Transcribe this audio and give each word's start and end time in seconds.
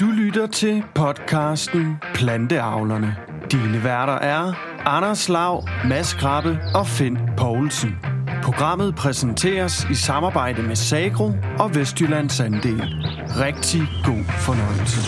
Du 0.00 0.04
lytter 0.06 0.46
til 0.46 0.82
podcasten 0.94 1.96
Planteavlerne. 2.14 3.16
Dine 3.52 3.84
værter 3.84 4.12
er 4.12 4.52
Anders 4.86 5.28
Lav, 5.28 5.68
Mads 5.88 6.12
Krabbe 6.12 6.58
og 6.74 6.86
Finn 6.86 7.18
Poulsen. 7.36 7.96
Programmet 8.42 8.94
præsenteres 8.94 9.86
i 9.90 9.94
samarbejde 9.94 10.62
med 10.62 10.76
Sagro 10.76 11.32
og 11.58 11.74
Vestjyllands 11.74 12.40
Andel. 12.40 12.82
Rigtig 13.28 13.80
god 14.04 14.24
fornøjelse. 14.24 15.00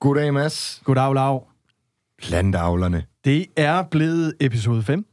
Goddag, 0.00 0.34
Mads. 0.34 0.82
Goddag, 0.84 1.14
Lav. 1.14 1.46
Planteavlerne. 2.22 3.04
Det 3.24 3.46
er 3.56 3.82
blevet 3.90 4.34
episode 4.40 4.82
5. 4.82 5.06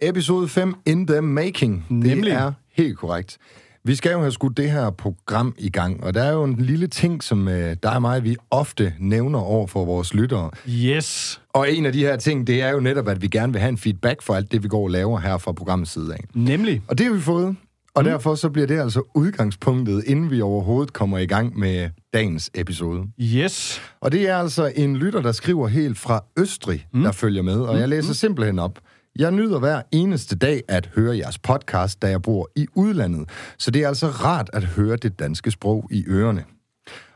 Episode 0.00 0.48
5 0.48 0.74
in 0.86 1.06
the 1.06 1.20
making. 1.20 1.86
Nemlig. 1.88 2.24
Det 2.24 2.32
er 2.32 2.52
helt 2.72 2.98
korrekt. 2.98 3.38
Vi 3.86 3.94
skal 3.94 4.12
jo 4.12 4.20
have 4.20 4.32
skudt 4.32 4.56
det 4.56 4.70
her 4.70 4.90
program 4.90 5.54
i 5.58 5.70
gang, 5.70 6.04
og 6.04 6.14
der 6.14 6.22
er 6.22 6.32
jo 6.32 6.44
en 6.44 6.56
lille 6.58 6.86
ting, 6.86 7.22
som 7.22 7.48
øh, 7.48 7.76
der 7.82 7.90
er 7.90 7.98
mig, 7.98 8.24
vi 8.24 8.36
ofte 8.50 8.94
nævner 9.00 9.38
over 9.38 9.66
for 9.66 9.84
vores 9.84 10.14
lyttere. 10.14 10.50
Yes. 10.68 11.40
Og 11.52 11.72
en 11.72 11.86
af 11.86 11.92
de 11.92 11.98
her 11.98 12.16
ting, 12.16 12.46
det 12.46 12.62
er 12.62 12.70
jo 12.70 12.80
netop, 12.80 13.08
at 13.08 13.22
vi 13.22 13.28
gerne 13.28 13.52
vil 13.52 13.60
have 13.60 13.68
en 13.68 13.78
feedback 13.78 14.22
for 14.22 14.34
alt 14.34 14.52
det, 14.52 14.62
vi 14.62 14.68
går 14.68 14.82
og 14.82 14.90
laver 14.90 15.18
her 15.18 15.38
fra 15.38 15.52
programmets 15.52 15.90
side 15.92 16.14
af. 16.14 16.24
Nemlig. 16.34 16.82
Og 16.88 16.98
det 16.98 17.06
har 17.06 17.12
vi 17.12 17.20
fået, 17.20 17.56
og 17.94 18.02
mm. 18.02 18.08
derfor 18.08 18.34
så 18.34 18.50
bliver 18.50 18.66
det 18.66 18.80
altså 18.80 19.02
udgangspunktet, 19.14 20.04
inden 20.06 20.30
vi 20.30 20.40
overhovedet 20.40 20.92
kommer 20.92 21.18
i 21.18 21.26
gang 21.26 21.58
med 21.58 21.90
dagens 22.14 22.50
episode. 22.54 23.02
Yes. 23.20 23.82
Og 24.00 24.12
det 24.12 24.28
er 24.28 24.36
altså 24.36 24.72
en 24.76 24.96
lytter, 24.96 25.22
der 25.22 25.32
skriver 25.32 25.68
helt 25.68 25.98
fra 25.98 26.24
Østrig, 26.38 26.86
mm. 26.92 27.02
der 27.02 27.12
følger 27.12 27.42
med, 27.42 27.60
og 27.60 27.78
jeg 27.78 27.88
læser 27.88 28.14
simpelthen 28.14 28.58
op. 28.58 28.78
Jeg 29.18 29.32
nyder 29.32 29.58
hver 29.58 29.82
eneste 29.92 30.36
dag 30.36 30.62
at 30.68 30.90
høre 30.94 31.16
jeres 31.16 31.38
podcast, 31.38 32.02
da 32.02 32.08
jeg 32.08 32.22
bor 32.22 32.50
i 32.56 32.66
udlandet, 32.74 33.28
så 33.58 33.70
det 33.70 33.82
er 33.82 33.88
altså 33.88 34.06
rart 34.06 34.50
at 34.52 34.64
høre 34.64 34.96
det 34.96 35.18
danske 35.18 35.50
sprog 35.50 35.88
i 35.90 36.04
ørerne. 36.08 36.44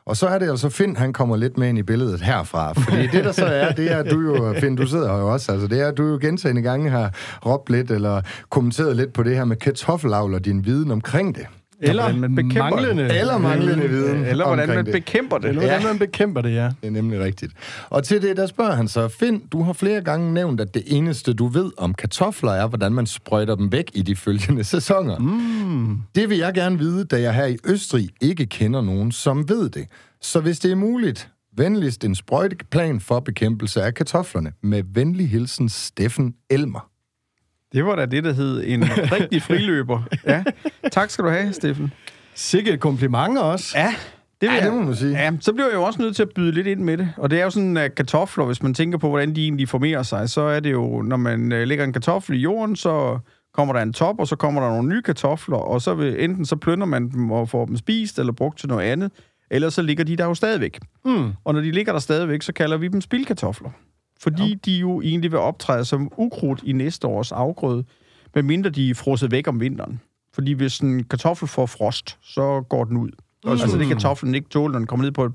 Og 0.06 0.16
så 0.16 0.26
er 0.26 0.38
det 0.38 0.50
altså 0.50 0.68
Finn, 0.68 0.96
han 0.96 1.12
kommer 1.12 1.36
lidt 1.36 1.58
med 1.58 1.68
ind 1.68 1.78
i 1.78 1.82
billedet 1.82 2.20
herfra. 2.20 2.72
Fordi 2.72 3.06
det, 3.06 3.24
der 3.24 3.32
så 3.32 3.46
er, 3.46 3.72
det 3.72 3.92
er, 3.92 3.98
at 3.98 4.10
du 4.10 4.20
jo, 4.20 4.55
Finn, 4.60 4.77
du 4.77 4.86
sidder 4.86 5.12
her 5.12 5.18
jo 5.18 5.32
også, 5.32 5.52
altså 5.52 5.66
det 5.66 5.80
er, 5.80 5.88
at 5.88 5.96
du 5.96 6.06
jo 6.06 6.18
gentagende 6.20 6.62
gange 6.62 6.90
har 6.90 7.14
råbt 7.46 7.70
lidt, 7.70 7.90
eller 7.90 8.22
kommenteret 8.50 8.96
lidt 8.96 9.12
på 9.12 9.22
det 9.22 9.36
her 9.36 9.44
med 9.44 9.56
kartoffelavl 9.56 10.34
og 10.34 10.44
din 10.44 10.64
viden 10.64 10.90
omkring 10.90 11.34
det. 11.34 11.46
Eller 11.82 12.02
hvordan 12.02 12.20
man 12.20 12.34
bekæmper 12.34 12.70
manglende. 12.70 13.18
Eller 13.18 13.38
manglende 13.38 13.88
viden 13.88 14.24
Eller 14.24 14.46
hvordan 14.46 14.68
man 14.68 14.84
det. 14.84 14.92
bekæmper 14.92 15.38
det. 15.38 15.48
Eller 15.48 15.60
hvordan 15.60 15.82
man 15.82 15.98
bekæmper 15.98 16.40
det, 16.40 16.54
ja. 16.54 16.64
Det 16.80 16.86
er 16.86 16.90
nemlig 16.90 17.20
rigtigt. 17.20 17.52
Og 17.90 18.04
til 18.04 18.22
det, 18.22 18.36
der 18.36 18.46
spørger 18.46 18.72
han 18.74 18.88
så, 18.88 19.08
Finn, 19.08 19.42
du 19.52 19.62
har 19.62 19.72
flere 19.72 20.00
gange 20.00 20.34
nævnt, 20.34 20.60
at 20.60 20.74
det 20.74 20.82
eneste, 20.86 21.34
du 21.34 21.46
ved 21.46 21.70
om 21.76 21.94
kartofler, 21.94 22.52
er, 22.52 22.66
hvordan 22.66 22.92
man 22.92 23.06
sprøjter 23.06 23.54
dem 23.54 23.72
væk 23.72 23.90
i 23.94 24.02
de 24.02 24.16
følgende 24.16 24.64
sæsoner. 24.64 25.18
Mm. 25.18 25.98
Det 26.14 26.28
vil 26.28 26.38
jeg 26.38 26.54
gerne 26.54 26.78
vide, 26.78 27.04
da 27.04 27.20
jeg 27.20 27.34
her 27.34 27.46
i 27.46 27.56
Østrig 27.66 28.08
ikke 28.20 28.46
kender 28.46 28.80
nogen, 28.80 29.12
som 29.12 29.48
ved 29.48 29.70
det. 29.70 29.86
Så 30.22 30.40
hvis 30.40 30.58
det 30.58 30.70
er 30.70 30.76
muligt, 30.76 31.30
venligst 31.56 32.04
en 32.04 32.14
sprøjteplan 32.14 33.00
for 33.00 33.20
bekæmpelse 33.20 33.82
af 33.82 33.94
kartoflerne. 33.94 34.52
Med 34.62 34.82
venlig 34.94 35.28
hilsen, 35.28 35.68
Steffen 35.68 36.34
Elmer. 36.50 36.88
Det 37.72 37.84
var 37.84 37.97
da 37.97 38.06
det, 38.06 38.24
der 38.24 38.33
hed 38.33 38.62
en 38.66 38.84
rigtig 39.19 39.42
friløber. 39.42 40.02
Ja. 40.27 40.44
Tak 40.92 41.11
skal 41.11 41.24
du 41.24 41.30
have, 41.30 41.52
Steffen. 41.52 41.92
Sikke 42.34 42.70
et 42.70 42.80
kompliment 42.80 43.38
også. 43.38 43.78
Ja, 43.78 43.86
det, 43.86 43.94
vil 44.41 44.47
Ja, 44.48 44.55
jeg. 44.55 44.62
det 44.64 44.72
må 44.72 44.83
man 44.83 44.94
sige. 44.97 45.12
Ja, 45.19 45.33
så 45.41 45.52
bliver 45.52 45.66
jeg 45.66 45.74
jo 45.74 45.83
også 45.83 46.02
nødt 46.02 46.16
til 46.16 46.22
at 46.22 46.28
byde 46.34 46.52
lidt 46.52 46.66
ind 46.66 46.80
med 46.80 46.98
det. 46.98 47.12
Og 47.16 47.30
det 47.30 47.41
er 47.41 47.44
jo 47.44 47.50
sådan, 47.50 47.77
at 47.77 47.94
kartofler, 47.94 48.44
hvis 48.44 48.62
man 48.62 48.74
tænker 48.74 48.98
på, 48.98 49.08
hvordan 49.08 49.34
de 49.36 49.42
egentlig 49.42 49.69
formerer 49.69 50.02
sig, 50.02 50.28
så 50.30 50.41
er 50.41 50.61
det 50.61 50.72
jo, 50.72 51.02
når 51.02 51.16
man 51.16 51.52
øh, 51.52 51.66
lægger 51.69 51.84
en 51.84 51.92
kartoffel 51.92 52.36
i 52.36 52.39
jorden, 52.41 52.77
så 52.77 53.19
kommer 53.55 53.74
der 53.74 53.80
en 53.83 53.92
top, 53.92 54.20
og 54.20 54.28
så 54.28 54.36
kommer 54.36 54.61
der 54.61 54.69
nogle 54.69 54.89
nye 54.89 55.02
kartofler, 55.02 55.56
og 55.56 55.83
så 55.83 55.94
vil, 55.94 56.24
enten 56.24 56.44
så 56.46 56.56
plønder 56.56 56.86
man 56.86 57.11
dem 57.11 57.30
og 57.30 57.48
får 57.48 57.66
dem 57.66 57.77
spist, 57.77 58.19
eller 58.19 58.33
brugt 58.33 58.58
til 58.58 58.69
noget 58.69 58.83
andet, 58.84 59.12
eller 59.50 59.69
så 59.70 59.83
ligger 59.83 60.05
de 60.05 60.16
der 60.16 60.24
jo 60.24 60.34
stadigvæk. 60.34 60.78
Mm. 61.05 61.33
Og 61.44 61.55
når 61.55 61.61
de 61.61 61.70
ligger 61.70 61.92
der 61.92 61.98
stadigvæk, 62.00 62.42
så 62.42 62.52
kalder 62.52 62.77
vi 62.77 62.89
dem 62.89 63.00
spildkartofler. 63.00 63.70
Fordi 64.20 64.48
ja. 64.48 64.55
de 64.64 64.73
jo 64.73 65.01
egentlig 65.01 65.30
vil 65.33 65.39
optræde 65.40 65.84
som 65.84 66.12
ukrudt 66.17 66.62
i 66.62 66.73
næste 66.73 67.06
års 67.06 67.33
afgrøde, 67.33 67.84
medmindre 68.34 68.70
de 68.70 68.90
er 68.90 68.95
frosset 68.95 69.30
væk 69.30 69.48
om 69.48 69.61
vinteren. 69.61 70.01
Fordi 70.33 70.52
hvis 70.52 70.79
en 70.79 71.05
kartoffel 71.05 71.48
får 71.48 71.67
frost, 71.67 72.18
så 72.23 72.64
går 72.68 72.84
den 72.84 72.96
ud. 72.96 73.08
Mm. 73.45 73.51
Altså 73.51 73.79
det 73.79 73.89
kartoflen 73.89 74.34
ikke 74.34 74.48
tåler, 74.48 74.73
når 74.73 74.79
den 74.79 74.86
kommer 74.86 75.05
ned 75.05 75.12
på 75.12 75.24
et 75.24 75.33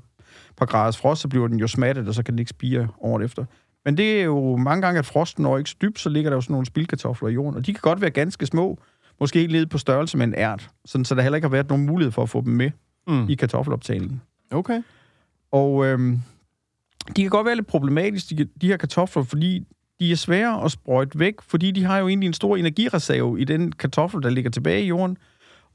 par 0.56 0.66
graders 0.66 0.96
frost, 0.96 1.20
så 1.20 1.28
bliver 1.28 1.48
den 1.48 1.58
jo 1.58 1.68
smattet, 1.68 2.08
og 2.08 2.14
så 2.14 2.22
kan 2.22 2.34
den 2.34 2.38
ikke 2.38 2.50
spire 2.50 2.88
året 3.00 3.24
efter. 3.24 3.44
Men 3.84 3.96
det 3.96 4.20
er 4.20 4.24
jo 4.24 4.56
mange 4.56 4.82
gange, 4.82 4.98
at 4.98 5.06
frosten 5.06 5.42
når 5.42 5.58
ikke 5.58 5.70
så 5.70 5.76
dybt, 5.82 6.00
så 6.00 6.08
ligger 6.08 6.30
der 6.30 6.36
jo 6.36 6.40
sådan 6.40 6.52
nogle 6.52 6.66
spildkartofler 6.66 7.28
i 7.28 7.32
jorden. 7.32 7.54
Og 7.54 7.66
de 7.66 7.72
kan 7.74 7.80
godt 7.82 8.00
være 8.00 8.10
ganske 8.10 8.46
små, 8.46 8.78
måske 9.20 9.38
helt 9.38 9.52
nede 9.52 9.66
på 9.66 9.78
størrelse 9.78 10.16
med 10.18 10.26
en 10.26 10.34
ært, 10.34 10.70
sådan, 10.84 11.04
så 11.04 11.14
der 11.14 11.22
heller 11.22 11.36
ikke 11.36 11.44
har 11.46 11.50
været 11.50 11.68
nogen 11.68 11.86
mulighed 11.86 12.12
for 12.12 12.22
at 12.22 12.28
få 12.28 12.40
dem 12.40 12.52
med 12.52 12.70
Mm. 13.06 13.28
i 13.28 13.34
kartoffeloptagningen. 13.34 14.22
Okay. 14.50 14.82
Og 15.52 15.86
øhm, 15.86 16.22
de 17.08 17.22
kan 17.22 17.30
godt 17.30 17.46
være 17.46 17.54
lidt 17.54 17.66
problematiske, 17.66 18.34
de, 18.34 18.48
de 18.60 18.66
her 18.66 18.76
kartofler, 18.76 19.22
fordi 19.22 19.66
de 20.00 20.12
er 20.12 20.16
svære 20.16 20.64
at 20.64 20.70
sprøjte 20.70 21.18
væk, 21.18 21.34
fordi 21.42 21.70
de 21.70 21.84
har 21.84 21.98
jo 21.98 22.08
egentlig 22.08 22.26
en 22.26 22.32
stor 22.32 22.56
energireserve 22.56 23.40
i 23.40 23.44
den 23.44 23.72
kartoffel, 23.72 24.22
der 24.22 24.30
ligger 24.30 24.50
tilbage 24.50 24.82
i 24.82 24.86
jorden. 24.86 25.16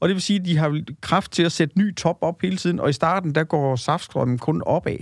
Og 0.00 0.08
det 0.08 0.14
vil 0.14 0.22
sige, 0.22 0.40
at 0.40 0.44
de 0.44 0.56
har 0.56 0.82
kraft 1.00 1.32
til 1.32 1.42
at 1.42 1.52
sætte 1.52 1.78
ny 1.78 1.94
top 1.94 2.18
op 2.20 2.42
hele 2.42 2.56
tiden, 2.56 2.80
og 2.80 2.90
i 2.90 2.92
starten, 2.92 3.34
der 3.34 3.44
går 3.44 3.76
saftstrømmen 3.76 4.38
kun 4.38 4.62
opad. 4.66 4.98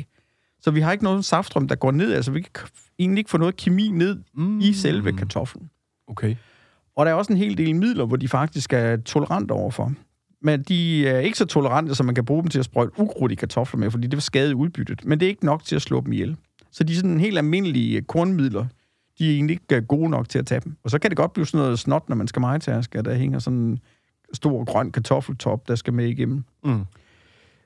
Så 0.61 0.71
vi 0.71 0.81
har 0.81 0.93
ikke 0.93 1.05
noget 1.05 1.25
saftstrøm, 1.25 1.69
der 1.69 1.75
går 1.75 1.91
ned, 1.91 2.13
altså 2.13 2.31
vi 2.31 2.41
kan 2.41 2.69
egentlig 2.99 3.19
ikke 3.21 3.31
få 3.31 3.39
noget 3.39 3.57
kemi 3.57 3.89
ned 3.89 4.19
mm. 4.35 4.61
i 4.61 4.73
selve 4.73 5.13
kartoflen. 5.13 5.71
Okay. 6.09 6.37
Og 6.97 7.07
der 7.07 7.13
er 7.13 7.17
også 7.17 7.33
en 7.33 7.39
hel 7.39 7.59
del 7.59 7.77
midler, 7.77 8.07
hvor 8.07 8.17
de 8.17 8.29
faktisk 8.29 8.73
er 8.73 8.97
tolerante 8.97 9.53
overfor. 9.53 9.93
Men 10.43 10.63
de 10.63 11.09
er 11.09 11.19
ikke 11.19 11.39
så 11.39 11.45
tolerante, 11.45 11.95
så 11.95 12.03
man 12.03 12.15
kan 12.15 12.25
bruge 12.25 12.43
dem 12.43 12.51
til 12.51 12.59
at 12.59 12.65
sprøjte 12.65 13.01
ukrudt 13.01 13.33
i 13.33 13.35
kartofler 13.35 13.81
med, 13.81 13.91
fordi 13.91 14.07
det 14.07 14.17
vil 14.17 14.23
skade 14.23 14.57
udbyttet. 14.57 15.05
Men 15.05 15.21
det 15.21 15.27
er 15.27 15.31
ikke 15.31 15.45
nok 15.45 15.65
til 15.65 15.77
at 15.77 15.83
slå 15.83 16.01
dem 16.01 16.13
ihjel. 16.13 16.37
Så 16.71 16.85
de 16.85 16.93
er 16.93 16.97
sådan 16.97 17.21
helt 17.21 17.39
almindelige 17.39 18.03
kornmidler. 18.03 18.67
De 19.19 19.31
er 19.31 19.35
egentlig 19.35 19.55
ikke 19.55 19.77
øh, 19.77 19.83
gode 19.83 20.11
nok 20.11 20.29
til 20.29 20.39
at 20.39 20.47
tage 20.47 20.61
dem. 20.65 20.77
Og 20.85 20.91
så 20.91 20.99
kan 20.99 21.11
det 21.11 21.17
godt 21.17 21.33
blive 21.33 21.47
sådan 21.47 21.65
noget 21.65 21.79
snot, 21.79 22.09
når 22.09 22.17
man 22.17 22.29
skal 22.29 22.41
majtaske, 22.41 22.99
at 22.99 23.05
der 23.05 23.15
hænger 23.15 23.39
sådan 23.39 23.59
en 23.59 23.79
stor 24.33 24.65
grøn 24.65 24.93
kartoffeltop, 24.93 25.69
der 25.69 25.75
skal 25.75 25.93
med 25.93 26.07
igennem. 26.07 26.45
Mm. 26.65 26.85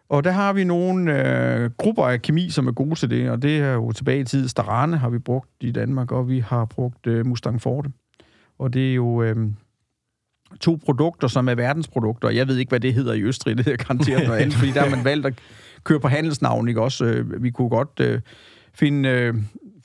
Og 0.08 0.24
der 0.24 0.30
har 0.30 0.52
vi 0.52 0.64
nogle 0.64 1.12
øh, 1.12 1.70
grupper 1.70 2.04
af 2.04 2.22
kemi, 2.22 2.50
som 2.50 2.66
er 2.66 2.72
gode 2.72 2.94
til 2.94 3.10
det, 3.10 3.30
og 3.30 3.42
det 3.42 3.58
er 3.58 3.72
jo 3.72 3.92
tilbage 3.92 4.20
i 4.20 4.24
tid. 4.24 4.48
Starane 4.48 4.96
har 4.96 5.10
vi 5.10 5.18
brugt 5.18 5.50
i 5.60 5.70
Danmark, 5.70 6.12
og 6.12 6.28
vi 6.28 6.38
har 6.38 6.64
brugt 6.64 7.06
øh, 7.06 7.26
Mustang 7.26 7.62
Forte. 7.62 7.92
Og 8.58 8.74
det 8.74 8.90
er 8.90 8.94
jo 8.94 9.22
øh, 9.22 9.36
to 10.60 10.78
produkter, 10.84 11.28
som 11.28 11.48
er 11.48 11.54
verdensprodukter. 11.54 12.30
Jeg 12.30 12.48
ved 12.48 12.56
ikke, 12.58 12.68
hvad 12.68 12.80
det 12.80 12.94
hedder 12.94 13.12
i 13.12 13.22
Østrig, 13.22 13.56
det 13.56 13.64
hedder 13.64 13.84
garanteret 13.84 14.26
noget 14.26 14.40
andet, 14.40 14.54
fordi 14.54 14.70
der 14.70 14.80
har 14.80 14.96
man 14.96 15.04
valgt 15.04 15.26
at 15.26 15.34
køre 15.84 16.00
på 16.00 16.08
handelsnavn, 16.08 16.68
ikke 16.68 16.80
også? 16.82 17.04
Øh, 17.04 17.42
Vi 17.42 17.50
kunne 17.50 17.68
godt 17.68 18.00
øh, 18.00 18.20
finde, 18.74 19.08
øh, 19.08 19.34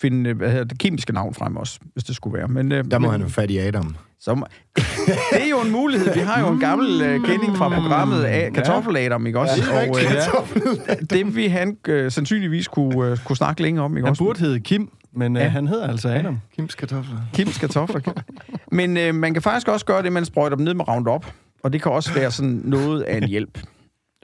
finde 0.02 0.30
øh, 0.30 0.38
hvad 0.38 0.50
hedder 0.50 0.64
det, 0.64 0.80
kemiske 0.80 1.14
navn 1.14 1.34
frem 1.34 1.58
også, 1.58 1.80
hvis 1.94 2.04
det 2.04 2.16
skulle 2.16 2.38
være. 2.38 2.48
Men, 2.48 2.72
øh, 2.72 2.84
Der 2.92 3.00
må 3.00 3.08
men, 3.08 3.12
han 3.12 3.22
jo 3.22 3.28
fat 3.28 3.52
i 3.52 3.58
Adam. 3.58 3.96
så 4.20 4.36
må... 4.36 4.46
det 5.34 5.44
er 5.46 5.50
jo 5.50 5.62
en 5.66 5.72
mulighed. 5.72 6.14
Vi 6.14 6.20
har 6.20 6.40
jo 6.48 6.54
en 6.54 6.60
gammel 6.60 7.02
øh, 7.02 7.26
kending 7.26 7.58
fra 7.58 7.70
programmet 7.70 8.24
af 8.24 8.54
kartoffeladam, 8.54 9.28
ikke 9.28 9.40
også? 9.40 9.54
Ja, 9.74 9.82
det 9.86 10.28
og, 10.34 10.48
øh, 10.90 10.96
det 11.10 11.36
vil 11.36 11.50
han 11.50 11.78
øh, 11.88 12.12
sandsynligvis 12.12 12.68
kunne, 12.68 13.06
øh, 13.12 13.18
kunne 13.26 13.38
snakke 13.38 13.62
længere 13.62 13.86
om, 13.86 13.98
ikke 13.98 14.06
Han 14.06 14.10
også? 14.10 14.24
burde 14.24 14.40
hedde 14.40 14.60
Kim, 14.60 14.90
men 15.18 15.36
ja. 15.36 15.42
Ja. 15.42 15.46
øh, 15.46 15.52
han 15.52 15.68
hedder 15.68 15.88
altså 15.88 16.10
Adam. 16.10 16.40
Kims 16.56 16.76
kartofler. 16.76 17.18
Kims 17.34 17.58
kartofler. 17.58 18.02
Men 18.72 18.98
øh, 18.98 19.16
man 19.16 19.34
kan 19.34 19.42
faktisk 19.42 19.68
også 19.68 19.86
gøre 19.86 20.04
det, 20.04 20.12
man 20.12 20.26
sprøjter 20.26 20.58
dem 20.58 20.66
ned 20.66 20.74
med 20.74 20.88
Roundup. 20.88 21.26
Og 21.64 21.74
det 21.74 21.82
kan 21.82 21.92
også 21.92 22.14
være 22.14 22.32
sådan 22.32 22.62
noget 22.64 23.02
af 23.02 23.18
en 23.18 23.24
hjælp. 23.34 23.60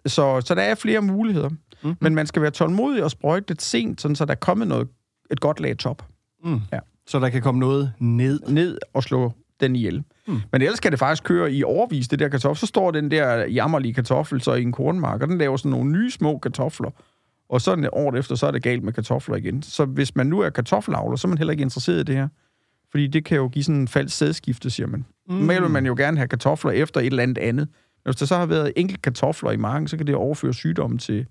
Så, 0.05 0.41
så 0.41 0.55
der 0.55 0.61
er 0.61 0.75
flere 0.75 1.01
muligheder. 1.01 1.49
Mm-hmm. 1.49 1.95
Men 2.01 2.15
man 2.15 2.27
skal 2.27 2.41
være 2.41 2.51
tålmodig 2.51 3.03
og 3.03 3.11
sprøjte 3.11 3.47
lidt 3.47 3.61
sent, 3.61 4.01
sådan 4.01 4.15
så 4.15 4.25
der 4.25 4.31
er 4.31 4.35
kommet 4.35 4.67
noget, 4.67 4.87
et 5.31 5.39
godt 5.39 5.59
lag 5.59 5.77
top. 5.77 6.05
Mm. 6.43 6.61
Ja. 6.73 6.79
Så 7.07 7.19
der 7.19 7.29
kan 7.29 7.41
komme 7.41 7.59
noget 7.59 7.93
ned. 7.99 8.39
Ned 8.47 8.77
og 8.93 9.03
slå 9.03 9.33
den 9.59 9.75
ihjel. 9.75 10.03
Mm. 10.27 10.41
Men 10.51 10.61
ellers 10.61 10.79
kan 10.79 10.91
det 10.91 10.99
faktisk 10.99 11.23
køre 11.23 11.51
i 11.51 11.63
overvis, 11.63 12.07
det 12.07 12.19
der 12.19 12.27
kartoffel. 12.27 12.59
Så 12.59 12.65
står 12.65 12.91
den 12.91 13.11
der 13.11 13.35
jammerlige 13.35 13.93
kartoffel 13.93 14.41
så 14.41 14.53
i 14.53 14.61
en 14.61 14.71
kornmark, 14.71 15.21
og 15.21 15.27
den 15.27 15.37
laver 15.37 15.57
sådan 15.57 15.71
nogle 15.71 15.91
nye 15.91 16.11
små 16.11 16.37
kartofler. 16.37 16.89
Og 17.53 17.61
så 17.61 17.89
året 17.93 18.19
efter, 18.19 18.35
så 18.35 18.47
er 18.47 18.51
det 18.51 18.63
galt 18.63 18.83
med 18.83 18.93
kartofler 18.93 19.35
igen. 19.35 19.61
Så 19.61 19.85
hvis 19.85 20.15
man 20.15 20.27
nu 20.27 20.39
er 20.39 20.49
kartoffelavler, 20.49 21.15
så 21.15 21.27
er 21.27 21.29
man 21.29 21.37
heller 21.37 21.51
ikke 21.51 21.61
interesseret 21.61 21.99
i 21.99 22.03
det 22.03 22.15
her. 22.15 22.27
Fordi 22.91 23.07
det 23.07 23.25
kan 23.25 23.37
jo 23.37 23.47
give 23.47 23.63
sådan 23.63 23.81
en 23.81 23.87
falsk 23.87 24.17
sædskifte, 24.17 24.69
siger 24.69 24.87
man. 24.87 25.05
Mm. 25.29 25.35
Normalt 25.35 25.61
vil 25.61 25.69
man 25.71 25.85
jo 25.85 25.95
gerne 25.97 26.17
have 26.17 26.27
kartofler 26.27 26.71
efter 26.71 26.99
et 26.99 27.05
eller 27.05 27.23
andet 27.23 27.37
andet. 27.37 27.67
Men 27.67 28.11
hvis 28.11 28.15
der 28.15 28.25
så 28.25 28.35
har 28.37 28.45
været 28.45 28.73
enkelt 28.75 29.01
kartofler 29.01 29.51
i 29.51 29.57
marken, 29.57 29.87
så 29.87 29.97
kan 29.97 30.07
det 30.07 30.15
overføre 30.15 30.53
sygdommen 30.53 30.99
til... 30.99 31.25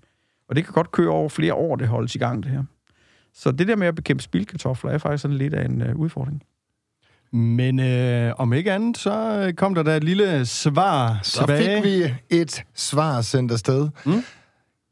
Og 0.49 0.55
det 0.55 0.65
kan 0.65 0.73
godt 0.73 0.91
køre 0.91 1.09
over 1.09 1.29
flere 1.29 1.53
år, 1.53 1.75
det 1.75 1.87
holdes 1.87 2.15
i 2.15 2.17
gang, 2.17 2.43
det 2.43 2.51
her. 2.51 2.63
Så 3.33 3.51
det 3.51 3.67
der 3.67 3.75
med 3.75 3.87
at 3.87 3.95
bekæmpe 3.95 4.23
spildkartofler 4.23 4.91
er 4.91 4.97
faktisk 4.97 5.21
sådan 5.21 5.37
lidt 5.37 5.53
af 5.53 5.65
en 5.65 5.81
uh, 5.81 5.95
udfordring. 5.95 6.43
Men 7.33 7.79
øh, 7.79 8.33
om 8.37 8.53
ikke 8.53 8.71
andet, 8.71 8.97
så 8.97 9.45
øh, 9.47 9.53
kom 9.53 9.75
der 9.75 9.83
da 9.83 9.97
et 9.97 10.03
lille 10.03 10.45
svar 10.45 11.19
Så 11.23 11.37
tilbage. 11.37 11.81
fik 11.81 11.91
vi 11.91 12.15
et 12.29 12.63
svar 12.75 13.21
sendt 13.21 13.51
afsted. 13.51 13.89
Mm. 14.05 14.23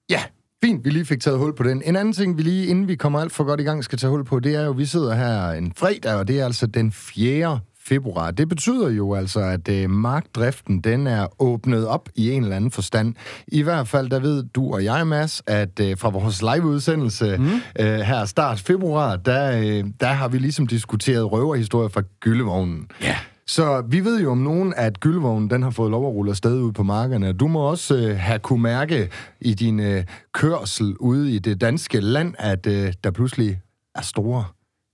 Ja, 0.10 0.22
fint, 0.64 0.86
vi 0.86 0.90
lige 0.90 1.06
fik 1.06 1.20
taget 1.20 1.40
hul 1.40 1.56
på 1.56 1.64
den. 1.64 1.82
En 1.86 1.96
anden 1.96 2.14
ting, 2.14 2.38
vi 2.38 2.42
lige, 2.42 2.68
inden 2.68 2.88
vi 2.88 2.96
kommer 2.96 3.20
alt 3.20 3.32
for 3.32 3.44
godt 3.44 3.60
i 3.60 3.64
gang, 3.64 3.84
skal 3.84 3.98
tage 3.98 4.12
hul 4.12 4.24
på, 4.24 4.40
det 4.40 4.56
er 4.56 4.66
jo, 4.66 4.72
vi 4.72 4.86
sidder 4.86 5.16
her 5.16 5.52
en 5.52 5.74
fredag, 5.78 6.16
og 6.16 6.28
det 6.28 6.40
er 6.40 6.46
altså 6.46 6.68
den 6.68 6.92
4. 6.92 7.60
februar. 7.86 8.32
Det 8.32 8.50
betyder 8.50 8.90
jo 8.90 9.14
altså, 9.14 9.40
at 9.40 9.70
øh, 9.70 9.90
markdriften 9.90 10.82
den 10.82 11.08
er 11.08 11.28
åbnet 11.40 11.88
op 11.88 12.10
i 12.16 12.32
en 12.32 12.44
eller 12.44 12.56
anden 12.56 12.72
forstand. 12.72 13.16
I 13.48 13.62
hvert 13.62 13.88
fald, 13.88 14.10
der 14.10 14.20
ved 14.20 14.44
du 14.44 14.74
og 14.74 14.84
jeg, 14.84 15.08
Mads, 15.08 15.42
at 15.48 15.80
øh, 15.80 15.98
fra 15.98 16.10
vores 16.10 16.42
live-udsendelse 16.42 17.38
mm. 17.38 17.50
øh, 17.80 18.00
her 18.00 18.26
start 18.26 18.60
februar, 18.60 19.16
der, 19.16 19.58
øh, 19.58 19.86
der 20.00 20.08
har 20.08 20.28
vi 20.28 20.38
ligesom 20.38 20.68
diskuteret 20.68 21.32
røverhistorier 21.32 21.90
fra 21.90 22.02
Gyllevognen. 22.20 22.88
Ja. 23.02 23.18
Så 23.52 23.84
vi 23.88 24.00
ved 24.00 24.22
jo 24.22 24.32
om 24.32 24.38
nogen, 24.38 24.74
at 24.78 25.00
gyldvognen 25.00 25.50
den 25.50 25.64
har 25.64 25.70
fået 25.70 25.92
lov 25.92 26.08
at 26.08 26.14
rulle 26.14 26.30
afsted 26.32 26.62
ud 26.62 26.72
på 26.72 26.84
markerne. 26.84 27.34
Du 27.34 27.48
må 27.48 27.60
også 27.60 27.96
øh, 27.96 28.18
have 28.18 28.40
kunne 28.40 28.62
mærke 28.62 29.10
i 29.42 29.54
din 29.54 29.80
øh, 29.80 30.04
kørsel 30.34 30.96
ude 31.00 31.36
i 31.36 31.40
det 31.40 31.62
danske 31.62 32.00
land, 32.00 32.34
at 32.40 32.68
øh, 32.68 32.94
der 33.04 33.12
pludselig 33.12 33.60
er 33.96 34.02
store 34.02 34.46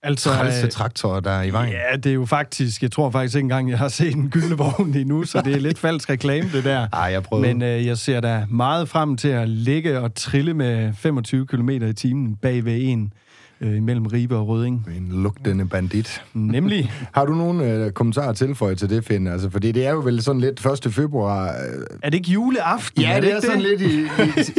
Altså, 0.04 0.30
trælse 0.30 0.66
øh, 0.66 0.72
traktorer, 0.72 1.20
der 1.20 1.32
er 1.32 1.44
i 1.44 1.50
vejen. 1.50 1.72
Ja, 1.72 1.98
det 1.98 2.06
er 2.10 2.14
jo 2.14 2.26
faktisk, 2.26 2.82
jeg 2.82 2.92
tror 2.92 3.10
faktisk 3.10 3.36
ikke 3.36 3.44
engang, 3.44 3.70
jeg 3.70 3.78
har 3.78 3.88
set 3.88 4.16
en 4.16 4.30
gyldevogn 4.30 4.96
endnu, 4.96 5.24
så 5.24 5.42
det 5.42 5.56
er 5.56 5.60
lidt 5.60 5.80
falsk 5.80 6.10
reklame, 6.10 6.50
det 6.54 6.64
der. 6.64 6.88
Ej, 6.94 7.00
jeg 7.02 7.24
prøvede. 7.24 7.48
Men 7.48 7.62
øh, 7.62 7.86
jeg 7.86 7.98
ser 7.98 8.20
da 8.20 8.46
meget 8.50 8.90
frem 8.90 9.18
til 9.18 9.28
at 9.28 9.50
ligge 9.50 10.00
og 10.00 10.16
trille 10.16 10.54
med 10.54 10.94
25 10.94 11.48
km 11.48 11.70
i 11.70 11.94
timen 11.94 12.36
bag 12.36 12.66
ved 12.66 12.78
en 12.82 13.14
øh, 13.62 13.84
mellem 13.84 14.06
Ribe 14.06 14.36
og 14.38 14.48
Røding. 14.48 14.90
En 14.98 15.24
lugtende 15.24 15.66
bandit. 15.68 16.22
Nemlig, 16.34 16.92
Har 17.16 17.26
du 17.26 17.34
nogle 17.36 17.74
øh, 17.74 17.92
kommentarer 17.92 18.34
til 18.34 18.56
for 18.56 18.74
til 18.74 18.90
det, 18.90 19.06
Finn? 19.06 19.28
Altså, 19.28 19.50
fordi 19.50 19.72
det 19.72 19.86
er 19.86 19.92
jo 19.92 20.00
vel 20.00 20.22
sådan 20.24 20.42
lidt 20.42 20.66
1. 20.86 20.94
februar. 20.94 21.48
Øh, 21.48 21.84
er 22.04 22.10
det 22.10 22.18
ikke 22.18 22.32
juleaften? 22.32 23.02
ja, 23.02 23.16
det 23.22 23.32
er 23.32 23.36
ikke 23.36 23.48
sådan 23.48 23.62
lidt 23.62 23.82
i, 23.82 24.02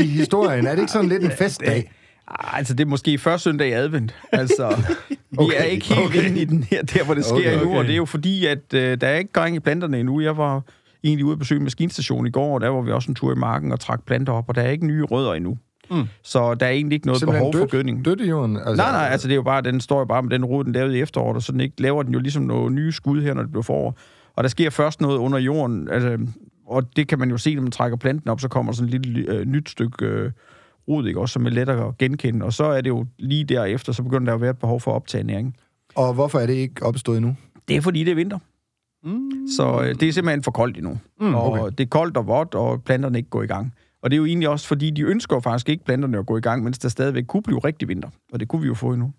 i, 0.03 0.05
i 0.05 0.07
historien. 0.07 0.67
Er 0.67 0.71
det 0.71 0.79
ikke 0.79 0.93
sådan 0.93 1.09
lidt 1.09 1.25
en 1.25 1.31
festdag? 1.43 1.93
Ah, 2.29 2.59
Altså, 2.59 2.75
det 2.75 2.85
er 2.85 2.89
måske 2.89 3.19
første 3.19 3.45
søndag 3.45 3.69
i 3.69 3.73
advent. 3.73 4.15
Altså, 4.33 4.77
vi 5.09 5.37
Okay, 5.39 5.55
er 5.57 5.65
ikke 5.65 5.95
helt 5.95 6.07
okay. 6.07 6.27
inde 6.29 6.41
i 6.41 6.45
den 6.45 6.63
her, 6.63 6.83
der 6.83 7.05
hvor 7.05 7.15
det 7.15 7.25
sker 7.25 7.35
Okay, 7.35 7.53
endnu, 7.53 7.69
okay. 7.69 7.79
og 7.79 7.85
det 7.85 7.93
er 7.93 7.97
jo 7.97 8.05
fordi, 8.05 8.47
at 8.47 8.75
øh, 8.75 9.01
der 9.01 9.07
er 9.07 9.17
ikke 9.19 9.33
gang 9.33 9.57
i 9.57 9.61
planterne 9.61 9.99
endnu. 10.01 10.21
Jeg 10.21 10.37
var 10.37 10.63
egentlig 11.05 11.25
ude 11.25 11.33
at 11.33 11.39
besøge 11.39 11.57
en 11.59 11.65
maskinstation 11.65 12.27
i 12.27 12.31
går, 12.31 12.55
og 12.55 12.61
der 12.61 12.69
var 12.69 12.81
vi 12.83 12.91
også 12.93 13.11
en 13.11 13.15
tur 13.15 13.33
i 13.33 13.35
marken 13.35 13.73
og 13.73 13.81
trak 13.81 14.07
planter 14.07 14.33
op, 14.33 14.45
og 14.49 14.55
der 14.55 14.63
er 14.63 14.71
ikke 14.71 14.87
nye 14.87 15.05
rødder 15.05 15.35
endnu. 15.35 15.59
Mm. 15.91 16.05
Så 16.23 16.55
der 16.55 16.67
er 16.67 16.71
egentlig 16.71 16.95
ikke 16.97 17.07
noget 17.07 17.21
Simpelthen 17.21 17.41
behov 17.41 17.53
dødt, 17.53 17.71
for 17.71 17.77
gødning. 17.77 18.05
dødt 18.05 18.21
i 18.21 18.29
jorden? 18.29 18.57
Altså, 18.57 18.75
Nej, 18.75 18.93
nej, 18.93 19.09
altså 19.11 19.29
det 19.29 19.33
er 19.33 19.37
jo 19.37 19.43
bare, 19.43 19.63
den 19.63 19.81
står 19.81 19.99
jo 19.99 20.05
bare 20.05 20.23
med 20.23 20.31
den 20.31 20.45
rod, 20.45 20.65
den 20.65 20.73
lavede 20.73 20.99
i 20.99 21.01
efteråret, 21.01 21.37
og 21.37 21.43
så 21.43 21.53
den 21.53 21.61
ikke, 21.61 21.83
laver 21.83 22.03
den 22.03 22.13
jo 22.13 22.19
ligesom 22.19 22.43
nogle 22.43 22.75
nye 22.75 22.93
skud 22.93 23.23
her, 23.23 23.35
når 23.35 23.43
det 23.43 23.51
bliver 23.51 23.63
forår. 23.63 23.99
Og 24.37 24.45
der 24.45 24.49
sker 24.49 24.71
først 24.71 25.01
noget 25.01 25.19
under 25.19 25.39
jorden, 25.39 25.89
altså, 25.91 26.19
og 26.67 26.97
det 26.97 27.09
kan 27.09 27.19
man 27.19 27.31
jo 27.31 27.39
se, 27.39 27.55
når 27.55 27.63
man 27.63 27.71
trækker 27.71 27.97
planten 27.97 28.31
op, 28.31 28.41
så 28.41 28.49
kommer 28.49 28.73
sådan 28.73 28.95
et 28.95 29.07
lille 29.07 29.33
øh, 29.33 29.45
nyt 29.47 29.71
stykke 29.71 30.07
øh, 30.07 30.31
rod, 30.89 31.07
ikke, 31.07 31.21
også, 31.21 31.33
som 31.33 31.47
er 31.47 31.51
lettere 31.51 31.89
at 31.89 31.99
genkende. 31.99 32.47
Og 32.47 32.53
så 32.53 32.65
er 32.65 32.81
det 32.81 32.91
jo 32.91 33.07
lige 33.19 33.45
derefter, 33.45 33.93
så 33.93 34.03
begynder 34.03 34.25
der 34.27 34.35
at 34.35 34.41
være 34.41 34.51
et 34.51 34.59
behov 34.59 34.81
for 34.81 34.91
at 34.91 34.95
optage 34.95 35.25
næring. 35.25 35.57
Og 35.95 36.15
hvorfor 36.15 36.39
er 36.39 36.47
det 36.47 36.55
ikke 36.55 36.83
opstået 36.87 37.17
endnu? 37.17 37.37
Det 37.69 37.77
er 37.77 37.81
fordi, 37.81 38.05
det 38.05 38.11
er 38.11 38.15
vinter. 38.15 38.39
Mm. 39.05 39.31
Så 39.57 39.81
øh, 39.83 39.95
det 40.01 40.09
er 40.09 40.13
simpelthen 40.13 40.43
for 40.43 40.51
koldt 40.51 40.77
endnu. 40.77 40.99
Mm, 41.21 41.35
og 41.35 41.53
okay. 41.53 41.63
det 41.79 41.81
er 41.81 41.89
koldt 41.89 42.17
og 42.17 42.27
vådt, 42.27 42.55
og 42.55 42.83
planterne 42.83 43.19
ikke 43.19 43.31
går 43.31 43.43
i 43.43 43.47
gang. 43.47 43.75
Og 44.03 44.11
det 44.11 44.17
er 44.17 44.19
jo 44.19 44.25
egentlig 44.25 44.49
også, 44.49 44.67
fordi 44.67 44.91
de 44.91 45.03
ønsker 45.03 45.41
faktisk 45.41 45.69
ikke 45.69 45.85
planterne 45.85 46.19
at 46.19 46.27
gå 46.27 46.37
i 46.37 46.41
gang, 46.41 46.65
mens 46.65 46.79
der 46.79 46.89
stadigvæk 46.89 47.25
kunne 47.29 47.43
blive 47.43 47.59
rigtig 47.59 47.89
vinter. 47.89 48.09
Og 48.33 48.41
det 48.41 48.49
kunne 48.49 48.63
vi 48.63 48.69
jo 48.69 48.75
få 48.75 48.93
endnu. 48.93 49.13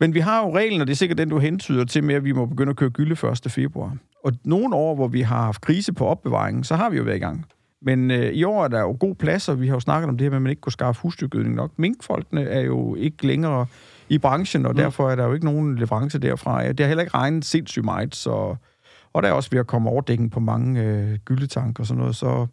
Men 0.00 0.14
vi 0.14 0.20
har 0.20 0.42
jo 0.46 0.56
reglen, 0.56 0.80
og 0.80 0.86
det 0.86 0.92
er 0.92 0.96
sikkert 0.96 1.18
den, 1.18 1.28
du 1.28 1.38
hentyder 1.38 1.84
til 1.84 2.04
med, 2.04 2.14
at 2.14 2.24
vi 2.24 2.32
må 2.32 2.46
begynde 2.46 2.70
at 2.70 2.76
køre 2.76 2.90
gylde 2.90 3.28
1. 3.46 3.52
februar. 3.52 3.96
Og 4.24 4.32
nogle 4.44 4.76
år, 4.76 4.94
hvor 4.94 5.08
vi 5.08 5.20
har 5.20 5.42
haft 5.42 5.60
krise 5.60 5.92
på 5.92 6.06
opbevaringen, 6.06 6.64
så 6.64 6.76
har 6.76 6.90
vi 6.90 6.96
jo 6.96 7.02
været 7.02 7.16
i 7.16 7.20
gang. 7.20 7.46
Men 7.82 8.10
øh, 8.10 8.32
i 8.32 8.44
år 8.44 8.64
er 8.64 8.68
der 8.68 8.80
jo 8.80 8.96
god 9.00 9.14
plads, 9.14 9.48
og 9.48 9.60
vi 9.60 9.66
har 9.66 9.74
jo 9.74 9.80
snakket 9.80 10.08
om 10.08 10.18
det 10.18 10.24
her 10.24 10.30
med, 10.30 10.36
at 10.36 10.42
man 10.42 10.50
ikke 10.50 10.60
kunne 10.60 10.72
skaffe 10.72 11.02
husdyrgødning 11.02 11.54
nok. 11.54 11.70
Minkfolkene 11.76 12.42
er 12.42 12.60
jo 12.60 12.94
ikke 12.94 13.26
længere 13.26 13.66
i 14.08 14.18
branchen, 14.18 14.66
og 14.66 14.72
mm. 14.72 14.76
derfor 14.76 15.10
er 15.10 15.16
der 15.16 15.24
jo 15.24 15.32
ikke 15.32 15.44
nogen 15.44 15.78
leverance 15.78 16.18
derfra. 16.18 16.68
Det 16.68 16.80
har 16.80 16.86
heller 16.86 17.02
ikke 17.02 17.16
regnet 17.16 17.44
sindssygt 17.44 17.84
meget, 17.84 18.14
så... 18.14 18.56
Og 19.12 19.22
der 19.22 19.28
er 19.28 19.32
også 19.32 19.50
ved 19.50 19.60
at 19.60 19.66
komme 19.66 19.90
overdækning 19.90 20.30
på 20.30 20.40
mange 20.40 20.82
øh, 20.82 21.18
gyldetank 21.24 21.80
og 21.80 21.86
sådan 21.86 21.98
noget, 21.98 22.16
så... 22.16 22.46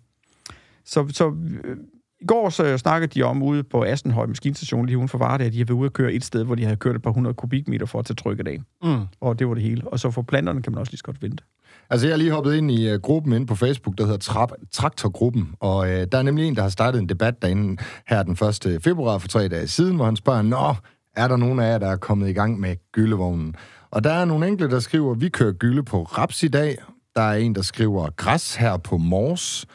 Så, 0.89 1.07
så 1.13 1.33
øh, 1.63 1.77
i 2.21 2.25
går 2.25 2.49
så 2.49 2.77
snakkede 2.77 3.19
de 3.19 3.23
om 3.23 3.43
ude 3.43 3.63
på 3.63 3.83
Astenhøj 3.83 4.25
Maskinstation 4.25 4.85
lige 4.85 4.97
uden 4.97 5.09
for 5.09 5.17
Varde, 5.17 5.43
at 5.45 5.53
de 5.53 5.57
har 5.57 5.65
været 5.65 5.77
ude 5.77 5.85
at 5.85 5.93
køre 5.93 6.13
et 6.13 6.25
sted, 6.25 6.43
hvor 6.43 6.55
de 6.55 6.63
havde 6.63 6.75
kørt 6.77 6.95
et 6.95 7.01
par 7.01 7.11
hundrede 7.11 7.33
kubikmeter 7.33 7.85
for 7.85 7.99
at 7.99 8.05
tage 8.05 8.15
trykket 8.15 8.47
af. 8.47 8.59
Mm. 8.83 9.05
Og 9.21 9.39
det 9.39 9.47
var 9.47 9.53
det 9.53 9.63
hele. 9.63 9.87
Og 9.87 9.99
så 9.99 10.11
for 10.11 10.21
planterne 10.21 10.61
kan 10.61 10.71
man 10.71 10.79
også 10.79 10.91
lige 10.91 10.97
så 10.97 11.03
godt 11.03 11.21
vente. 11.21 11.43
Altså, 11.89 12.07
jeg 12.07 12.13
er 12.13 12.17
lige 12.17 12.31
hoppet 12.31 12.55
ind 12.55 12.71
i 12.71 12.93
uh, 12.93 12.99
gruppen 13.01 13.33
inde 13.33 13.45
på 13.45 13.55
Facebook, 13.55 13.97
der 13.97 14.05
hedder 14.05 14.33
Tra- 14.33 14.67
Traktorgruppen, 14.71 15.49
og 15.59 15.77
uh, 15.77 15.87
der 15.87 16.17
er 16.17 16.21
nemlig 16.21 16.47
en, 16.47 16.55
der 16.55 16.61
har 16.61 16.69
startet 16.69 17.01
en 17.01 17.09
debat 17.09 17.41
derinde 17.41 17.83
her 18.07 18.23
den 18.23 18.37
1. 18.73 18.81
februar 18.83 19.17
for 19.17 19.27
tre 19.27 19.47
dage 19.47 19.67
siden, 19.67 19.95
hvor 19.95 20.05
han 20.05 20.15
spørger, 20.15 20.41
Nå, 20.41 20.75
er 21.15 21.27
der 21.27 21.37
nogen 21.37 21.59
af 21.59 21.71
jer, 21.71 21.77
der 21.77 21.87
er 21.87 21.97
kommet 21.97 22.29
i 22.29 22.33
gang 22.33 22.59
med 22.59 22.75
gyldevognen? 22.91 23.55
Og 23.91 24.03
der 24.03 24.11
er 24.11 24.25
nogle 24.25 24.47
enkelte, 24.47 24.75
der 24.75 24.79
skriver, 24.79 25.13
vi 25.13 25.29
kører 25.29 25.51
gylde 25.51 25.83
på 25.83 26.03
raps 26.03 26.43
i 26.43 26.47
dag. 26.47 26.77
Der 27.15 27.21
er 27.21 27.35
en, 27.35 27.55
der 27.55 27.61
skriver 27.61 28.09
græs 28.15 28.55
her 28.55 28.77
på 28.77 28.97
Mors. 28.97 29.65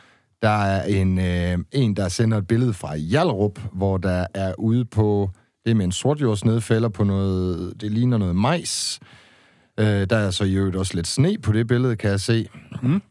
Der 0.45 0.51
er 0.51 0.83
en, 0.83 1.19
øh, 1.19 1.59
en, 1.73 1.97
der 1.97 2.09
sender 2.09 2.39
et 2.39 2.47
billede 2.47 2.73
fra 2.73 2.97
Hjallerup, 2.97 3.61
hvor 3.73 3.97
der 3.97 4.27
er 4.35 4.55
ude 4.59 4.85
på, 4.85 5.31
det 5.65 5.71
er 5.71 5.75
med 5.75 5.85
en 5.85 5.93
sortjordsnedfælder 5.93 6.89
på 6.89 7.05
noget, 7.05 7.73
det 7.81 7.93
ligner 7.93 8.19
noget 8.19 8.37
majs. 8.37 9.01
Øh, 9.81 9.87
der 9.87 10.17
er 10.17 10.31
så 10.31 10.45
i 10.45 10.55
øvrigt 10.55 10.77
også 10.77 10.95
lidt 10.95 11.07
sne 11.07 11.37
på 11.43 11.53
det 11.53 11.67
billede, 11.67 11.97
kan 11.97 12.11
jeg 12.11 12.21
se. 12.21 12.49
Mm. 12.83 13.03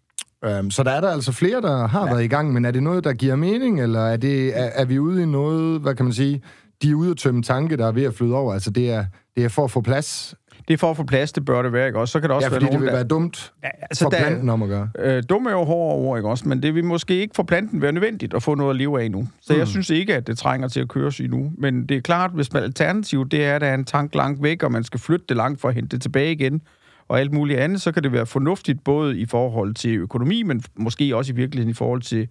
Øhm, 0.46 0.72
så 0.72 0.84
der 0.84 0.92
er 0.92 1.02
der 1.02 1.10
altså 1.10 1.32
flere, 1.32 1.62
der 1.62 1.88
har 1.88 2.06
ja. 2.06 2.14
været 2.14 2.24
i 2.24 2.28
gang, 2.28 2.54
men 2.54 2.66
er 2.66 2.72
det 2.72 2.84
noget, 2.84 3.04
der 3.04 3.14
giver 3.14 3.36
mening, 3.36 3.82
eller 3.82 4.02
er, 4.02 4.18
det, 4.18 4.60
er, 4.60 4.70
er 4.74 4.86
vi 4.86 5.00
ude 5.00 5.24
i 5.24 5.26
noget, 5.26 5.82
hvad 5.82 5.96
kan 5.96 6.06
man 6.06 6.14
sige, 6.14 6.42
de 6.82 6.92
er 6.92 6.96
ude 6.96 7.12
at 7.12 7.18
tømme 7.18 7.44
tanke, 7.44 7.78
der 7.78 7.88
er 7.88 7.92
ved 7.92 8.04
at 8.04 8.14
flyde 8.14 8.36
over? 8.36 8.54
Altså 8.54 8.72
det 8.72 8.92
er, 8.92 9.06
det 9.36 9.44
er 9.46 9.50
for 9.50 9.64
at 9.64 9.72
få 9.72 9.82
plads? 9.82 10.36
Det 10.68 10.74
er 10.74 10.78
for 10.78 10.92
at 10.92 10.98
få 10.98 11.04
plads, 11.04 11.32
det 11.32 11.46
bør 11.46 11.62
det 11.62 11.74
være, 11.74 11.88
ikke 11.88 12.00
også? 12.00 12.12
Så 12.12 12.20
kan 12.20 12.30
der 12.30 12.36
også 12.36 12.46
Ja, 12.46 12.50
være 12.50 12.56
fordi 12.56 12.66
det 12.66 12.72
nogen, 12.74 12.82
vil 12.82 12.88
der... 12.88 12.96
være 12.96 13.08
dumt 13.08 13.54
Ja, 13.64 13.70
for 14.04 14.10
der, 14.10 14.18
planten 14.18 14.50
om 14.50 14.64
at 14.64 14.70
gøre. 14.70 14.90
Øh, 15.00 15.24
dum 15.30 15.46
er 15.46 15.52
jo 15.52 15.64
hårde 15.64 15.96
ord, 15.96 16.18
ikke 16.20 16.30
også? 16.30 16.48
Men 16.48 16.64
det 16.64 16.76
vil 16.76 16.84
måske 16.86 17.16
ikke 17.22 17.36
for 17.36 17.44
planten 17.44 17.82
være 17.82 17.92
nødvendigt 17.92 18.34
at 18.34 18.44
få 18.44 18.56
noget 18.56 18.70
at 18.70 18.76
leve 18.76 19.02
af 19.02 19.12
nu. 19.12 19.28
Så 19.42 19.54
mm. 19.54 19.60
jeg 19.60 19.68
synes 19.68 19.90
ikke, 19.90 20.16
at 20.16 20.28
det 20.28 20.38
trænger 20.38 20.68
til 20.68 20.80
at 20.80 20.88
køres 20.88 21.20
endnu. 21.20 21.52
Men 21.58 21.86
det 21.86 21.98
er 21.98 22.02
klart, 22.02 22.32
hvis 22.32 22.54
man 22.54 22.64
alternativ 22.64 23.30
det 23.30 23.46
er, 23.46 23.56
at 23.56 23.62
der 23.62 23.68
er 23.68 23.74
en 23.76 23.86
tank 23.86 24.16
langt 24.16 24.44
væk, 24.44 24.64
og 24.64 24.72
man 24.72 24.84
skal 24.84 25.00
flytte 25.00 25.26
det 25.30 25.38
langt 25.38 25.62
for 25.62 25.70
at 25.70 25.76
hente 25.76 25.90
det 25.90 26.02
tilbage 26.02 26.32
igen, 26.32 26.62
og 27.08 27.20
alt 27.20 27.32
muligt 27.34 27.60
andet, 27.60 27.82
så 27.82 27.92
kan 27.92 28.04
det 28.04 28.12
være 28.12 28.26
fornuftigt 28.26 28.84
både 28.84 29.18
i 29.20 29.26
forhold 29.26 29.74
til 29.74 29.96
økonomi, 29.96 30.44
men 30.44 30.64
måske 30.76 31.16
også 31.16 31.34
i 31.34 31.36
virkeligheden 31.36 31.70
i 31.70 31.74
forhold 31.74 32.02
til, 32.02 32.28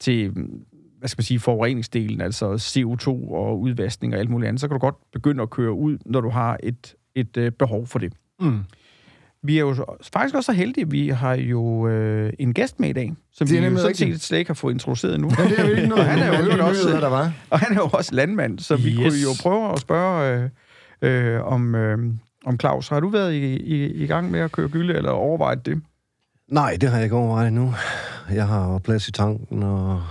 til 0.00 0.32
hvad 0.98 1.08
skal 1.08 1.18
man 1.18 1.24
sige, 1.24 1.40
forureningsdelen, 1.40 2.20
altså 2.20 2.52
CO2 2.54 3.08
og 3.32 3.60
udvaskning 3.60 4.14
og 4.14 4.20
alt 4.20 4.30
muligt 4.30 4.48
andet. 4.48 4.60
Så 4.60 4.68
kan 4.68 4.74
du 4.74 4.78
godt 4.78 4.94
begynde 5.12 5.42
at 5.42 5.50
køre 5.50 5.72
ud, 5.72 5.98
når 6.06 6.20
du 6.20 6.28
har 6.28 6.58
et, 6.62 6.94
et 7.14 7.36
øh, 7.36 7.52
behov 7.52 7.86
for 7.86 7.98
det. 7.98 8.12
Mm. 8.40 8.58
Vi 9.44 9.56
er 9.56 9.60
jo 9.60 9.86
faktisk 10.12 10.34
også 10.34 10.46
så 10.46 10.52
heldige, 10.52 10.90
vi 10.90 11.08
har 11.08 11.34
jo 11.34 11.88
øh, 11.88 12.32
en 12.38 12.54
gæst 12.54 12.80
med 12.80 12.88
i 12.88 12.92
dag, 12.92 13.12
som 13.32 13.46
Det 13.46 13.56
er 13.58 13.60
vi 13.60 13.66
jo 13.66 13.76
sådan 13.78 13.94
set 13.94 14.20
slet 14.20 14.38
ikke 14.38 14.48
har 14.48 14.54
fået 14.54 14.72
introduceret 14.72 15.20
nu. 15.20 15.26
Men 15.26 15.36
det 15.50 15.58
er 15.58 15.68
jo 15.68 15.74
ikke 15.76 15.88
noget, 15.88 16.04
Og 16.04 16.10
han 16.12 16.18
er 16.18 16.38
jo 16.38 16.56
de 16.56 16.62
også, 16.62 16.88
der 16.90 17.08
var. 17.08 17.32
og 17.50 17.58
han 17.58 17.72
er 17.72 17.80
jo 17.80 17.88
også 17.92 18.14
landmand, 18.14 18.58
så 18.58 18.76
vi 18.76 18.90
Yes. 18.90 18.96
kunne 18.96 19.20
jo 19.22 19.28
prøve 19.42 19.72
at 19.72 19.78
spørge 19.78 20.50
øh, 21.02 21.34
øh, 21.34 21.42
om, 21.44 21.74
øh, 21.74 21.98
om 22.44 22.60
Claus. 22.60 22.88
Har 22.88 23.00
du 23.00 23.08
været 23.08 23.32
i, 23.34 23.56
i, 23.56 23.84
i 23.84 24.06
gang 24.06 24.30
med 24.30 24.40
at 24.40 24.52
køre 24.52 24.68
gylde, 24.68 24.94
eller 24.94 25.10
overvejet 25.10 25.66
det? 25.66 25.82
Nej, 26.48 26.76
det 26.80 26.88
har 26.88 26.96
jeg 26.96 27.04
ikke 27.04 27.16
overvejet 27.16 27.48
endnu. 27.48 27.74
Jeg 28.32 28.46
har 28.46 28.78
plads 28.78 29.08
i 29.08 29.12
tanken, 29.12 29.62
og 29.62 30.02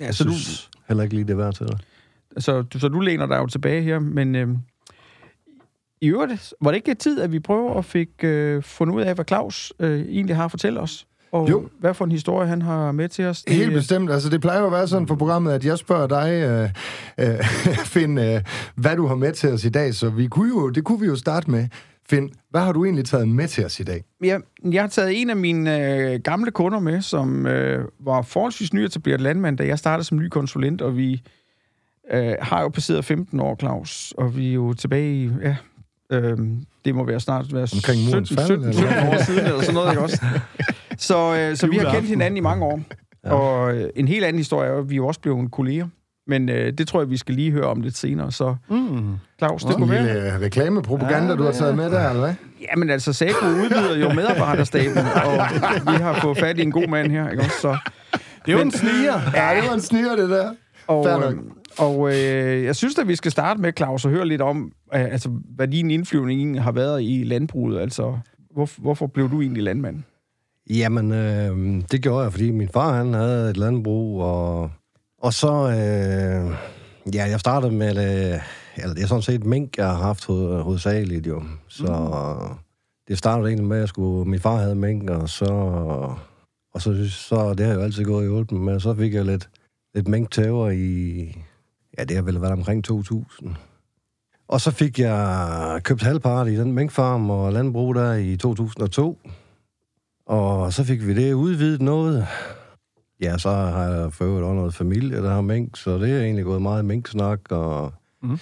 Ja, 0.00 0.04
jeg 0.04 0.14
så, 0.14 0.24
du, 0.24 0.32
synes 0.32 0.70
heller 0.88 1.02
ikke 1.04 1.14
lige, 1.14 1.24
det 1.24 1.32
er 1.32 1.36
værd 1.36 1.54
til 1.54 1.66
det. 1.66 1.80
så, 2.38 2.62
du, 2.62 2.78
så 2.78 2.88
du 2.88 3.00
læner 3.00 3.26
dig 3.26 3.36
jo 3.36 3.46
tilbage 3.46 3.82
her, 3.82 3.98
men 3.98 4.34
øh, 4.34 4.48
i 6.00 6.08
øvrigt, 6.08 6.54
var 6.60 6.70
det 6.70 6.76
ikke 6.76 6.94
tid, 6.94 7.20
at 7.20 7.32
vi 7.32 7.40
prøver 7.40 7.74
at 7.78 7.84
fik 7.84 8.08
øh, 8.22 8.62
fundet 8.62 8.94
ud 8.94 9.02
af, 9.02 9.14
hvad 9.14 9.24
Claus 9.24 9.72
øh, 9.80 10.00
egentlig 10.00 10.36
har 10.36 10.44
at 10.44 10.50
fortælle 10.50 10.80
os? 10.80 11.06
Og 11.32 11.50
Jo. 11.50 11.68
hvad 11.80 11.94
for 11.94 12.04
en 12.04 12.12
historie 12.12 12.48
han 12.48 12.62
har 12.62 12.92
med 12.92 13.08
til 13.08 13.24
os? 13.24 13.42
Det, 13.42 13.54
Helt 13.54 13.72
bestemt. 13.72 14.10
Altså, 14.10 14.28
det 14.28 14.40
plejer 14.40 14.60
jo 14.60 14.66
at 14.66 14.72
være 14.72 14.88
sådan 14.88 15.08
for 15.08 15.14
programmet, 15.14 15.52
at 15.52 15.64
jeg 15.64 15.78
spørger 15.78 16.06
dig, 16.06 16.32
øh, 17.18 17.28
øh, 17.28 17.44
Finn, 17.94 18.18
øh, 18.18 18.40
hvad 18.74 18.96
du 18.96 19.06
har 19.06 19.14
med 19.14 19.32
til 19.32 19.48
os 19.48 19.64
i 19.64 19.68
dag. 19.68 19.94
Så 19.94 20.10
vi 20.10 20.26
kunne 20.26 20.48
jo, 20.48 20.70
det 20.70 20.84
kunne 20.84 21.00
vi 21.00 21.06
jo 21.06 21.16
starte 21.16 21.50
med. 21.50 21.68
Finn, 22.10 22.30
hvad 22.50 22.60
har 22.60 22.72
du 22.72 22.84
egentlig 22.84 23.04
taget 23.04 23.28
med 23.28 23.48
til 23.48 23.64
os 23.64 23.80
i 23.80 23.82
dag? 23.82 24.04
Jeg, 24.24 24.40
jeg 24.64 24.82
har 24.82 24.88
taget 24.88 25.20
en 25.20 25.30
af 25.30 25.36
mine 25.36 25.86
øh, 25.86 26.20
gamle 26.20 26.50
kunder 26.50 26.78
med, 26.78 27.02
som 27.02 27.46
øh, 27.46 27.84
var 28.00 28.22
forholdsvis 28.22 28.72
nyetableret 28.72 29.20
landmand, 29.20 29.58
da 29.58 29.66
jeg 29.66 29.78
startede 29.78 30.04
som 30.06 30.18
ny 30.18 30.28
konsulent, 30.28 30.82
og 30.82 30.96
vi 30.96 31.22
øh, 32.12 32.34
har 32.40 32.62
jo 32.62 32.68
passeret 32.68 33.04
15 33.04 33.40
år, 33.40 33.56
Claus, 33.60 34.14
og 34.18 34.36
vi 34.36 34.48
er 34.48 34.52
jo 34.54 34.74
tilbage 34.74 35.14
i, 35.14 35.30
ja, 35.42 35.56
øh, 36.12 36.36
det 36.84 36.94
må 36.94 37.04
være 37.04 37.20
snart 37.20 37.52
være 37.52 37.66
Omkring 37.74 38.04
murens 38.04 38.28
17, 38.28 38.46
fald, 38.46 38.46
17, 38.46 38.68
eller 38.68 38.92
17 38.92 39.08
år 39.08 39.22
siden, 39.24 39.44
eller 39.46 39.60
sådan 39.60 39.74
noget, 39.74 39.90
ikke 39.90 40.02
også? 40.02 40.24
Så, 40.98 41.36
øh, 41.36 41.56
så 41.56 41.66
vi 41.66 41.76
har 41.76 41.92
kendt 41.94 42.08
hinanden 42.08 42.36
i 42.36 42.40
mange 42.40 42.64
år, 42.64 42.80
ja. 43.24 43.32
og 43.34 43.74
øh, 43.76 43.90
en 43.96 44.08
helt 44.08 44.24
anden 44.24 44.38
historie 44.40 44.70
er, 44.70 44.78
at 44.78 44.90
vi 44.90 44.96
er 44.96 45.02
også 45.02 45.20
blevet 45.20 45.50
kolleger. 45.52 45.86
Men 46.28 46.48
øh, 46.48 46.72
det 46.78 46.88
tror 46.88 47.00
jeg, 47.00 47.10
vi 47.10 47.16
skal 47.16 47.34
lige 47.34 47.50
høre 47.50 47.64
om 47.64 47.80
lidt 47.80 47.96
senere. 47.96 48.32
Så 48.32 48.56
Mm. 48.70 49.14
Claus, 49.38 49.64
det 49.64 49.74
kunne 49.74 49.84
en 49.84 49.90
være... 50.06 50.14
lille 50.14 50.40
reklamepropaganda, 50.40 51.34
du 51.36 51.42
har 51.42 51.52
taget 51.52 51.76
med 51.76 51.90
der, 51.90 52.08
eller 52.08 52.20
hvad? 52.20 52.34
Jamen 52.70 52.90
altså, 52.90 53.12
Saco 53.12 53.46
udvider 53.46 53.96
jo 53.96 54.12
medarbejderstaben, 54.12 54.98
og 55.24 55.32
vi 55.92 56.02
har 56.02 56.18
fået 56.22 56.38
fat 56.38 56.58
i 56.58 56.62
en 56.62 56.70
god 56.72 56.88
mand 56.88 57.10
her, 57.10 57.30
ikke 57.30 57.42
også? 57.42 57.60
Så, 57.60 57.78
Det 58.46 58.52
er 58.52 58.56
jo 58.56 58.62
en 58.62 58.70
sniger. 58.70 59.20
Ja, 59.34 59.56
det 59.60 59.68
var 59.68 59.74
en 59.74 59.80
sniger, 59.80 60.16
det 60.16 60.30
der. 60.30 60.50
og, 60.86 61.06
øh, 61.08 61.34
og 61.78 62.08
øh, 62.14 62.64
jeg 62.64 62.76
synes 62.76 62.98
at 62.98 63.08
vi 63.08 63.16
skal 63.16 63.30
starte 63.30 63.60
med, 63.60 63.72
Claus, 63.76 64.04
og 64.04 64.10
høre 64.10 64.26
lidt 64.26 64.40
om, 64.42 64.72
altså, 64.92 65.28
hvad 65.28 65.68
din 65.68 65.90
indflyvning 65.90 66.62
har 66.62 66.72
været 66.72 67.02
i 67.02 67.24
landbruget. 67.24 67.80
Altså, 67.80 68.18
Hvor, 68.50 68.80
hvorfor 68.80 69.06
blev 69.06 69.30
du 69.30 69.40
egentlig 69.40 69.62
landmand? 69.62 70.02
Jamen, 70.70 71.12
øh, 71.12 71.82
det 71.90 72.02
gjorde 72.02 72.22
jeg, 72.22 72.32
fordi 72.32 72.50
min 72.50 72.68
far, 72.68 72.96
han 72.96 73.14
havde 73.14 73.50
et 73.50 73.56
landbrug, 73.56 74.22
og, 74.22 74.70
og 75.18 75.32
så, 75.32 75.52
øh, 75.52 76.56
ja, 77.14 77.24
jeg 77.24 77.40
startede 77.40 77.72
med, 77.72 77.88
øh, 77.88 78.40
eller 78.76 78.94
det 78.94 79.02
er 79.02 79.06
sådan 79.06 79.22
set 79.22 79.44
mink, 79.44 79.76
jeg 79.76 79.86
har 79.86 79.94
haft 79.94 80.26
hoved, 80.26 80.62
hovedsageligt 80.62 81.26
jo. 81.26 81.42
Så 81.68 81.86
mm. 81.86 82.56
det 83.08 83.18
startede 83.18 83.48
egentlig 83.48 83.68
med, 83.68 83.76
at 83.76 83.80
jeg 83.80 83.88
skulle, 83.88 84.30
min 84.30 84.40
far 84.40 84.56
havde 84.56 84.74
mink, 84.74 85.10
og 85.10 85.28
så, 85.28 85.44
og 86.74 86.82
så, 86.82 87.10
så 87.10 87.54
det 87.54 87.60
har 87.60 87.72
jeg 87.72 87.78
jo 87.78 87.84
altid 87.84 88.04
gået 88.04 88.24
i 88.24 88.26
hjulpen 88.26 88.64
med, 88.64 88.80
så 88.80 88.94
fik 88.94 89.14
jeg 89.14 89.24
lidt, 89.24 89.48
lidt 89.94 90.08
minktæver 90.08 90.70
i, 90.70 91.20
ja, 91.98 92.04
det 92.04 92.16
har 92.16 92.22
vel 92.22 92.40
været 92.40 92.52
omkring 92.52 92.84
2000. 92.84 93.56
Og 94.48 94.60
så 94.60 94.70
fik 94.70 94.98
jeg 94.98 95.80
købt 95.82 96.02
halvpart 96.02 96.48
i 96.48 96.56
den 96.56 96.72
minkfarm 96.72 97.30
og 97.30 97.52
landbrug 97.52 97.94
der 97.94 98.14
i 98.14 98.36
2002. 98.36 99.18
Og 100.26 100.72
så 100.72 100.84
fik 100.84 101.06
vi 101.06 101.14
det 101.14 101.32
udvidet 101.32 101.82
noget. 101.82 102.26
Ja, 103.22 103.38
så 103.38 103.50
har 103.50 103.84
jeg 103.84 104.12
for 104.12 104.24
øvrigt 104.24 104.44
også 104.44 104.54
noget 104.54 104.74
familie, 104.74 105.22
der 105.22 105.30
har 105.34 105.40
mink, 105.40 105.76
så 105.76 105.98
det 105.98 106.10
er 106.12 106.20
egentlig 106.22 106.44
gået 106.44 106.62
meget 106.62 106.84
minksnak. 106.84 107.40
Og, 107.50 107.92
Mhm. 108.22 108.38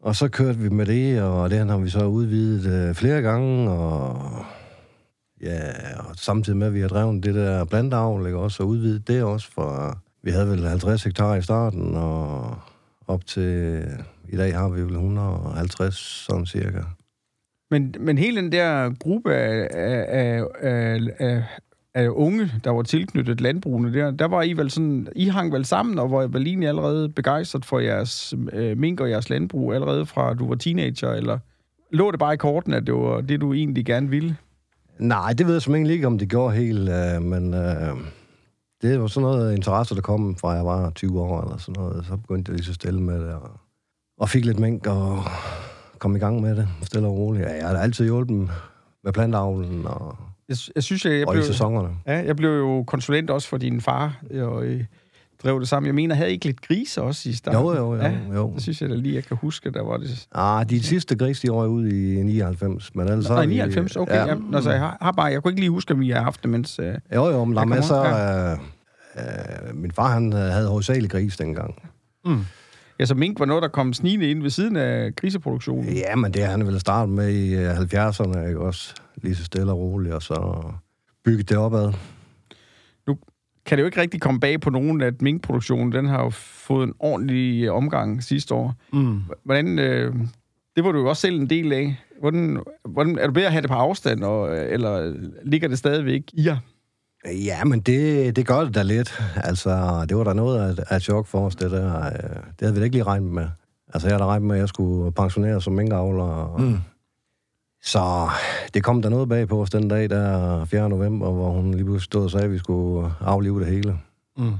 og 0.00 0.16
så 0.16 0.28
kørte 0.28 0.58
vi 0.58 0.68
med 0.68 0.86
det, 0.86 1.22
og 1.22 1.50
det 1.50 1.58
har 1.70 1.78
vi 1.78 1.90
så 1.90 2.04
udvidet 2.04 2.88
øh, 2.88 2.94
flere 2.94 3.22
gange. 3.22 3.70
Og, 3.70 4.18
ja, 5.42 5.60
og 5.98 6.16
samtidig 6.16 6.56
med, 6.58 6.66
at 6.66 6.74
vi 6.74 6.80
har 6.80 6.88
drevet 6.88 7.24
det 7.24 7.34
der 7.34 7.64
blandavl, 7.64 8.26
ikke 8.26 8.38
også, 8.38 8.62
og 8.62 8.68
udvidet 8.68 9.08
det 9.08 9.22
også 9.22 9.52
fra... 9.52 9.98
Vi 10.22 10.30
havde 10.30 10.48
vel 10.48 10.66
50 10.66 11.04
hektar 11.04 11.34
i 11.34 11.42
starten, 11.42 11.94
og 11.94 12.56
op 13.06 13.26
til... 13.26 13.84
I 14.28 14.36
dag 14.36 14.54
har 14.54 14.68
vi 14.68 14.82
vel 14.82 14.92
150, 14.92 15.96
sådan 15.96 16.46
cirka. 16.46 16.82
Men, 17.70 17.94
men 18.00 18.18
hele 18.18 18.42
den 18.42 18.52
der 18.52 18.90
gruppe 19.00 19.34
af, 19.34 19.68
af, 19.70 20.46
af, 20.60 21.00
af, 21.18 21.44
af 21.94 22.08
unge, 22.08 22.52
der 22.64 22.70
var 22.70 22.82
tilknyttet 22.82 23.40
landbrugene 23.40 23.94
der, 23.94 24.10
der 24.10 24.24
var 24.28 24.42
I 24.42 24.52
vel 24.52 24.70
sådan, 24.70 25.08
I 25.16 25.28
hang 25.28 25.52
vel 25.52 25.64
sammen, 25.64 25.98
og 25.98 26.10
var 26.10 26.26
vel 26.26 26.46
egentlig 26.46 26.68
allerede 26.68 27.08
begejstret 27.08 27.64
for 27.64 27.78
jeres 27.78 28.34
øh, 28.52 28.78
mink 28.78 29.00
og 29.00 29.10
jeres 29.10 29.30
landbrug, 29.30 29.74
allerede 29.74 30.06
fra 30.06 30.34
du 30.34 30.48
var 30.48 30.54
teenager, 30.54 31.12
eller 31.12 31.38
lå 31.90 32.10
det 32.10 32.18
bare 32.18 32.34
i 32.34 32.36
korten, 32.36 32.74
at 32.74 32.86
det 32.86 32.94
var 32.94 33.20
det, 33.20 33.40
du 33.40 33.52
egentlig 33.52 33.86
gerne 33.86 34.08
ville? 34.08 34.36
Nej, 34.98 35.32
det 35.32 35.46
ved 35.46 35.54
jeg 35.54 35.62
simpelthen 35.62 35.92
ikke, 35.92 36.06
om 36.06 36.18
det 36.18 36.28
gjorde 36.28 36.56
helt, 36.56 36.88
øh, 36.88 37.22
men 37.22 37.54
øh, 37.54 37.96
det 38.82 39.00
var 39.00 39.06
sådan 39.06 39.22
noget 39.22 39.56
interesse, 39.56 39.94
der 39.94 40.00
kom 40.00 40.36
fra 40.36 40.50
jeg 40.50 40.66
var 40.66 40.90
20 40.90 41.20
år 41.20 41.42
eller 41.42 41.56
sådan 41.56 41.82
noget. 41.82 42.06
Så 42.06 42.16
begyndte 42.16 42.50
jeg 42.50 42.56
lige 42.56 42.66
så 42.66 42.74
stille 42.74 43.00
med 43.00 43.20
det, 43.20 43.34
og, 43.34 43.50
og 44.18 44.28
fik 44.28 44.44
lidt 44.44 44.58
mink 44.58 44.86
og 44.86 45.22
kom 45.98 46.16
i 46.16 46.18
gang 46.18 46.40
med 46.40 46.56
det, 46.56 46.68
stille 46.82 47.06
og 47.08 47.16
roligt. 47.18 47.44
Ja, 47.46 47.54
jeg 47.56 47.68
har 47.68 47.76
altid 47.78 48.04
hjulpet 48.04 48.50
med 49.04 49.12
plantavlen 49.12 49.86
og, 49.86 50.16
Jeg, 50.48 50.56
jeg 50.74 50.82
synes, 50.82 51.04
jeg, 51.04 51.12
jeg 51.18 51.28
og 51.28 51.32
blev... 51.32 51.44
i 51.44 51.46
sæsonerne. 51.46 51.88
Ja, 52.06 52.24
jeg 52.26 52.36
blev 52.36 52.50
jo 52.50 52.84
konsulent 52.86 53.30
også 53.30 53.48
for 53.48 53.56
din 53.56 53.80
far, 53.80 54.20
og 54.40 54.64
øh, 54.64 54.84
drev 55.44 55.60
det 55.60 55.68
sammen. 55.68 55.86
Jeg 55.86 55.94
mener, 55.94 56.14
havde 56.14 56.30
I 56.30 56.32
ikke 56.32 56.44
lidt 56.44 56.62
grise 56.62 57.02
også 57.02 57.28
i 57.28 57.32
starten? 57.32 57.60
Jo, 57.60 57.72
jo, 57.76 57.94
jo, 57.94 58.00
Ja, 58.02 58.12
jo. 58.34 58.52
det 58.54 58.62
synes 58.62 58.82
jeg 58.82 58.90
da 58.90 58.94
lige, 58.94 59.14
jeg 59.14 59.24
kan 59.24 59.36
huske, 59.36 59.70
der 59.70 59.82
var 59.82 59.96
det. 59.96 60.26
Ah, 60.34 60.70
de 60.70 60.82
sidste 60.82 61.16
gris, 61.16 61.40
de 61.40 61.48
røg 61.48 61.68
ud 61.68 61.86
i 61.88 62.22
99, 62.22 62.94
men 62.94 63.08
ellers 63.08 63.24
så... 63.24 63.32
Nej, 63.32 63.40
har 63.42 63.46
vi- 63.48 63.54
99, 63.54 63.96
okay. 63.96 64.14
Ja. 64.14 64.26
Jamen, 64.26 64.54
altså, 64.54 64.70
jeg, 64.70 64.80
har, 64.80 64.98
har 65.00 65.12
bare, 65.12 65.26
jeg 65.26 65.42
kunne 65.42 65.50
ikke 65.52 65.60
lige 65.60 65.70
huske, 65.70 65.94
om 65.94 66.02
I 66.02 66.10
har 66.10 66.22
haft 66.22 66.42
det, 66.42 66.50
mens... 66.50 66.78
Øh, 66.78 66.94
Jo, 67.14 67.26
jo, 67.28 67.44
men 67.44 67.54
der 67.56 67.60
er 67.62 67.64
Jeg 67.64 67.68
masser 67.68 67.94
af... 67.96 68.58
Øh, 69.16 69.76
min 69.76 69.92
far, 69.92 70.08
han 70.08 70.32
øh, 70.32 70.38
havde 70.38 70.68
hovedsageligt 70.68 71.12
gris 71.12 71.36
dengang. 71.36 71.74
ja, 72.26 72.30
så 73.06 73.14
mink 73.14 73.40
var 73.40 73.46
noget, 73.46 73.62
der 73.62 73.68
kom 73.68 73.92
snigende 73.92 74.30
ind 74.30 74.42
ved 74.42 74.50
siden 74.50 74.76
af 74.76 75.16
griseproduktionen. 75.16 75.94
Ja, 75.94 76.16
men 76.16 76.32
det 76.34 76.42
har 76.42 76.50
han 76.50 76.66
vel 76.66 76.80
startet 76.80 77.14
med 77.14 77.28
i 77.28 77.54
øh, 77.54 77.78
70'erne, 77.78 78.46
ikke 78.46 78.60
også? 78.60 78.94
Lige 79.22 79.34
så 79.34 79.44
stille 79.44 79.72
og 79.72 79.78
roligt, 79.78 80.14
og 80.14 80.22
så 80.22 80.62
bygget 81.24 81.48
det 81.48 81.56
opad. 81.56 81.92
Kan 83.68 83.78
det 83.78 83.82
jo 83.82 83.86
ikke 83.86 84.00
rigtig 84.00 84.20
komme 84.20 84.40
bag 84.40 84.60
på 84.60 84.70
nogen, 84.70 85.00
at 85.00 85.22
minkproduktionen, 85.22 85.92
den 85.92 86.06
har 86.06 86.22
jo 86.22 86.30
fået 86.30 86.86
en 86.86 86.94
ordentlig 86.98 87.64
øh, 87.64 87.74
omgang 87.74 88.22
sidste 88.22 88.54
år. 88.54 88.74
Mm. 88.92 89.20
Hvordan... 89.44 89.78
Øh, 89.78 90.14
det 90.76 90.84
var 90.84 90.92
du 90.92 90.98
jo 90.98 91.08
også 91.08 91.20
selv 91.20 91.40
en 91.40 91.50
del 91.50 91.72
af. 91.72 91.96
Hvordan, 92.20 92.62
hvordan, 92.84 93.18
er 93.18 93.26
du 93.26 93.32
bedre 93.32 93.46
at 93.46 93.52
have 93.52 93.62
det 93.62 93.70
på 93.70 93.76
afstand, 93.76 94.24
og, 94.24 94.56
øh, 94.56 94.72
eller 94.72 95.14
ligger 95.44 95.68
det 95.68 95.78
stadigvæk 95.78 96.22
i 96.32 96.46
jer? 96.46 96.56
Ja, 97.26 97.64
men 97.64 97.80
det, 97.80 98.36
det 98.36 98.46
gør 98.46 98.60
det 98.64 98.74
da 98.74 98.82
lidt. 98.82 99.22
Altså, 99.36 100.04
det 100.08 100.16
var 100.16 100.24
da 100.24 100.32
noget 100.32 100.78
af, 100.78 100.84
af 100.94 101.02
chok 101.02 101.26
for 101.26 101.46
os, 101.46 101.56
det 101.56 101.70
der. 101.70 102.04
Øh, 102.06 102.12
Det 102.12 102.60
havde 102.60 102.74
vi 102.74 102.78
da 102.80 102.84
ikke 102.84 102.96
lige 102.96 103.04
regnet 103.04 103.32
med. 103.32 103.48
Altså, 103.94 104.08
jeg 104.08 104.14
havde 104.14 104.22
da 104.22 104.28
regnet 104.28 104.46
med, 104.48 104.56
at 104.56 104.60
jeg 104.60 104.68
skulle 104.68 105.12
pensionere 105.12 105.60
som 105.60 105.72
minkavler. 105.72 106.56
Mm. 106.58 106.78
Så 107.82 108.28
det 108.74 108.84
kom 108.84 109.02
der 109.02 109.08
noget 109.08 109.28
bag 109.28 109.48
på 109.48 109.62
os 109.62 109.70
den 109.70 109.88
dag, 109.88 110.10
der 110.10 110.64
4. 110.64 110.88
november, 110.88 111.30
hvor 111.32 111.50
hun 111.50 111.70
lige 111.74 111.84
pludselig 111.84 112.04
stod 112.04 112.24
og 112.24 112.30
sagde, 112.30 112.44
at 112.44 112.52
vi 112.52 112.58
skulle 112.58 113.12
aflive 113.20 113.60
det 113.60 113.66
hele. 113.68 113.98
Mm. 114.36 114.52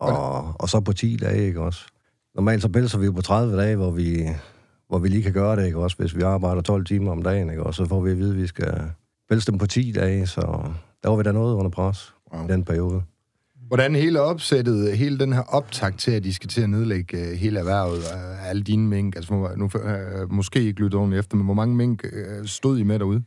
Og, 0.00 0.54
og 0.60 0.68
så 0.68 0.80
på 0.80 0.92
10 0.92 1.16
dage, 1.16 1.46
ikke 1.46 1.60
også? 1.60 1.86
Normalt 2.34 2.62
så 2.62 2.68
pelser 2.68 2.98
vi 2.98 3.06
jo 3.06 3.12
på 3.12 3.22
30 3.22 3.56
dage, 3.62 3.76
hvor 3.76 3.90
vi, 3.90 4.28
hvor 4.88 4.98
vi 4.98 5.08
lige 5.08 5.22
kan 5.22 5.32
gøre 5.32 5.56
det, 5.56 5.66
ikke 5.66 5.78
også? 5.78 5.96
Hvis 5.96 6.16
vi 6.16 6.22
arbejder 6.22 6.62
12 6.62 6.84
timer 6.84 7.12
om 7.12 7.22
dagen, 7.22 7.50
ikke 7.50 7.62
også? 7.62 7.84
Så 7.84 7.88
får 7.88 8.00
vi 8.00 8.10
at 8.10 8.18
vide, 8.18 8.30
at 8.30 8.36
vi 8.38 8.46
skal 8.46 8.82
pelse 9.30 9.50
dem 9.50 9.58
på 9.58 9.66
10 9.66 9.92
dage, 9.92 10.26
så 10.26 10.62
der 11.04 11.10
var 11.10 11.16
vi 11.16 11.22
da 11.22 11.32
noget 11.32 11.54
under 11.54 11.70
pres 11.70 12.14
wow. 12.34 12.44
i 12.44 12.52
den 12.52 12.64
periode. 12.64 13.02
Hvordan 13.66 13.94
hele 13.94 14.20
opsættet, 14.20 14.96
hele 14.96 15.18
den 15.18 15.32
her 15.32 15.42
optakt 15.42 15.98
til, 15.98 16.10
at 16.10 16.24
de 16.24 16.34
skal 16.34 16.48
til 16.48 16.60
at 16.60 16.70
nedlægge 16.70 17.18
øh, 17.18 17.32
hele 17.32 17.58
erhvervet, 17.58 17.98
øh, 17.98 18.50
alle 18.50 18.62
dine 18.62 18.88
mink, 18.88 19.16
altså 19.16 19.54
nu 19.56 19.70
øh, 19.84 20.32
måske 20.32 20.62
ikke 20.62 20.80
lyttet 20.80 20.94
ordentligt 20.94 21.20
efter, 21.20 21.36
men 21.36 21.44
hvor 21.44 21.54
mange 21.54 21.76
mink 21.76 22.06
stod 22.44 22.78
I 22.78 22.82
med 22.82 22.98
derude? 22.98 23.22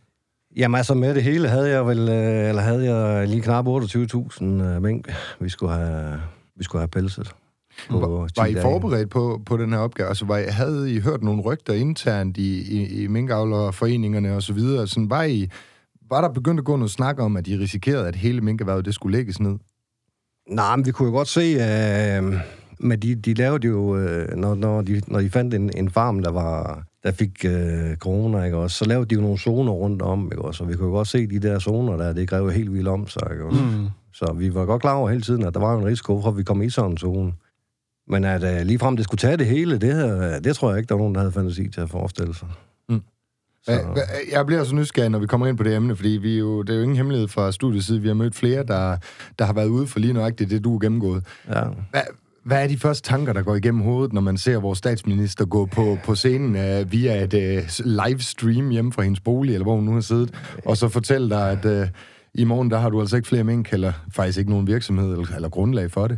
Jamen 0.56 0.78
altså 0.78 0.94
med 0.94 1.16
det 1.16 1.24
hele 1.24 1.50
havde 1.50 1.70
jeg 1.70 1.88
vel, 1.88 2.00
eller 2.00 2.62
havde 2.62 2.94
jeg 2.94 3.28
lige 3.28 3.42
knap 3.42 3.68
28.000 3.68 4.44
øh, 4.44 4.82
mink, 4.82 5.14
vi 5.40 5.50
skulle 5.50 5.74
have, 5.74 6.22
vi 6.56 6.64
skulle 6.64 6.82
have 6.82 6.88
pelset. 6.88 7.36
Var, 7.90 8.28
10 8.28 8.34
var 8.38 8.46
I 8.46 8.56
forberedt 8.62 9.10
på, 9.10 9.42
på 9.46 9.58
den 9.58 9.74
her 9.74 9.80
opgave? 9.80 10.10
Altså, 10.10 10.26
var 10.26 10.38
I, 10.38 10.44
havde 10.44 10.96
I 10.96 11.00
hørt 11.00 11.24
nogle 11.24 11.42
rygter 11.42 11.74
internt 11.74 12.38
i, 12.38 12.80
i, 12.80 13.04
i 13.04 13.08
minkavlerforeningerne 13.08 14.36
og 14.36 14.44
så 14.44 14.54
videre? 14.54 14.88
Sådan, 14.88 15.10
var, 15.10 15.24
I, 15.24 15.50
var 16.10 16.22
der 16.22 16.30
begyndt 16.30 16.60
at 16.60 16.66
gå 16.66 16.76
noget 16.76 16.92
snak 16.92 17.20
om, 17.20 17.38
at 17.38 17.48
I 17.48 17.58
risikerede, 17.58 18.08
at 18.08 18.16
hele 18.16 18.42
minkerhvervet 18.42 18.86
det 18.86 18.94
skulle 18.94 19.18
lægges 19.18 19.40
ned? 19.40 19.58
Nej, 20.50 20.76
men 20.76 20.86
vi 20.86 20.92
kunne 20.92 21.08
jo 21.08 21.14
godt 21.16 21.28
se, 21.28 21.42
øh, 21.42 22.34
men 22.80 23.00
de, 23.00 23.16
de 23.16 23.34
lavede 23.34 23.68
jo, 23.68 23.98
øh, 23.98 24.36
når, 24.36 24.56
når, 24.56 24.82
de, 24.82 25.02
når 25.08 25.20
de 25.20 25.30
fandt 25.30 25.54
en, 25.54 25.72
en 25.78 25.90
farm, 25.90 26.24
der 26.24 26.32
var 26.32 26.84
der 27.04 27.12
fik 27.14 27.46
øh, 27.46 27.96
corona, 27.96 28.44
ikke 28.44 28.58
også, 28.58 28.78
så 28.78 28.86
lavede 28.86 29.06
de 29.06 29.16
jo 29.16 29.22
nogle 29.22 29.38
zoner 29.38 29.72
rundt 29.72 30.02
om, 30.02 30.26
ikke 30.26 30.42
også, 30.42 30.64
og 30.64 30.70
vi 30.70 30.76
kunne 30.76 30.88
jo 30.88 30.94
godt 30.94 31.08
se 31.08 31.28
de 31.28 31.40
der 31.40 31.60
zoner 31.60 31.98
der, 31.98 32.14
det 32.14 32.30
grev 32.30 32.52
helt 32.52 32.74
vildt 32.74 32.88
om 32.88 33.08
sig, 33.08 33.28
ikke 33.32 33.46
også. 33.46 33.64
Mm. 33.64 33.88
Så 34.14 34.34
vi 34.34 34.54
var 34.54 34.66
godt 34.66 34.82
klar 34.82 34.94
over 34.94 35.10
hele 35.10 35.22
tiden, 35.22 35.44
at 35.44 35.54
der 35.54 35.60
var 35.60 35.74
jo 35.74 35.80
en 35.80 35.86
risiko 35.86 36.22
for, 36.22 36.30
at 36.30 36.38
vi 36.38 36.44
kom 36.44 36.62
i 36.62 36.70
sådan 36.70 36.92
en 36.92 36.98
zone. 36.98 37.34
Men 38.08 38.24
at 38.24 38.44
øh, 38.44 38.66
ligefrem 38.66 38.96
det 38.96 39.04
skulle 39.04 39.20
tage 39.20 39.38
det 39.38 39.46
hele, 39.46 39.78
det, 39.78 39.94
havde, 39.94 40.40
det 40.44 40.56
tror 40.56 40.70
jeg 40.70 40.78
ikke, 40.78 40.90
der 40.90 40.96
var 40.96 41.02
nogen, 41.02 41.16
der 41.16 41.22
havde 41.22 41.32
fantasi 41.32 41.70
til 41.70 41.82
at 41.82 41.90
forestille 41.90 42.36
sig. 42.36 42.48
Så, 43.68 43.72
Hva- 43.74 44.00
hva- 44.00 44.34
Jeg 44.36 44.46
bliver 44.46 44.64
så 44.64 44.76
nysgerrig, 44.76 45.10
når 45.10 45.20
vi 45.20 45.28
kommer 45.28 45.48
ind 45.48 45.58
på 45.58 45.64
det 45.64 45.76
emne, 45.76 45.96
fordi 45.96 46.10
vi 46.10 46.38
jo, 46.38 46.62
det 46.62 46.70
er 46.70 46.76
jo 46.78 46.82
ingen 46.82 46.98
hemmelighed 46.98 47.28
fra 47.28 47.52
studiets 47.52 47.86
side. 47.88 48.02
Vi 48.02 48.08
har 48.08 48.16
mødt 48.16 48.36
flere, 48.36 48.64
der, 48.64 48.98
der 49.40 49.46
har 49.46 49.54
været 49.54 49.68
ude 49.68 49.88
for 49.88 50.00
lige 50.00 50.14
nøjagtigt 50.14 50.50
det, 50.50 50.64
du 50.64 50.76
er 50.76 50.80
gennemgået. 50.80 51.26
ja. 51.50 51.62
Hvad, 51.92 52.02
hvad 52.46 52.64
er 52.64 52.68
de 52.68 52.78
første 52.78 53.10
tanker, 53.10 53.34
der 53.34 53.42
går 53.42 53.56
igennem 53.56 53.82
hovedet, 53.82 54.14
når 54.14 54.22
man 54.22 54.38
ser 54.38 54.58
vores 54.58 54.78
statsminister 54.78 55.46
gå 55.46 55.66
på, 55.66 55.98
på 56.04 56.16
scenen 56.16 56.82
uh, 56.82 56.92
via 56.92 57.24
et 57.24 57.34
uh, 57.34 57.86
livestream 57.86 58.70
hjemme 58.70 58.92
fra 58.94 59.02
hendes 59.04 59.20
bolig, 59.20 59.54
eller 59.54 59.64
hvor 59.66 59.76
hun 59.76 59.84
nu 59.84 59.94
har 59.94 60.02
siddet, 60.02 60.34
og 60.66 60.78
så 60.78 60.90
fortælle 60.90 61.30
dig, 61.30 61.52
at 61.52 61.82
uh, 61.82 61.88
i 62.34 62.44
morgen, 62.44 62.72
der 62.72 62.78
har 62.78 62.90
du 62.90 63.00
altså 63.02 63.16
ikke 63.16 63.28
flere 63.28 63.44
mink, 63.44 63.74
eller 63.74 63.94
faktisk 64.16 64.38
ikke 64.38 64.52
nogen 64.52 64.68
virksomhed, 64.68 65.12
eller, 65.12 65.36
eller 65.36 65.50
grundlag 65.50 65.92
for 65.92 66.08
det? 66.08 66.18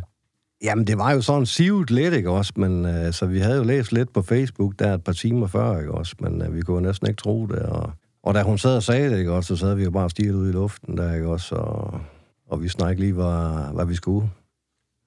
Jamen, 0.62 0.86
det 0.86 0.98
var 0.98 1.12
jo 1.12 1.20
sådan 1.20 1.46
sivet 1.46 1.90
lidt, 1.90 2.14
ikke 2.14 2.30
også? 2.30 2.52
Men, 2.56 2.86
øh, 2.86 3.12
så 3.12 3.26
vi 3.26 3.38
havde 3.38 3.56
jo 3.56 3.62
læst 3.62 3.92
lidt 3.92 4.12
på 4.12 4.22
Facebook 4.22 4.78
der 4.78 4.94
et 4.94 5.04
par 5.04 5.12
timer 5.12 5.46
før, 5.46 5.78
ikke 5.78 5.92
også? 5.92 6.16
Men 6.20 6.42
øh, 6.42 6.56
vi 6.56 6.60
kunne 6.60 6.82
næsten 6.82 7.08
ikke 7.08 7.22
tro 7.22 7.46
det. 7.46 7.58
Og, 7.58 7.92
og 8.22 8.34
da 8.34 8.42
hun 8.42 8.58
sad 8.58 8.76
og 8.76 8.82
sagde 8.82 9.10
det, 9.10 9.18
ikke 9.18 9.32
også, 9.32 9.56
så 9.56 9.60
sad 9.60 9.74
vi 9.74 9.84
jo 9.84 9.90
bare 9.90 10.10
stiget 10.10 10.34
ud 10.34 10.48
i 10.48 10.52
luften 10.52 10.96
der, 10.96 11.14
ikke 11.14 11.28
også? 11.28 11.54
Og, 11.54 12.00
og 12.46 12.62
vi 12.62 12.68
snakkede 12.68 12.92
ikke 12.92 13.02
lige, 13.02 13.12
hvad, 13.12 13.74
hvad 13.74 13.86
vi 13.86 13.94
skulle. 13.94 14.30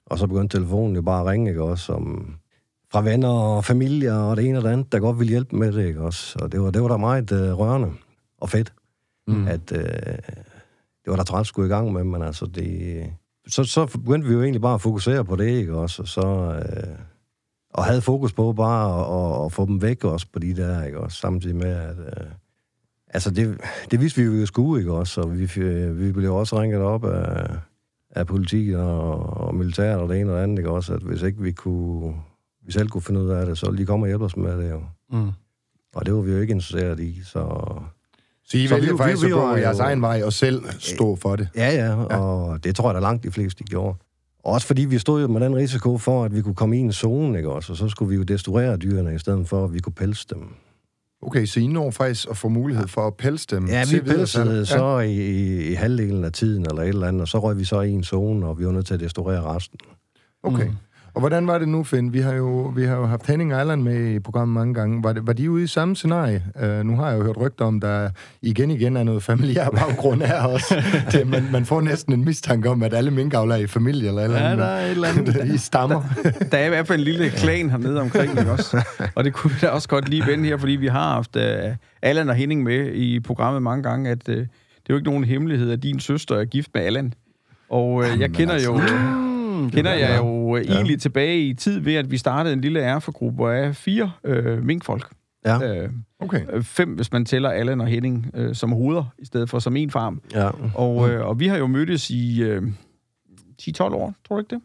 Og 0.05 0.17
så 0.17 0.27
begyndte 0.27 0.57
telefonen 0.57 0.95
jo 0.95 1.01
bare 1.01 1.21
at 1.21 1.25
ringe, 1.25 1.49
ikke 1.49 1.63
også? 1.63 1.85
Som, 1.85 2.35
fra 2.91 3.01
venner 3.01 3.29
og 3.29 3.65
familie 3.65 4.13
og 4.13 4.37
det 4.37 4.45
ene 4.45 4.57
og 4.57 4.63
det 4.63 4.69
andet, 4.69 4.91
der 4.91 4.99
godt 4.99 5.19
ville 5.19 5.31
hjælpe 5.31 5.55
med 5.55 5.71
det, 5.71 5.85
ikke 5.85 6.01
også? 6.01 6.39
Og 6.41 6.51
det 6.51 6.61
var, 6.61 6.71
det 6.71 6.81
var 6.81 6.87
da 6.87 6.97
meget 6.97 7.31
øh, 7.31 7.59
rørende 7.59 7.91
og 8.41 8.49
fedt, 8.49 8.73
mm. 9.27 9.47
at 9.47 9.71
øh, 9.71 9.83
det 11.03 11.07
var 11.07 11.15
der 11.15 11.23
træt 11.23 11.47
skulle 11.47 11.67
i 11.67 11.69
gang 11.69 11.93
med, 11.93 12.03
men 12.03 12.21
altså 12.21 12.45
det... 12.45 13.13
Så, 13.47 13.63
så 13.63 13.85
begyndte 13.85 14.27
vi 14.27 14.33
jo 14.33 14.41
egentlig 14.41 14.61
bare 14.61 14.73
at 14.73 14.81
fokusere 14.81 15.25
på 15.25 15.35
det, 15.35 15.47
ikke 15.47 15.75
også? 15.75 16.01
Og 16.01 16.07
så... 16.07 16.61
Øh, 16.65 16.97
og 17.73 17.83
havde 17.85 18.01
fokus 18.01 18.33
på 18.33 18.53
bare 18.53 18.99
at, 18.99 19.39
at, 19.39 19.45
at 19.45 19.51
få 19.51 19.65
dem 19.65 19.81
væk 19.81 20.03
også 20.03 20.27
på 20.33 20.39
de 20.39 20.55
der, 20.55 20.83
ikke 20.83 20.99
også? 20.99 21.17
Samtidig 21.17 21.55
med, 21.55 21.71
at... 21.71 21.97
Øh, 21.99 22.31
altså, 23.07 23.31
det, 23.31 23.61
det 23.91 24.01
vidste 24.01 24.21
vi 24.21 24.39
jo, 24.39 24.45
skulle, 24.45 24.81
ikke 24.81 24.93
også? 24.93 25.21
Og 25.21 25.39
vi, 25.39 25.49
øh, 25.57 25.99
vi 25.99 26.11
blev 26.11 26.35
også 26.35 26.61
ringet 26.61 26.81
op 26.81 27.05
af, 27.05 27.47
af 28.09 28.27
politi 28.27 28.73
og, 28.75 29.19
og 29.19 29.55
militæret 29.55 29.99
og 29.99 30.09
det 30.09 30.19
ene 30.19 30.31
og 30.31 30.37
det 30.37 30.43
andet, 30.43 30.57
ikke 30.57 30.71
også? 30.71 30.93
At 30.93 31.01
hvis 31.01 31.21
ikke 31.21 31.41
vi 31.41 31.51
kunne... 31.51 32.15
Vi 32.65 32.71
selv 32.71 32.89
kunne 32.89 33.01
finde 33.01 33.21
ud 33.21 33.29
af 33.29 33.45
det, 33.45 33.57
så 33.57 33.65
ville 33.65 33.81
de 33.81 33.85
komme 33.85 34.03
og 34.03 34.07
hjælpe 34.07 34.25
os 34.25 34.37
med 34.37 34.57
det, 34.57 34.71
jo. 34.71 34.83
Mm. 35.11 35.31
Og 35.95 36.05
det 36.05 36.13
var 36.13 36.21
vi 36.21 36.31
jo 36.31 36.37
ikke 36.37 36.51
interesseret 36.51 36.99
i, 36.99 37.23
så... 37.23 37.75
Så 38.45 38.57
I 38.57 38.67
Så 38.67 38.75
vælger 38.75 38.91
vi- 38.91 38.97
faktisk 38.97 39.21
vi- 39.21 39.27
vi 39.27 39.31
at 39.33 39.37
gå 39.39 39.55
jeres 39.55 39.79
egen 39.79 40.01
vej 40.01 40.21
og 40.25 40.33
selv 40.33 40.63
stå 40.79 41.15
for 41.15 41.35
det? 41.35 41.47
Ja, 41.55 41.69
ja, 41.85 41.95
og 41.95 42.63
det 42.63 42.75
tror 42.75 42.89
jeg 42.89 42.95
da 42.95 42.99
langt 42.99 43.23
de 43.23 43.31
fleste 43.31 43.63
de 43.63 43.69
gjorde. 43.69 43.97
Også 44.43 44.67
fordi 44.67 44.85
vi 44.85 44.97
stod 44.99 45.21
jo 45.21 45.27
med 45.27 45.41
den 45.41 45.55
risiko 45.55 45.97
for, 45.97 46.23
at 46.25 46.35
vi 46.35 46.41
kunne 46.41 46.55
komme 46.55 46.77
i 46.77 46.79
en 46.79 46.93
zone, 46.93 47.37
ikke 47.37 47.49
også? 47.51 47.73
Og 47.73 47.77
så 47.77 47.87
skulle 47.89 48.09
vi 48.09 48.15
jo 48.15 48.23
destruere 48.23 48.77
dyrene, 48.77 49.15
i 49.15 49.19
stedet 49.19 49.47
for, 49.47 49.65
at 49.65 49.73
vi 49.73 49.79
kunne 49.79 49.93
pelse 49.93 50.25
dem. 50.29 50.47
Okay, 51.21 51.45
så 51.45 51.59
I 51.59 51.67
når 51.67 51.91
faktisk 51.91 52.27
at 52.29 52.37
få 52.37 52.47
mulighed 52.49 52.87
for 52.87 53.07
at 53.07 53.13
pelse 53.13 53.47
dem? 53.49 53.65
Ja, 53.67 53.83
vi 53.91 53.99
pelsede 53.99 54.65
salg? 54.65 54.67
så 54.67 54.99
i, 54.99 55.13
i, 55.13 55.67
i 55.67 55.73
halvdelen 55.73 56.23
af 56.23 56.31
tiden, 56.31 56.65
eller 56.69 56.81
et 56.81 56.87
eller 56.89 57.07
andet, 57.07 57.21
og 57.21 57.27
så 57.27 57.39
røg 57.39 57.57
vi 57.57 57.63
så 57.65 57.81
i 57.81 57.91
en 57.91 58.03
zone, 58.03 58.45
og 58.47 58.59
vi 58.59 58.65
var 58.65 58.71
nødt 58.71 58.85
til 58.85 58.93
at 58.93 58.99
destruere 58.99 59.41
resten. 59.41 59.79
Okay. 60.43 60.67
Og 61.15 61.19
hvordan 61.19 61.47
var 61.47 61.57
det 61.57 61.67
nu, 61.67 61.83
Finn? 61.83 62.13
Vi 62.13 62.19
har 62.19 62.33
jo, 62.33 62.61
vi 62.75 62.83
har 62.85 62.95
jo 62.95 63.05
haft 63.05 63.27
Henning 63.27 63.53
Allan 63.53 63.83
med 63.83 64.11
i 64.15 64.19
programmet 64.19 64.53
mange 64.53 64.73
gange. 64.73 65.03
Var, 65.03 65.13
det, 65.13 65.27
var 65.27 65.33
de 65.33 65.51
ude 65.51 65.63
i 65.63 65.67
samme 65.67 65.95
scenarie? 65.95 66.43
Uh, 66.63 66.85
nu 66.85 66.95
har 66.95 67.09
jeg 67.09 67.19
jo 67.19 67.23
hørt 67.23 67.37
rygter 67.37 67.65
om, 67.65 67.79
der 67.79 68.09
igen 68.41 68.71
igen 68.71 68.97
er 68.97 69.03
noget 69.03 69.23
familiær 69.23 69.69
baggrund 69.69 70.21
her 70.21 70.41
også. 70.43 70.83
Det, 71.11 71.27
man, 71.27 71.43
man 71.51 71.65
får 71.65 71.81
næsten 71.81 72.13
en 72.13 72.25
mistanke 72.25 72.69
om, 72.69 72.83
at 72.83 72.93
alle 72.93 73.11
minkavlere 73.11 73.59
er 73.59 73.63
i 73.63 73.67
familie 73.67 74.07
eller 74.07 74.23
eller 74.23 74.37
Ja, 74.37 74.45
andet. 74.45 74.57
der 74.59 74.65
er 74.65 74.85
et 74.85 74.91
eller 74.91 75.07
andet. 75.07 75.45
I 75.55 75.57
stammer. 75.57 76.01
Der 76.51 76.57
er 76.57 76.65
i 76.65 76.69
hvert 76.69 76.87
fald 76.87 76.99
en 76.99 77.05
lille 77.05 77.29
klan 77.29 77.69
hernede 77.69 78.01
omkring, 78.01 78.39
ikke 78.39 78.51
også? 78.51 78.85
Og 79.15 79.23
det 79.23 79.33
kunne 79.33 79.51
vi 79.53 79.57
da 79.61 79.67
også 79.67 79.87
godt 79.89 80.09
lige 80.09 80.23
vende 80.27 80.45
her, 80.45 80.57
fordi 80.57 80.71
vi 80.73 80.87
har 80.87 81.13
haft 81.13 81.35
uh, 81.35 81.75
Allan 82.01 82.29
og 82.29 82.35
Henning 82.35 82.63
med 82.63 82.93
i 82.93 83.19
programmet 83.19 83.61
mange 83.61 83.83
gange, 83.83 84.09
at 84.09 84.29
uh, 84.29 84.35
det 84.35 84.41
er 84.41 84.45
jo 84.89 84.95
ikke 84.95 85.09
nogen 85.09 85.23
hemmelighed, 85.23 85.71
at 85.71 85.83
din 85.83 85.99
søster 85.99 86.35
er 86.35 86.45
gift 86.45 86.69
med 86.73 86.81
Allan. 86.83 87.13
Og 87.69 87.93
uh, 87.93 88.05
jeg 88.19 88.29
kender 88.31 88.59
jo... 88.65 88.79
kender 89.71 89.93
jeg 89.93 90.17
jo 90.17 90.55
ja. 90.57 90.61
egentlig 90.61 91.01
tilbage 91.01 91.39
i 91.47 91.53
tid 91.53 91.79
ved, 91.79 91.95
at 91.95 92.11
vi 92.11 92.17
startede 92.17 92.53
en 92.53 92.61
lille 92.61 92.79
erfegruppe 92.79 93.51
af 93.53 93.75
fire 93.75 94.11
øh, 94.23 94.63
minkfolk. 94.65 95.11
Ja, 95.45 95.83
Øh, 95.83 95.89
Okay. 96.19 96.41
øh, 96.53 96.63
fem, 96.63 96.89
hvis 96.89 97.11
man 97.11 97.25
tæller 97.25 97.49
Allan 97.49 97.81
og 97.81 97.87
Henning 97.87 98.31
øh, 98.33 98.55
som 98.55 98.71
hoveder, 98.71 99.03
i 99.19 99.25
stedet 99.25 99.49
for 99.49 99.59
som 99.59 99.75
en 99.75 99.91
farm. 99.91 100.21
ja. 100.33 100.49
Og, 100.75 101.09
øh, 101.09 101.25
og 101.27 101.39
vi 101.39 101.47
har 101.47 101.57
jo 101.57 101.67
mødtes 101.67 102.09
i 102.09 102.43
øh, 102.43 102.61
10-12 103.61 103.81
år, 103.81 104.13
tror 104.27 104.35
du 104.35 104.39
ikke 104.39 104.55
det? 104.55 104.61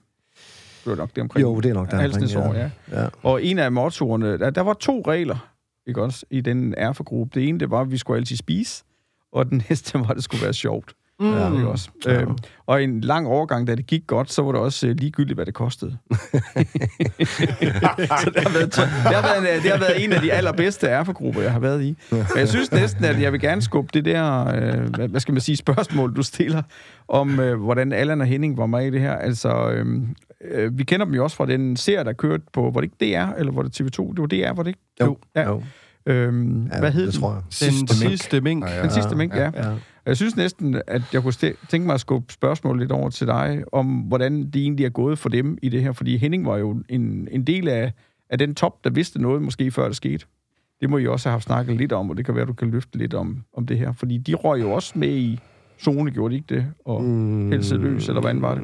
Det 0.84 0.90
var 0.90 0.96
nok 0.96 1.10
det 1.14 1.22
omkring. 1.22 1.42
Jo, 1.42 1.60
det 1.60 1.70
er 1.70 1.74
nok 1.74 1.90
der 1.90 1.96
Halvsnes 1.96 2.34
år, 2.34 2.54
ja. 2.54 2.70
ja. 2.92 3.06
Og 3.22 3.44
en 3.44 3.58
af 3.58 3.72
mottoerne, 3.72 4.38
der, 4.38 4.50
der 4.50 4.60
var 4.60 4.72
to 4.74 5.02
regler, 5.06 5.48
ikke 5.86 6.02
også, 6.02 6.26
i 6.30 6.40
den 6.40 6.74
erfegruppe. 6.76 7.40
Det 7.40 7.48
ene, 7.48 7.60
det 7.60 7.70
var, 7.70 7.80
at 7.80 7.90
vi 7.90 7.96
skulle 7.98 8.16
altid 8.18 8.36
spise, 8.36 8.84
og 9.32 9.50
den 9.50 9.62
næste 9.70 9.98
var, 9.98 10.06
at 10.08 10.16
det 10.16 10.24
skulle 10.24 10.42
være 10.44 10.52
sjovt. 10.54 10.92
Mm. 11.20 11.32
Ja, 11.34 11.52
ikke 11.52 11.68
også? 11.68 11.90
Ja. 12.06 12.20
Øhm, 12.20 12.36
og 12.66 12.82
en 12.82 13.00
lang 13.00 13.26
overgang, 13.26 13.66
da 13.66 13.74
det 13.74 13.86
gik 13.86 14.06
godt, 14.06 14.32
så 14.32 14.42
var 14.42 14.52
det 14.52 14.60
også 14.60 14.86
øh, 14.86 14.96
ligegyldigt, 14.96 15.36
hvad 15.36 15.46
det 15.46 15.54
kostede. 15.54 15.90
så 16.10 17.46
det 18.34 18.42
har, 18.42 18.52
været, 18.52 18.74
det, 18.76 18.84
har 19.14 19.22
været 19.22 19.56
en, 19.56 19.62
det 19.62 19.70
har 19.70 19.78
været 19.78 20.04
en 20.04 20.12
af 20.12 20.20
de 20.20 20.32
allerbedste 20.32 20.86
erfegrupper, 20.86 21.42
jeg 21.42 21.52
har 21.52 21.58
været 21.58 21.82
i. 21.82 21.98
Men 22.10 22.24
jeg 22.36 22.48
synes 22.48 22.72
næsten, 22.72 23.04
at 23.04 23.20
jeg 23.22 23.32
vil 23.32 23.40
gerne 23.40 23.62
skubbe 23.62 23.90
det 23.94 24.04
der, 24.04 24.46
øh, 24.48 24.94
hvad- 24.94 25.08
hvad 25.08 25.20
skal 25.20 25.32
man 25.34 25.40
sige, 25.40 25.56
spørgsmål, 25.56 26.16
du 26.16 26.22
stiller, 26.22 26.62
om 27.08 27.40
øh, 27.40 27.60
hvordan 27.60 27.92
Allan 27.92 28.20
og 28.20 28.26
Henning 28.26 28.56
var 28.56 28.66
med 28.66 28.86
i 28.86 28.90
det 28.90 29.00
her. 29.00 29.12
Altså, 29.12 29.70
øh, 29.70 29.86
øh, 30.50 30.78
vi 30.78 30.84
kender 30.84 31.06
dem 31.06 31.14
jo 31.14 31.22
også 31.24 31.36
fra 31.36 31.46
den 31.46 31.76
serie, 31.76 32.04
der 32.04 32.12
kørte 32.12 32.42
på, 32.52 32.70
var 32.74 32.80
det 32.80 32.90
ikke 33.00 33.16
DR, 33.16 33.28
eller 33.38 33.52
var 33.52 33.62
det 33.62 33.80
TV2? 33.80 34.10
Det 34.12 34.18
var 34.20 34.26
DR, 34.26 34.54
var 34.56 34.62
det 34.62 34.68
ikke? 34.70 34.80
Jo, 35.00 35.18
Ja. 35.36 35.48
jo. 35.48 35.62
Øhm, 36.06 36.66
Ja, 36.66 36.78
hvad 36.80 36.90
hed 36.92 37.06
det 37.06 37.12
den? 37.12 37.20
tror 37.20 37.30
jeg. 37.32 37.42
Den 37.42 37.52
Sidste 37.52 38.04
mink. 38.04 38.10
sidste 38.18 38.40
mink. 38.40 38.64
Ja, 38.64 38.76
ja. 38.76 38.82
Den 38.82 38.90
sidste 38.90 39.16
mink, 39.16 39.34
ja. 39.34 39.50
Ja. 39.54 39.70
Jeg 40.08 40.16
synes 40.16 40.36
næsten, 40.36 40.82
at 40.86 41.02
jeg 41.12 41.22
kunne 41.22 41.32
tænke 41.68 41.86
mig 41.86 41.94
at 41.94 42.00
skubbe 42.00 42.32
spørgsmål 42.32 42.78
lidt 42.78 42.92
over 42.92 43.10
til 43.10 43.26
dig, 43.26 43.62
om 43.72 43.86
hvordan 43.86 44.50
det 44.50 44.56
egentlig 44.62 44.84
er 44.86 44.90
gået 44.90 45.18
for 45.18 45.28
dem 45.28 45.58
i 45.62 45.68
det 45.68 45.82
her. 45.82 45.92
Fordi 45.92 46.16
Henning 46.16 46.46
var 46.46 46.56
jo 46.56 46.82
en, 46.88 47.28
en 47.30 47.42
del 47.44 47.68
af, 47.68 47.92
af 48.30 48.38
den 48.38 48.54
top, 48.54 48.84
der 48.84 48.90
vidste 48.90 49.22
noget, 49.22 49.42
måske 49.42 49.70
før 49.70 49.86
det 49.86 49.96
skete. 49.96 50.26
Det 50.80 50.90
må 50.90 50.98
I 50.98 51.06
også 51.06 51.28
have 51.28 51.32
haft 51.32 51.44
snakket 51.44 51.76
lidt 51.76 51.92
om, 51.92 52.10
og 52.10 52.16
det 52.16 52.24
kan 52.24 52.34
være, 52.34 52.44
du 52.46 52.52
kan 52.52 52.70
løfte 52.70 52.98
lidt 52.98 53.14
om, 53.14 53.42
om 53.56 53.66
det 53.66 53.78
her. 53.78 53.92
Fordi 53.92 54.18
de 54.18 54.34
røg 54.34 54.60
jo 54.60 54.70
også 54.70 54.92
med 54.98 55.08
i 55.08 55.38
zone, 55.82 56.10
gjorde 56.10 56.32
de 56.32 56.36
ikke 56.36 56.54
det? 56.54 56.66
Og 56.84 57.04
mm. 57.04 57.50
helsede 57.50 57.80
løs, 57.80 58.08
eller 58.08 58.20
hvordan 58.20 58.42
var 58.42 58.54
det? 58.54 58.62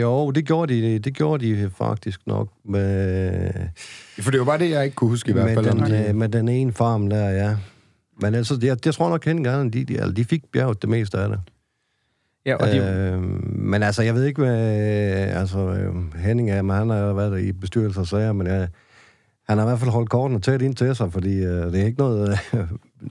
Jo, 0.00 0.30
det 0.30 0.44
gjorde 0.44 0.74
de, 0.74 0.98
det 0.98 1.14
gjorde 1.14 1.46
de 1.46 1.70
faktisk 1.78 2.20
nok 2.26 2.48
med, 2.64 3.50
For 4.20 4.30
det 4.30 4.40
var 4.40 4.46
bare 4.46 4.58
det, 4.58 4.70
jeg 4.70 4.84
ikke 4.84 4.94
kunne 4.94 5.10
huske 5.10 5.30
i 5.30 5.32
hvert 5.32 5.54
fald. 5.54 5.66
den, 5.66 5.78
de- 5.80 6.08
øh, 6.08 6.14
med 6.14 6.28
den 6.28 6.48
ene 6.48 6.72
farm 6.72 7.10
der, 7.10 7.28
ja. 7.30 7.56
Men 8.20 8.34
altså, 8.34 8.58
jeg, 8.62 8.76
jeg 8.86 8.94
tror 8.94 9.08
nok, 9.08 9.26
Allan, 9.26 9.70
de, 9.70 9.84
de, 9.84 9.94
altså, 9.98 10.12
de 10.12 10.24
fik 10.24 10.42
bjerget 10.52 10.82
det 10.82 10.90
meste 10.90 11.18
af 11.18 11.28
det. 11.28 11.40
Ja, 12.46 12.54
og 12.56 12.66
de, 12.66 12.76
Øh, 12.78 13.22
men 13.58 13.82
altså, 13.82 14.02
jeg 14.02 14.14
ved 14.14 14.24
ikke, 14.24 14.42
hvad... 14.42 14.58
Altså, 15.28 15.58
øh, 15.58 16.18
Henning 16.18 16.50
er, 16.50 16.62
men 16.62 16.76
han 16.76 16.90
har 16.90 16.98
jo 16.98 17.14
været 17.14 17.40
i 17.40 17.52
bestyrelser 17.52 18.00
og 18.00 18.06
sager, 18.06 18.32
men 18.32 18.46
jeg, 18.46 18.68
han 19.48 19.58
har 19.58 19.64
i 19.64 19.68
hvert 19.68 19.78
fald 19.78 19.90
holdt 19.90 20.10
kortene 20.10 20.40
tæt 20.40 20.62
ind 20.62 20.74
til 20.74 20.96
sig, 20.96 21.12
fordi 21.12 21.36
øh, 21.44 21.72
det 21.72 21.80
er 21.80 21.84
ikke 21.84 21.98
noget, 21.98 22.38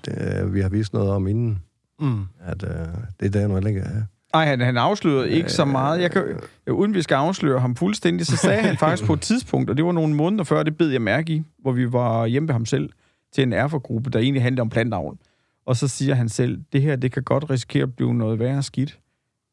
øh, 0.08 0.54
vi 0.54 0.62
har 0.62 0.70
vist 0.70 0.94
noget 0.94 1.10
om 1.12 1.28
inden, 1.28 1.60
Mm. 2.00 2.22
at 2.46 2.64
øh, 2.64 2.70
det 3.20 3.26
er 3.36 3.40
der 3.40 3.48
nu 3.48 3.54
heller 3.54 3.70
ikke 3.70 3.82
er. 3.82 4.02
Ej, 4.34 4.46
han, 4.46 4.60
han 4.62 4.78
afslørede 4.78 5.30
ikke 5.30 5.50
så 5.50 5.66
meget. 5.66 6.02
Jeg 6.02 6.12
kan, 6.12 6.24
øh, 6.68 6.74
uden 6.76 6.94
vi 6.94 7.02
skal 7.02 7.16
afsløre 7.16 7.60
ham 7.60 7.76
fuldstændig, 7.76 8.26
så 8.26 8.38
sagde 8.38 8.62
han 8.62 8.78
faktisk 8.86 9.08
på 9.08 9.14
et 9.14 9.22
tidspunkt, 9.22 9.70
og 9.70 9.78
det 9.78 9.86
var 9.86 9.92
nogle 9.92 10.16
måneder 10.16 10.44
før, 10.44 10.64
det 10.64 10.78
bed 10.78 10.90
jeg 10.90 11.02
mærke 11.02 11.34
i, 11.34 11.44
hvor 11.62 11.72
vi 11.72 11.92
var 11.92 12.26
hjemme 12.26 12.48
ved 12.48 12.54
ham 12.54 12.66
selv, 12.66 12.90
til 13.36 13.42
en 13.44 13.54
erfergruppe, 13.54 14.10
der 14.10 14.20
egentlig 14.20 14.42
handler 14.44 14.62
om 14.62 14.70
plantavl. 14.70 15.18
Og 15.66 15.76
så 15.78 15.88
siger 15.88 16.16
han 16.16 16.30
selv, 16.30 16.62
det 16.74 16.82
her, 16.82 16.96
det 16.96 17.12
kan 17.12 17.24
godt 17.24 17.50
risikere 17.50 17.84
at 17.84 17.96
blive 17.96 18.14
noget 18.14 18.40
værre 18.40 18.64
skidt, 18.64 19.00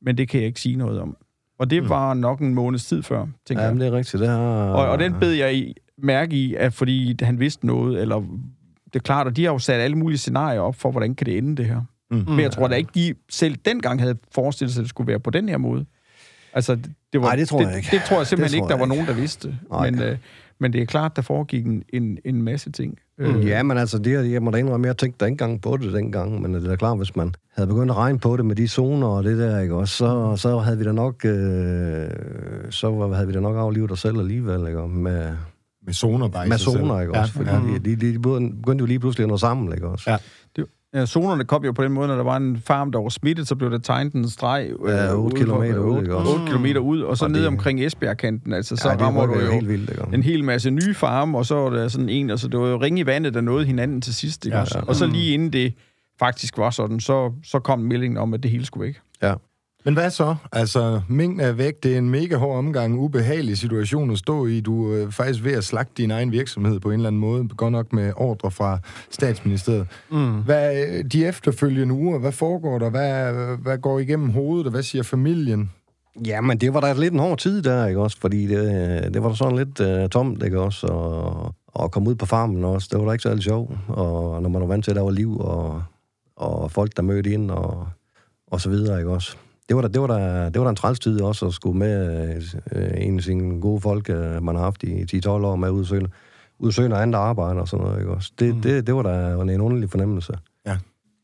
men 0.03 0.19
det 0.19 0.29
kan 0.29 0.40
jeg 0.40 0.47
ikke 0.47 0.61
sige 0.61 0.77
noget 0.77 1.01
om. 1.01 1.16
Og 1.59 1.71
det 1.71 1.88
var 1.88 2.14
nok 2.14 2.40
en 2.40 2.55
måneds 2.55 2.85
tid 2.85 3.03
før, 3.03 3.27
tænker 3.47 3.64
Ja, 3.64 3.71
jeg. 3.71 3.81
det 3.81 3.87
er 3.87 3.93
rigtigt. 3.93 4.21
Det 4.21 4.29
har, 4.29 4.38
Og, 4.71 4.88
og 4.88 4.99
den 4.99 5.14
bed 5.21 5.31
jeg 5.33 5.55
i, 5.55 5.75
mærke 5.99 6.37
i, 6.37 6.55
at 6.55 6.73
fordi 6.73 7.16
han 7.23 7.40
vidste 7.40 7.66
noget, 7.66 8.01
eller 8.01 8.16
det 8.85 8.97
er 8.97 8.99
klart, 9.01 9.27
at 9.27 9.37
de 9.37 9.45
har 9.45 9.53
jo 9.53 9.59
sat 9.59 9.81
alle 9.81 9.97
mulige 9.97 10.19
scenarier 10.19 10.61
op 10.61 10.75
for, 10.75 10.90
hvordan 10.90 11.14
kan 11.14 11.27
det 11.27 11.38
ende 11.38 11.57
det 11.57 11.66
her. 11.66 11.81
Mm. 12.11 12.16
Men 12.29 12.40
jeg 12.40 12.51
tror 12.51 12.69
da 12.69 12.75
ikke, 12.75 12.90
de 12.95 13.14
selv 13.31 13.57
dengang 13.64 14.01
havde 14.01 14.16
forestillet 14.35 14.73
sig, 14.75 14.81
at 14.81 14.85
det 14.85 14.88
skulle 14.90 15.09
være 15.09 15.21
på 15.21 15.31
den 15.31 15.49
her 15.49 15.59
måde. 15.59 15.87
Altså, 16.53 16.75
det, 16.75 16.93
det 17.12 17.21
var, 17.21 17.27
Nej, 17.27 17.37
det 17.37 17.49
tror 17.49 17.61
jeg 17.62 17.77
ikke. 17.77 17.87
Det, 17.87 17.93
det 18.01 18.03
tror 18.09 18.16
jeg 18.16 18.27
simpelthen 18.27 18.51
Det 18.53 18.57
ikke, 18.57 18.62
tror 18.62 18.69
der 18.69 18.77
var 18.77 18.85
ikke. 18.95 18.95
nogen, 18.95 19.07
der 19.07 19.14
vidste. 19.21 19.59
Nej. 19.71 19.90
Men, 19.90 20.03
øh, 20.03 20.19
men 20.59 20.73
det 20.73 20.83
er 20.83 20.87
klart, 20.87 21.16
der 21.16 21.23
foregik 21.23 21.66
en, 21.66 21.83
en, 21.93 22.19
en 22.25 22.43
masse 22.43 22.73
ting. 22.73 22.99
Mm. 23.21 23.41
Ja, 23.41 23.63
men 23.63 23.79
altså, 23.79 23.99
det, 23.99 24.33
jeg 24.33 24.43
må 24.43 24.51
da 24.51 24.59
indrømme, 24.59 24.87
jeg 24.87 24.97
tænkte 24.97 25.19
da 25.21 25.25
ikke 25.25 25.33
engang 25.33 25.63
på 25.63 25.77
det 25.77 25.93
dengang, 25.93 26.43
men 26.43 26.55
det 26.55 26.65
er 26.65 26.69
da 26.69 26.77
klart, 26.77 26.97
hvis 26.97 27.17
man 27.17 27.35
havde 27.57 27.67
begyndt 27.69 27.91
at 27.91 27.97
regne 27.97 28.19
på 28.19 28.37
det 28.37 28.45
med 28.47 28.57
de 28.57 28.69
zoner 28.69 29.07
og 29.07 29.25
det 29.25 29.39
der, 29.39 29.61
ikke 29.61 29.75
også, 29.75 29.95
så, 29.97 30.37
så 30.37 30.59
havde 30.59 30.79
vi 30.79 30.85
da 30.85 30.93
nok, 30.93 31.25
øh, 31.25 32.09
så 32.71 32.91
var- 32.91 33.13
havde 33.15 33.27
vi 33.27 33.33
da 33.33 33.41
nok 33.41 33.57
aflivet 33.57 33.91
os 33.93 34.01
selv 34.01 34.19
alligevel, 34.19 34.67
ikke 34.67 34.89
med, 34.89 35.29
Med 35.87 35.95
zoner 35.95 36.29
bare 36.29 36.49
med 36.49 36.59
zoner, 36.59 37.01
ikke 37.01 37.13
også, 37.15 37.33
fordi 37.33 37.51
ja. 37.51 37.79
de, 37.85 37.97
de, 37.97 38.13
de 38.13 38.19
begyndte 38.19 38.83
jo 38.83 38.87
lige 38.87 39.01
pludselig 39.01 39.25
at 39.25 39.29
nå 39.29 39.37
sammen, 39.37 39.73
ikke 39.75 39.89
også. 39.89 40.11
Ja. 40.11 40.17
Ja, 40.94 41.07
zonerne 41.07 41.44
kom 41.44 41.64
jo 41.64 41.72
på 41.72 41.85
den 41.85 41.92
måde, 41.92 42.09
når 42.09 42.16
der 42.16 42.22
var 42.24 42.37
en 42.37 42.57
farm, 42.66 42.92
der 42.92 42.98
var 43.03 43.09
smittet, 43.09 43.48
så 43.48 43.57
blev 43.57 43.70
der 43.70 43.79
tegnet 43.79 44.12
en 44.12 44.29
streg. 44.31 44.70
Ja, 44.87 45.14
otte 45.14 45.16
ude 45.18 45.31
for- 45.31 45.37
kilometer 45.37 45.79
ud, 45.79 45.90
otte- 45.96 46.00
ikke 46.00 46.16
også? 46.16 46.33
otte 46.33 46.44
kilometer 46.46 46.81
ud, 46.81 47.00
og 47.00 47.16
så 47.16 47.24
Og 47.24 47.31
ned 47.31 47.38
det- 47.40 47.48
omkring 47.48 47.85
Esbjergkanten, 47.85 48.53
altså, 48.53 48.76
så 48.76 48.88
ja, 48.88 48.94
det 48.94 49.03
rammer 49.03 49.26
du 49.26 49.38
jo 49.40 49.50
helt 49.53 49.68
vildt, 49.68 50.14
en 50.14 50.22
hel 50.22 50.44
masse 50.44 50.70
nye 50.70 50.94
farme, 50.94 51.38
og 51.38 51.46
så 51.46 51.55
var 51.55 51.70
der 51.70 51.88
sådan 51.88 52.09
en, 52.09 52.31
altså 52.31 52.48
det 52.48 52.61
var 52.61 52.66
jo 52.68 52.76
ringe 52.76 53.00
i 53.00 53.07
vandet, 53.07 53.35
der 53.35 53.40
nåede 53.40 53.64
hinanden 53.66 54.00
til 54.00 54.14
sidst, 54.14 54.46
ikke 54.46 54.59
Ja, 54.59 54.64
ja. 54.74 54.81
Og 54.81 54.96
så 54.96 55.07
lige 55.07 55.35
inden 55.35 55.53
det 55.53 55.74
faktisk 56.18 56.59
var 56.59 56.70
sådan, 56.70 57.00
så, 57.00 57.33
så 57.44 57.59
kom 57.59 57.79
meldingen 57.79 58.16
om, 58.16 58.35
at 58.35 58.42
det 58.42 58.50
hele 58.50 58.66
skulle 58.66 58.87
væk. 58.87 59.00
Ja. 59.22 59.35
Men 59.85 59.95
hvad 59.95 60.11
så? 60.11 60.35
Altså, 60.53 61.01
mængden 61.09 61.40
er 61.40 61.53
væk. 61.53 61.83
Det 61.83 61.95
er 61.95 61.99
en 61.99 62.11
mega 62.11 62.37
hård 62.37 62.59
omgang, 62.59 62.99
ubehagelig 62.99 63.59
situation 63.59 64.11
at 64.11 64.19
stå 64.19 64.47
i. 64.47 64.61
Du 64.61 64.93
er 64.93 65.05
øh, 65.05 65.12
faktisk 65.12 65.45
ved 65.45 65.53
at 65.53 65.64
slagte 65.64 66.03
din 66.03 66.11
egen 66.11 66.33
virksomhed 66.33 66.81
på 66.81 66.88
en 66.90 66.95
eller 66.95 67.07
anden 67.07 67.21
måde. 67.21 67.49
Godt 67.49 67.73
nok 67.73 67.93
med 67.93 68.12
ordre 68.16 68.51
fra 68.51 68.79
statsministeriet. 69.11 69.87
Mm. 70.11 70.43
Hvad, 70.43 70.87
øh, 70.87 71.05
de 71.05 71.27
efterfølgende 71.27 71.95
uger, 71.95 72.19
hvad 72.19 72.33
foregår 72.33 72.79
der? 72.79 72.90
Hvad, 72.90 73.33
hvad 73.57 73.79
går 73.79 73.99
igennem 73.99 74.31
hovedet, 74.31 74.66
og 74.66 74.71
hvad 74.71 74.83
siger 74.83 75.03
familien? 75.03 75.71
Ja, 76.27 76.40
men 76.40 76.59
det 76.59 76.75
var 76.75 76.81
da 76.81 76.93
lidt 76.93 77.14
en 77.14 77.21
hård 77.21 77.38
tid 77.38 77.62
der, 77.62 77.87
ikke 77.87 78.01
også? 78.01 78.19
Fordi 78.21 78.47
det, 78.47 79.14
det 79.14 79.23
var 79.23 79.29
da 79.29 79.35
sådan 79.35 79.57
lidt 79.57 79.81
uh, 79.81 80.09
tomt, 80.09 80.43
ikke 80.43 80.61
også? 80.61 80.87
Og, 80.87 81.55
og 81.66 81.90
komme 81.90 82.11
ud 82.11 82.14
på 82.14 82.27
farmen 82.27 82.64
også, 82.64 82.88
det 82.93 83.01
var 83.01 83.07
da 83.07 83.12
ikke 83.12 83.23
særlig 83.23 83.43
sjovt. 83.43 83.73
Og 83.88 84.43
når 84.43 84.49
man 84.49 84.61
var 84.61 84.69
vant 84.69 84.85
til, 84.85 84.90
at 84.90 84.97
der 84.97 85.03
var 85.03 85.11
liv, 85.11 85.40
og, 85.40 85.83
og 86.37 86.71
folk, 86.71 86.97
der 86.97 87.03
mødte 87.03 87.31
ind, 87.31 87.51
og, 87.51 87.88
og 88.47 88.61
så 88.61 88.71
videre, 88.71 88.99
ikke 88.99 89.11
også? 89.11 89.37
Det 89.71 89.77
var 89.77 89.83
da, 89.83 89.89
det 89.89 90.01
var 90.01 90.07
da, 90.07 90.45
det 90.45 90.59
var 90.59 90.65
da 90.65 90.71
en 90.71 90.77
træls 90.77 90.99
tid 91.01 91.21
også, 91.23 91.47
at 91.47 91.53
skulle 91.53 91.79
med 91.79 92.35
øh, 92.73 92.91
en 92.97 93.17
af 93.17 93.23
sine 93.23 93.61
gode 93.61 93.81
folk, 93.81 94.11
øh, 94.11 94.43
man 94.43 94.55
har 94.55 94.63
haft 94.63 94.83
i 94.83 95.17
10-12 95.17 95.29
år 95.29 95.57
med 95.57 95.71
udsøgende, 95.71 96.11
udsøgende 96.59 96.97
andre 96.97 97.19
arbejde 97.19 97.61
og 97.61 97.69
sådan 97.69 97.87
noget, 97.87 98.01
ikke 98.01 98.13
også? 98.13 98.33
Det, 98.39 98.55
mm. 98.55 98.61
det, 98.61 98.87
det 98.87 98.95
var 98.95 99.03
da 99.03 99.33
en 99.55 99.61
underlig 99.61 99.91
fornemmelse. 99.91 100.33
Ja. 100.67 100.77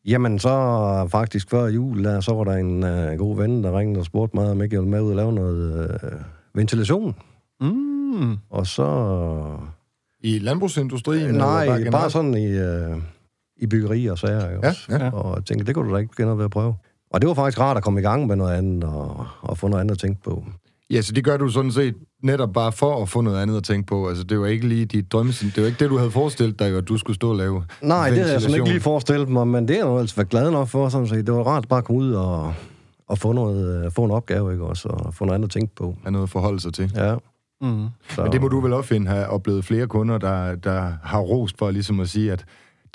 Jamen, 0.05 0.39
så 0.39 1.09
faktisk 1.11 1.51
før 1.51 1.67
jul, 1.67 2.05
der, 2.05 2.21
så 2.21 2.35
var 2.35 2.45
der 2.45 2.53
en 2.53 2.83
uh, 2.83 3.19
god 3.19 3.37
ven, 3.37 3.65
der 3.65 3.79
ringede 3.79 4.01
og 4.01 4.05
spurgte 4.05 4.37
mig, 4.37 4.51
om 4.51 4.63
ikke 4.63 4.75
jeg 4.75 4.81
ville 4.83 4.91
med 4.91 5.01
ud 5.01 5.11
og 5.11 5.17
lave 5.17 5.33
noget 5.33 5.91
uh, 6.03 6.11
ventilation. 6.55 7.15
Mm. 7.61 8.37
Og 8.51 8.67
så... 8.67 8.87
I 10.21 10.39
landbrugsindustrien? 10.39 11.27
eller 11.27 11.39
nej, 11.39 11.67
bare, 11.67 11.79
generelt? 11.79 12.13
sådan 12.13 12.35
i, 12.35 12.61
uh, 12.61 13.03
i 13.57 13.67
byggeri 13.67 14.07
og 14.07 14.19
sager, 14.19 14.51
ikke 14.51 14.61
Ja, 14.63 14.69
også? 14.69 14.87
ja. 14.91 15.11
Og 15.11 15.37
jeg 15.37 15.45
tænkte, 15.45 15.67
det 15.67 15.75
kunne 15.75 15.89
du 15.89 15.95
da 15.95 15.99
ikke 15.99 16.11
begynde 16.11 16.45
at 16.45 16.51
prøve. 16.51 16.75
Og 17.11 17.21
det 17.21 17.29
var 17.29 17.35
faktisk 17.35 17.61
rart 17.61 17.77
at 17.77 17.83
komme 17.83 18.01
i 18.01 18.03
gang 18.03 18.27
med 18.27 18.37
noget 18.37 18.55
andet, 18.55 18.85
og, 18.85 19.27
og 19.41 19.59
få 19.59 19.69
noget 19.69 19.81
andet 19.81 19.93
at 19.93 19.99
tænke 19.99 20.23
på. 20.23 20.45
Ja, 20.91 21.03
så 21.03 21.13
det 21.13 21.25
gør 21.25 21.37
du 21.37 21.49
sådan 21.49 21.73
set 21.73 21.95
netop 22.23 22.53
bare 22.53 22.73
for 22.73 23.03
at 23.03 23.09
få 23.09 23.21
noget 23.21 23.43
andet 23.43 23.57
at 23.57 23.65
tænke 23.65 23.87
på. 23.87 24.09
Altså, 24.09 24.25
det 24.25 24.41
var 24.41 24.47
ikke 24.47 24.69
lige 24.69 24.85
dit 24.85 25.13
drømme, 25.13 25.33
det 25.33 25.57
var 25.57 25.67
ikke 25.67 25.79
det, 25.79 25.91
du 25.91 25.97
havde 25.97 26.11
forestillet 26.11 26.59
dig, 26.59 26.77
at 26.77 26.89
du 26.89 26.99
skulle 26.99 27.15
stå 27.15 27.31
og 27.31 27.37
lave. 27.37 27.65
Nej, 27.83 28.09
det 28.11 28.19
havde 28.19 28.33
jeg 28.33 28.41
sådan 28.41 28.57
ikke 28.57 28.69
lige 28.69 28.81
forestillet 28.81 29.29
mig, 29.29 29.49
men 29.49 29.69
det 29.69 29.75
er 29.75 29.79
jeg 29.79 29.87
jo 29.87 29.99
altså 29.99 30.17
været 30.17 30.29
glad 30.29 30.51
nok 30.51 30.69
for, 30.69 30.89
sådan 30.89 31.09
set. 31.09 31.27
Det 31.27 31.35
var 31.35 31.43
rart 31.43 31.69
bare 31.69 31.79
at 31.79 31.85
komme 31.85 32.03
ud 32.03 32.13
og, 32.13 32.55
og 33.09 33.19
få, 33.19 33.33
noget, 33.33 33.85
øh, 33.85 33.93
få 33.93 34.05
en 34.05 34.11
opgave, 34.11 34.53
ikke 34.53 34.65
også? 34.65 34.89
Og 34.89 35.15
få 35.15 35.25
noget 35.25 35.35
andet 35.35 35.49
at 35.49 35.53
tænke 35.53 35.75
på. 35.75 35.97
Have 36.03 36.13
noget 36.13 36.23
at 36.27 36.31
forholde 36.31 36.61
sig 36.61 36.75
til. 36.75 36.93
Ja. 36.95 37.15
Mm. 37.61 37.87
Så, 38.09 38.23
Men 38.23 38.33
det 38.33 38.41
må 38.41 38.49
du 38.49 38.61
vel 38.61 38.73
også 38.73 38.89
finde, 38.89 39.07
have 39.07 39.27
oplevet 39.27 39.65
flere 39.65 39.87
kunder, 39.87 40.19
der, 40.19 40.55
der 40.55 40.93
har 41.03 41.21
rost 41.21 41.59
for 41.59 41.71
ligesom 41.71 42.01
at 42.01 42.09
sige, 42.09 42.33
at 42.33 42.45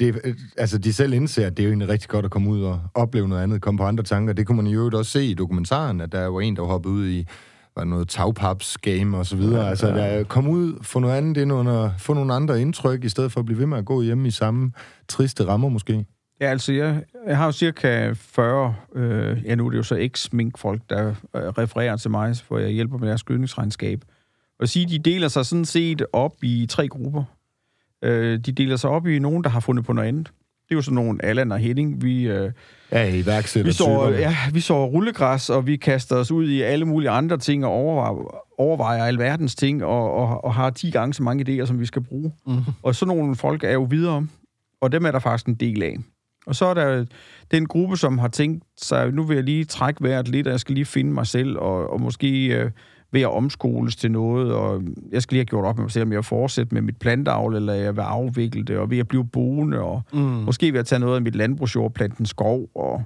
det, 0.01 0.21
øh, 0.23 0.35
altså 0.57 0.77
de 0.77 0.93
selv 0.93 1.13
indser, 1.13 1.47
at 1.47 1.57
det 1.57 1.63
er 1.63 1.67
jo 1.67 1.71
egentlig 1.71 1.89
rigtig 1.89 2.09
godt 2.09 2.25
at 2.25 2.31
komme 2.31 2.49
ud 2.49 2.63
og 2.63 2.81
opleve 2.93 3.27
noget 3.27 3.43
andet, 3.43 3.61
komme 3.61 3.77
på 3.77 3.83
andre 3.83 4.03
tanker. 4.03 4.33
Det 4.33 4.47
kunne 4.47 4.61
man 4.61 4.67
jo 4.67 4.89
også 4.93 5.11
se 5.11 5.25
i 5.25 5.33
dokumentaren, 5.33 6.01
at 6.01 6.11
der 6.11 6.25
var 6.27 6.41
en, 6.41 6.55
der 6.55 6.63
hoppede 6.63 6.93
ud 6.93 7.07
i 7.07 7.27
var 7.75 7.83
noget 7.83 8.07
tagpaps 8.07 8.77
game 8.77 9.17
og 9.17 9.25
så 9.25 9.35
videre. 9.35 9.63
Ja, 9.63 9.69
altså, 9.69 9.87
der, 9.87 10.23
kom 10.23 10.47
ud, 10.47 10.83
få 10.83 10.99
noget 10.99 11.17
andet 11.17 11.41
ind 11.41 11.53
under, 11.53 11.89
få 11.97 12.13
nogle 12.13 12.33
andre 12.33 12.61
indtryk, 12.61 13.03
i 13.03 13.09
stedet 13.09 13.31
for 13.31 13.39
at 13.39 13.45
blive 13.45 13.59
ved 13.59 13.65
med 13.65 13.77
at 13.77 13.85
gå 13.85 14.01
hjemme 14.01 14.27
i 14.27 14.31
samme 14.31 14.71
triste 15.07 15.47
rammer 15.47 15.69
måske. 15.69 16.05
Ja, 16.41 16.45
altså, 16.45 16.73
jeg, 16.73 17.03
jeg 17.27 17.37
har 17.37 17.45
jo 17.45 17.51
cirka 17.51 18.13
40, 18.15 18.75
øh, 18.95 19.45
ja 19.45 19.55
nu 19.55 19.65
er 19.65 19.69
det 19.69 19.77
jo 19.77 19.83
så 19.83 19.95
eks-minkfolk, 19.95 20.81
der 20.89 21.07
øh, 21.07 21.41
refererer 21.41 21.97
til 21.97 22.11
mig, 22.11 22.35
hvor 22.47 22.57
jeg 22.57 22.69
hjælper 22.69 22.97
med 22.97 23.07
deres 23.07 23.23
gødningsregnskab. 23.23 24.01
Og 24.59 24.67
sige, 24.69 24.85
de 24.85 24.99
deler 24.99 25.27
sig 25.27 25.45
sådan 25.45 25.65
set 25.65 26.05
op 26.13 26.33
i 26.43 26.65
tre 26.69 26.87
grupper. 26.87 27.23
Øh, 28.03 28.39
de 28.39 28.51
deler 28.51 28.75
sig 28.75 28.89
op 28.89 29.07
i 29.07 29.19
nogen, 29.19 29.43
der 29.43 29.49
har 29.49 29.59
fundet 29.59 29.85
på 29.85 29.93
noget 29.93 30.07
andet. 30.07 30.27
Det 30.27 30.71
er 30.71 30.75
jo 30.75 30.81
sådan 30.81 30.95
nogle 30.95 31.25
Allan 31.25 31.51
og 31.51 31.59
Henning. 31.59 32.03
Vi, 32.03 32.27
øh, 32.27 32.51
Ja, 32.91 33.15
iværksætter 33.15 33.69
vi, 33.71 33.73
så, 33.73 34.15
ja, 34.19 34.35
vi 34.53 34.59
så 34.59 34.85
rullegræs, 34.85 35.49
og 35.49 35.67
vi 35.67 35.75
kaster 35.75 36.15
os 36.15 36.31
ud 36.31 36.49
i 36.49 36.61
alle 36.61 36.85
mulige 36.85 37.09
andre 37.09 37.37
ting, 37.37 37.65
og 37.65 37.71
overvejer, 37.71 38.43
overvejer 38.57 39.03
alverdens 39.03 39.55
ting, 39.55 39.83
og, 39.83 40.13
og, 40.13 40.43
og 40.43 40.53
har 40.53 40.69
10 40.69 40.91
gange 40.91 41.13
så 41.13 41.23
mange 41.23 41.61
idéer, 41.61 41.65
som 41.65 41.79
vi 41.79 41.85
skal 41.85 42.01
bruge. 42.01 42.31
Mhm. 42.47 42.61
Og 42.83 42.95
sådan 42.95 43.15
nogle 43.15 43.35
folk 43.35 43.63
er 43.63 43.71
jo 43.71 43.83
videre, 43.83 44.27
og 44.81 44.91
dem 44.91 45.05
er 45.05 45.11
der 45.11 45.19
faktisk 45.19 45.45
en 45.45 45.55
del 45.55 45.83
af. 45.83 45.97
Og 46.45 46.55
så 46.55 46.65
er 46.65 46.73
der 46.73 47.05
den 47.51 47.65
gruppe, 47.65 47.97
som 47.97 48.17
har 48.17 48.27
tænkt 48.27 48.63
sig, 48.77 49.11
nu 49.11 49.23
vil 49.23 49.35
jeg 49.35 49.43
lige 49.43 49.65
trække 49.65 50.03
vejret 50.03 50.27
lidt, 50.27 50.47
og 50.47 50.51
jeg 50.51 50.59
skal 50.59 50.75
lige 50.75 50.85
finde 50.85 51.11
mig 51.11 51.27
selv, 51.27 51.57
og, 51.57 51.89
og 51.93 52.01
måske 52.01 52.47
øh, 52.47 52.71
ved 53.11 53.21
at 53.21 53.31
omskoles 53.31 53.95
til 53.95 54.11
noget, 54.11 54.53
og 54.53 54.83
jeg 55.11 55.21
skal 55.21 55.35
lige 55.35 55.39
have 55.39 55.45
gjort 55.45 55.65
op 55.65 55.77
med 55.77 55.83
mig 55.83 55.91
selv, 55.91 56.03
om 56.05 56.11
jeg 56.11 56.17
vil 56.17 56.23
fortsætte 56.23 56.73
med 56.73 56.81
mit 56.81 56.97
plantavl, 56.97 57.55
eller 57.55 57.73
jeg 57.73 57.95
vil 57.95 58.01
afvikle 58.01 58.63
det, 58.63 58.77
og 58.77 58.89
ved 58.89 58.97
at 58.99 59.07
blive 59.07 59.25
boende, 59.27 59.79
og 59.79 60.01
Mm. 60.13 60.19
måske 60.19 60.73
ved 60.73 60.79
at 60.79 60.85
tage 60.85 60.99
noget 60.99 61.15
af 61.15 61.21
mit 61.21 61.35
landbrugsjord, 61.35 61.93
plante 61.93 62.15
en 62.19 62.25
skov, 62.25 62.69
og, 62.75 63.03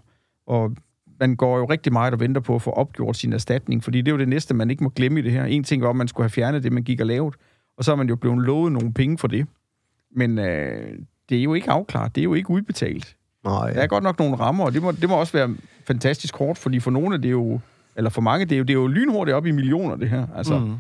og 0.48 0.72
man 1.20 1.36
går 1.36 1.58
jo 1.58 1.65
rigtig 1.65 1.94
meget 1.94 2.13
og 2.13 2.20
venter 2.20 2.41
på 2.41 2.56
at 2.56 2.62
få 2.62 2.72
opgjort 2.72 3.18
sin 3.18 3.34
erstatning, 3.34 3.84
fordi 3.84 3.98
det 4.02 4.08
er 4.08 4.12
jo 4.12 4.20
det 4.20 4.28
næste, 4.30 4.54
man 4.54 4.70
ikke 4.70 4.84
må 4.84 4.89
glemme 4.89 5.20
i 5.20 5.24
det 5.24 5.32
her. 5.32 5.46
En 5.46 5.63
ting 5.63 5.82
var, 5.84 5.89
at 5.89 5.96
man 5.96 6.08
skulle 6.08 6.24
have 6.24 6.30
fjernet 6.30 6.63
det, 6.63 6.72
man 6.72 6.84
gik 6.84 7.00
og 7.02 7.06
lavet, 7.08 7.36
og 7.78 7.84
så 7.84 7.91
er 7.91 7.96
man 7.96 8.08
jo 8.10 8.15
blevet 8.15 8.44
lovet 8.46 8.72
nogle 8.72 8.94
penge 8.94 9.18
for 9.18 9.28
det. 9.28 9.48
Men 10.15 10.39
øh, 10.39 10.98
det 11.30 11.38
er 11.38 11.44
jo 11.44 11.54
ikke 11.54 11.72
afklaret, 11.72 12.15
det 12.15 12.22
er 12.22 12.24
jo 12.24 12.34
ikke 12.34 12.50
udbetalt. 12.50 13.15
Nej, 13.46 13.74
Der 13.74 13.82
er 13.82 13.88
godt 13.88 14.04
nok 14.04 14.20
nogle 14.20 14.36
rammer, 14.36 14.65
og 14.65 14.74
det 14.74 14.82
må, 14.82 14.91
det 14.91 15.10
må 15.10 15.15
også 15.15 15.34
være 15.34 15.56
fantastisk 15.88 16.36
hårdt, 16.38 16.60
fordi 16.60 16.80
for 16.80 16.91
nogle 16.91 17.15
er 17.15 17.20
det 17.20 17.32
jo, 17.32 17.60
eller 17.96 18.10
for 18.10 18.22
mange, 18.22 18.46
det 18.46 18.52
er 18.52 18.58
jo, 18.58 18.64
det 18.64 18.70
er 18.70 18.78
jo 18.78 18.88
lynhurtigt 18.88 19.36
op 19.36 19.46
i 19.46 19.52
millioner, 19.52 19.96
det 19.96 20.10
her. 20.10 20.28
Altså, 20.36 20.60
mm. 20.60 20.76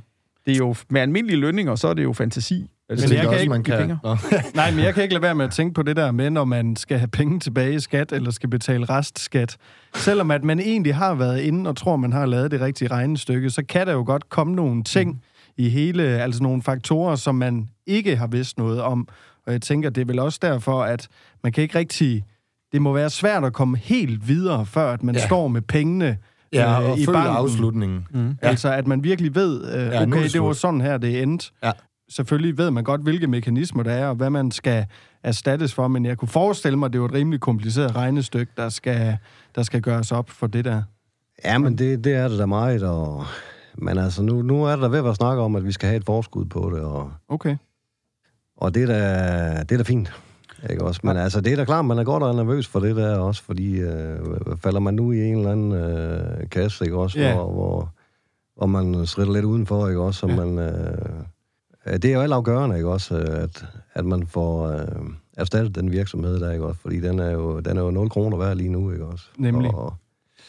Det 0.45 0.53
er 0.53 0.57
jo, 0.57 0.75
med 0.89 1.01
almindelige 1.01 1.39
lønninger, 1.39 1.75
så 1.75 1.87
er 1.87 1.93
det 1.93 2.03
jo 2.03 2.13
fantasi. 2.13 2.69
Altså, 2.89 3.07
Men 3.07 3.13
jeg 3.15 3.21
kan 3.21 3.29
også, 3.29 3.41
ikke- 3.41 3.49
man 3.49 3.63
kan... 3.63 3.97
Nej, 4.55 4.71
men 4.71 4.79
jeg 4.79 4.93
kan 4.93 5.03
ikke 5.03 5.13
lade 5.13 5.21
være 5.21 5.35
med 5.35 5.45
at 5.45 5.51
tænke 5.51 5.73
på 5.73 5.81
det 5.83 5.95
der 5.95 6.11
med, 6.11 6.29
når 6.29 6.45
man 6.45 6.75
skal 6.75 6.97
have 6.97 7.07
penge 7.07 7.39
tilbage 7.39 7.73
i 7.73 7.79
skat, 7.79 8.11
eller 8.11 8.31
skal 8.31 8.49
betale 8.49 8.85
restskat. 8.85 9.57
Selvom 9.95 10.31
at 10.31 10.43
man 10.43 10.59
egentlig 10.59 10.95
har 10.95 11.13
været 11.13 11.39
inde 11.41 11.69
og 11.69 11.77
tror, 11.77 11.95
man 11.95 12.13
har 12.13 12.25
lavet 12.25 12.51
det 12.51 12.61
rigtige 12.61 12.87
regnestykke, 12.87 13.49
så 13.49 13.63
kan 13.69 13.87
der 13.87 13.93
jo 13.93 14.03
godt 14.05 14.29
komme 14.29 14.55
nogle 14.55 14.83
ting 14.83 15.11
mm. 15.11 15.19
i 15.57 15.69
hele, 15.69 16.03
altså 16.03 16.43
nogle 16.43 16.61
faktorer, 16.61 17.15
som 17.15 17.35
man 17.35 17.69
ikke 17.87 18.15
har 18.15 18.27
vidst 18.27 18.57
noget 18.57 18.81
om. 18.81 19.07
Og 19.45 19.51
jeg 19.53 19.61
tænker, 19.61 19.89
det 19.89 20.01
er 20.01 20.05
vel 20.05 20.19
også 20.19 20.39
derfor, 20.41 20.83
at 20.83 21.07
man 21.43 21.51
kan 21.51 21.61
ikke 21.61 21.77
rigtig... 21.79 22.23
Det 22.71 22.81
må 22.81 22.93
være 22.93 23.09
svært 23.09 23.43
at 23.43 23.53
komme 23.53 23.77
helt 23.77 24.27
videre, 24.27 24.65
før 24.65 24.93
at 24.93 25.03
man 25.03 25.15
ja. 25.15 25.25
står 25.25 25.47
med 25.47 25.61
pengene 25.61 26.17
Ja, 26.61 26.81
øh, 26.81 26.89
og 26.89 26.97
i 26.99 27.05
følge 27.05 27.13
banken. 27.17 27.35
afslutningen. 27.35 28.07
Mm. 28.11 28.27
Ja. 28.43 28.47
Altså, 28.47 28.71
at 28.73 28.87
man 28.87 29.03
virkelig 29.03 29.35
ved, 29.35 29.73
øh, 29.73 29.85
nu 29.85 29.91
er 29.91 30.01
okay, 30.01 30.23
det 30.23 30.33
det 30.33 30.41
var 30.41 30.53
sådan 30.53 30.81
her, 30.81 30.97
det 30.97 31.21
endte. 31.23 31.51
Ja. 31.63 31.71
Selvfølgelig 32.09 32.57
ved 32.57 32.71
man 32.71 32.83
godt, 32.83 33.01
hvilke 33.01 33.27
mekanismer 33.27 33.83
der 33.83 33.91
er, 33.91 34.07
og 34.07 34.15
hvad 34.15 34.29
man 34.29 34.51
skal 34.51 34.85
erstattes 35.23 35.73
for, 35.73 35.87
men 35.87 36.05
jeg 36.05 36.17
kunne 36.17 36.29
forestille 36.29 36.77
mig, 36.77 36.85
at 36.85 36.93
det 36.93 37.01
var 37.01 37.07
et 37.07 37.13
rimelig 37.13 37.39
kompliceret 37.39 37.95
regnestykke, 37.95 38.51
der 38.57 38.69
skal, 38.69 39.17
der 39.55 39.63
skal 39.63 39.81
gøres 39.81 40.11
op 40.11 40.29
for 40.29 40.47
det 40.47 40.65
der. 40.65 40.81
Ja, 41.45 41.57
men 41.57 41.77
det, 41.77 42.03
det 42.03 42.13
er 42.13 42.27
det 42.27 42.39
da 42.39 42.45
meget, 42.45 42.83
og... 42.83 43.25
Men 43.77 43.97
altså, 43.97 44.23
nu, 44.23 44.41
nu 44.41 44.63
er 44.63 44.75
der 44.75 44.87
ved 44.89 44.97
at 44.99 45.05
være 45.05 45.15
snak 45.15 45.37
om, 45.37 45.55
at 45.55 45.65
vi 45.65 45.71
skal 45.71 45.87
have 45.89 45.97
et 45.97 46.05
forskud 46.05 46.45
på 46.45 46.71
det, 46.75 46.81
og, 46.81 47.11
Okay. 47.29 47.57
og 48.57 48.75
det, 48.75 48.83
er 48.83 48.87
da, 48.87 49.63
det 49.63 49.71
er 49.71 49.77
da 49.77 49.83
fint. 49.83 50.13
Ikke 50.69 50.83
også? 50.83 51.01
Men 51.03 51.17
altså, 51.17 51.41
det 51.41 51.53
er 51.53 51.55
da 51.57 51.65
klart, 51.65 51.85
man 51.85 51.97
er 51.97 52.03
godt 52.03 52.23
og 52.23 52.35
nervøs 52.35 52.67
for 52.67 52.79
det 52.79 52.95
der 52.95 53.17
også, 53.17 53.43
fordi 53.43 53.79
øh, 53.79 54.19
falder 54.63 54.79
man 54.79 54.93
nu 54.93 55.11
i 55.11 55.23
en 55.23 55.37
eller 55.37 55.51
anden 55.51 55.71
øh, 55.71 56.49
kasse, 56.51 56.85
ikke 56.85 56.97
også, 56.97 57.19
Ja. 57.19 57.33
hvor, 57.35 57.51
hvor, 57.51 57.89
hvor 58.57 58.65
man 58.65 59.05
strider 59.05 59.33
lidt 59.33 59.45
udenfor, 59.45 59.87
ikke 59.87 60.01
også, 60.01 60.19
så 60.19 60.27
ja. 60.27 60.35
man... 60.45 60.59
Øh, 60.59 61.93
det 61.93 62.05
er 62.05 62.13
jo 62.13 62.21
altafgørende, 62.21 62.75
ikke 62.75 62.89
også, 62.89 63.15
at, 63.17 63.65
at 63.93 64.05
man 64.05 64.27
får 64.27 64.67
øh, 64.67 64.87
erstattet 65.37 65.75
den 65.75 65.91
virksomhed 65.91 66.39
der, 66.39 66.51
ikke 66.51 66.65
også, 66.65 66.81
fordi 66.81 66.99
den 66.99 67.19
er 67.19 67.31
jo, 67.31 67.59
den 67.59 67.77
er 67.77 67.81
jo 67.81 67.91
0 67.91 68.09
kroner 68.09 68.37
værd 68.37 68.57
lige 68.57 68.69
nu, 68.69 68.91
ikke 68.91 69.05
også. 69.05 69.25
Nemlig. 69.37 69.71
Og, 69.75 69.93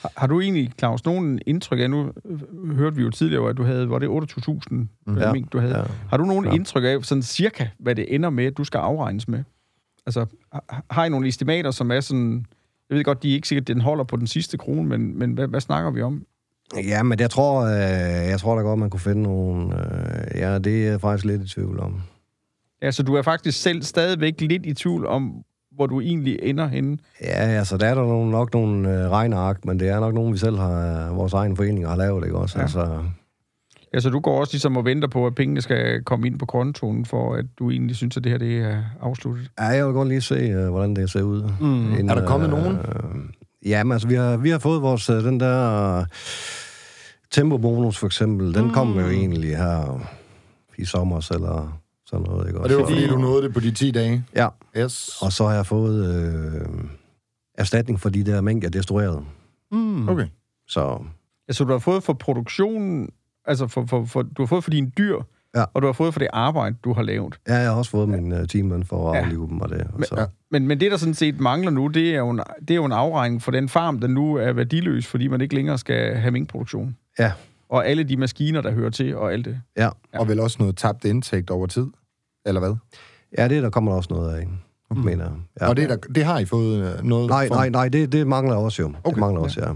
Har, 0.02 0.12
har 0.16 0.26
du 0.26 0.40
egentlig, 0.40 0.72
Claus, 0.78 1.04
nogen 1.04 1.38
indtryk 1.46 1.78
af, 1.80 1.90
nu 1.90 2.12
øh, 2.24 2.76
hørte 2.76 2.96
vi 2.96 3.02
jo 3.02 3.10
tidligere, 3.10 3.48
at 3.48 3.56
du 3.56 3.62
havde, 3.64 3.90
var 3.90 3.98
det 3.98 4.06
28.000 4.08 4.60
mm. 4.70 4.88
Ja. 5.18 5.32
mink, 5.32 5.52
du 5.52 5.58
havde. 5.58 5.78
ja. 5.78 5.84
Har 6.10 6.16
du 6.16 6.24
nogen 6.24 6.44
Ja. 6.44 6.50
indtryk 6.52 6.84
af, 6.84 7.04
sådan 7.04 7.22
cirka, 7.22 7.66
hvad 7.78 7.94
det 7.94 8.14
ender 8.14 8.30
med, 8.30 8.44
at 8.44 8.56
du 8.56 8.64
skal 8.64 8.78
afregnes 8.78 9.28
med? 9.28 9.42
Altså, 10.06 10.26
har- 10.90 11.04
I 11.04 11.08
nogle 11.08 11.28
estimater, 11.28 11.70
som 11.70 11.90
er 11.90 12.00
sådan... 12.00 12.46
Jeg 12.90 12.96
ved 12.96 13.04
godt, 13.04 13.22
de 13.22 13.30
er 13.30 13.34
ikke 13.34 13.48
sikkert, 13.48 13.62
at 13.70 13.74
den 13.74 13.80
holder 13.80 14.04
på 14.04 14.16
den 14.16 14.26
sidste 14.26 14.58
krone, 14.58 14.88
men, 14.88 15.18
men 15.18 15.32
hvad, 15.32 15.48
hvad 15.48 15.60
snakker 15.60 15.90
vi 15.90 16.02
om? 16.02 16.22
Ja, 16.76 17.02
men 17.02 17.20
jeg 17.20 17.30
tror, 17.30 17.62
øh, 17.64 18.28
jeg 18.30 18.40
tror 18.40 18.56
da 18.56 18.62
godt, 18.62 18.78
man 18.78 18.90
kunne 18.90 19.00
finde 19.00 19.22
nogle... 19.22 19.74
Øh, 19.74 20.40
ja, 20.40 20.58
det 20.58 20.86
er 20.86 20.90
jeg 20.90 21.00
faktisk 21.00 21.24
lidt 21.24 21.42
i 21.42 21.48
tvivl 21.48 21.80
om. 21.80 22.00
Ja, 22.82 22.90
så 22.90 23.02
du 23.02 23.14
er 23.14 23.22
faktisk 23.22 23.62
selv 23.62 23.82
stadigvæk 23.82 24.40
lidt 24.40 24.66
i 24.66 24.74
tvivl 24.74 25.06
om, 25.06 25.42
hvor 25.74 25.86
du 25.86 26.00
egentlig 26.00 26.38
ender 26.42 26.66
henne. 26.66 26.98
Ja, 27.20 27.26
altså, 27.28 27.76
der 27.76 27.86
er 27.86 27.94
der 27.94 28.24
nok 28.30 28.54
nogle 28.54 29.02
øh, 29.04 29.10
regneark, 29.10 29.64
men 29.64 29.80
det 29.80 29.88
er 29.88 30.00
nok 30.00 30.14
nogle, 30.14 30.32
vi 30.32 30.38
selv 30.38 30.56
har, 30.58 31.10
vores 31.12 31.32
egen 31.32 31.56
forening 31.56 31.86
har 31.88 31.96
lavet, 31.96 32.24
ikke 32.24 32.36
også? 32.38 32.58
Ja. 32.58 32.92
Ja. 32.94 32.98
Altså, 33.92 34.10
du 34.10 34.20
går 34.20 34.40
også 34.40 34.52
ligesom 34.52 34.76
og 34.76 34.84
venter 34.84 35.08
på, 35.08 35.26
at 35.26 35.34
pengene 35.34 35.60
skal 35.62 36.04
komme 36.04 36.26
ind 36.26 36.38
på 36.38 36.46
kontoen, 36.46 37.04
for 37.04 37.34
at 37.34 37.44
du 37.58 37.70
egentlig 37.70 37.96
synes, 37.96 38.16
at 38.16 38.24
det 38.24 38.32
her 38.32 38.38
det 38.38 38.58
er 38.58 38.82
afsluttet. 39.00 39.50
ja, 39.58 39.64
jeg 39.64 39.86
vil 39.86 39.92
godt 39.94 40.08
lige 40.08 40.20
se, 40.20 40.34
øh, 40.34 40.68
hvordan 40.70 40.96
det 40.96 41.10
ser 41.10 41.22
ud. 41.22 41.42
Mm. 41.60 41.92
Inden, 41.92 42.10
Er 42.10 42.14
der 42.14 42.26
kommet 42.26 42.50
nogen? 42.50 42.76
Øh, 42.76 43.70
ja, 43.70 43.84
men 43.84 43.92
altså, 43.92 44.08
vi 44.08 44.14
har, 44.14 44.36
vi 44.36 44.50
har 44.50 44.58
fået 44.58 44.82
vores, 44.82 45.10
øh, 45.10 45.24
den 45.24 45.40
der 45.40 46.04
tempobonus 47.30 47.98
for 47.98 48.06
eksempel, 48.06 48.54
den 48.54 48.64
mm. 48.64 48.70
kom 48.70 48.98
jo 48.98 49.08
egentlig 49.10 49.56
her 49.56 50.00
i 50.78 50.84
sommer 50.84 51.30
eller 51.34 51.80
sådan 52.06 52.26
noget, 52.26 52.46
ikke 52.48 52.60
Og 52.60 52.68
det 52.68 52.76
var, 52.76 52.84
fordi 52.86 53.06
du 53.06 53.18
nåede 53.18 53.42
det 53.42 53.54
på 53.54 53.60
de 53.60 53.70
10 53.70 53.90
dage? 53.90 54.24
Ja, 54.36 54.48
Yes. 54.78 55.22
og 55.22 55.32
så 55.32 55.46
har 55.46 55.54
jeg 55.54 55.66
fået 55.66 56.14
øh, 56.14 56.84
erstatning 57.58 58.00
for 58.00 58.08
de 58.08 58.24
der 58.24 58.40
mængder, 58.40 58.66
jeg 58.66 58.72
destruerede. 58.72 59.24
Mm. 59.72 60.08
Okay. 60.08 60.26
Så 60.68 60.98
Altså, 61.48 61.64
du 61.64 61.72
har 61.72 61.78
fået 61.78 62.02
for 62.02 62.12
produktionen, 62.12 63.08
altså 63.46 63.66
for, 63.66 63.84
for, 63.86 64.04
for, 64.04 64.22
du 64.22 64.42
har 64.42 64.46
fået 64.46 64.64
for 64.64 64.70
dine 64.70 64.90
dyr, 64.98 65.16
Ja. 65.56 65.64
og 65.74 65.82
du 65.82 65.86
har 65.86 65.92
fået 65.92 66.14
for 66.14 66.18
det 66.18 66.28
arbejde, 66.32 66.76
du 66.84 66.92
har 66.92 67.02
lavet. 67.02 67.38
ja, 67.48 67.54
jeg 67.54 67.70
har 67.70 67.76
også 67.76 67.90
fået 67.90 68.08
min 68.08 68.32
uh, 68.32 68.46
timeløn 68.46 68.84
for 68.84 69.10
at 69.12 69.16
Ja. 69.18 69.22
aflive 69.24 69.48
dem 69.48 69.60
og 69.60 69.68
det. 69.68 69.80
Og 69.80 69.86
Men- 69.94 70.04
så. 70.04 70.14
ja. 70.20 70.24
Men, 70.50 70.68
men 70.68 70.80
det, 70.80 70.90
der 70.90 70.96
sådan 70.96 71.14
set 71.14 71.40
mangler 71.40 71.70
nu, 71.70 71.86
det 71.86 72.14
er, 72.14 72.18
jo 72.18 72.30
en, 72.30 72.40
det 72.60 72.70
er 72.70 72.74
jo 72.74 72.84
en 72.84 72.92
afregning 72.92 73.42
for 73.42 73.50
den 73.50 73.68
farm, 73.68 73.98
der 74.00 74.08
nu 74.08 74.34
er 74.34 74.52
værdiløs, 74.52 75.06
fordi 75.06 75.28
man 75.28 75.40
ikke 75.40 75.54
længere 75.54 75.78
skal 75.78 76.16
have 76.16 76.30
minkproduktion. 76.30 76.96
Ja. 77.18 77.32
Og 77.68 77.86
alle 77.86 78.04
de 78.04 78.16
maskiner, 78.16 78.60
der 78.60 78.72
hører 78.72 78.90
til, 78.90 79.16
og 79.16 79.32
alt 79.32 79.44
det. 79.44 79.60
Ja. 79.76 79.88
Og 80.14 80.28
vel 80.28 80.40
også 80.40 80.56
noget 80.60 80.76
tabt 80.76 81.04
indtægt 81.04 81.50
over 81.50 81.66
tid? 81.66 81.86
Eller 82.46 82.60
hvad? 82.60 82.74
ja, 83.38 83.48
det 83.48 83.62
der 83.62 83.70
kommer 83.70 83.90
der 83.92 83.96
også 83.96 84.08
noget 84.14 84.34
af, 84.36 84.46
mm. 84.90 84.96
mener 84.98 85.24
jeg. 85.24 85.32
Ja. 85.60 85.68
Og 85.68 85.76
det, 85.76 85.88
der, 85.88 85.96
det 85.96 86.24
har 86.24 86.38
I 86.38 86.44
fået 86.44 86.78
øh, 86.98 87.04
noget 87.04 87.28
Nej, 87.30 87.48
for? 87.48 87.54
nej, 87.54 87.68
nej, 87.68 87.88
det, 87.88 88.12
det 88.12 88.26
mangler 88.26 88.56
også 88.56 88.82
jo. 88.82 88.88
Okay. 88.88 89.10
Det 89.10 89.16
mangler 89.20 89.40
også, 89.40 89.60
ja. 89.66 89.72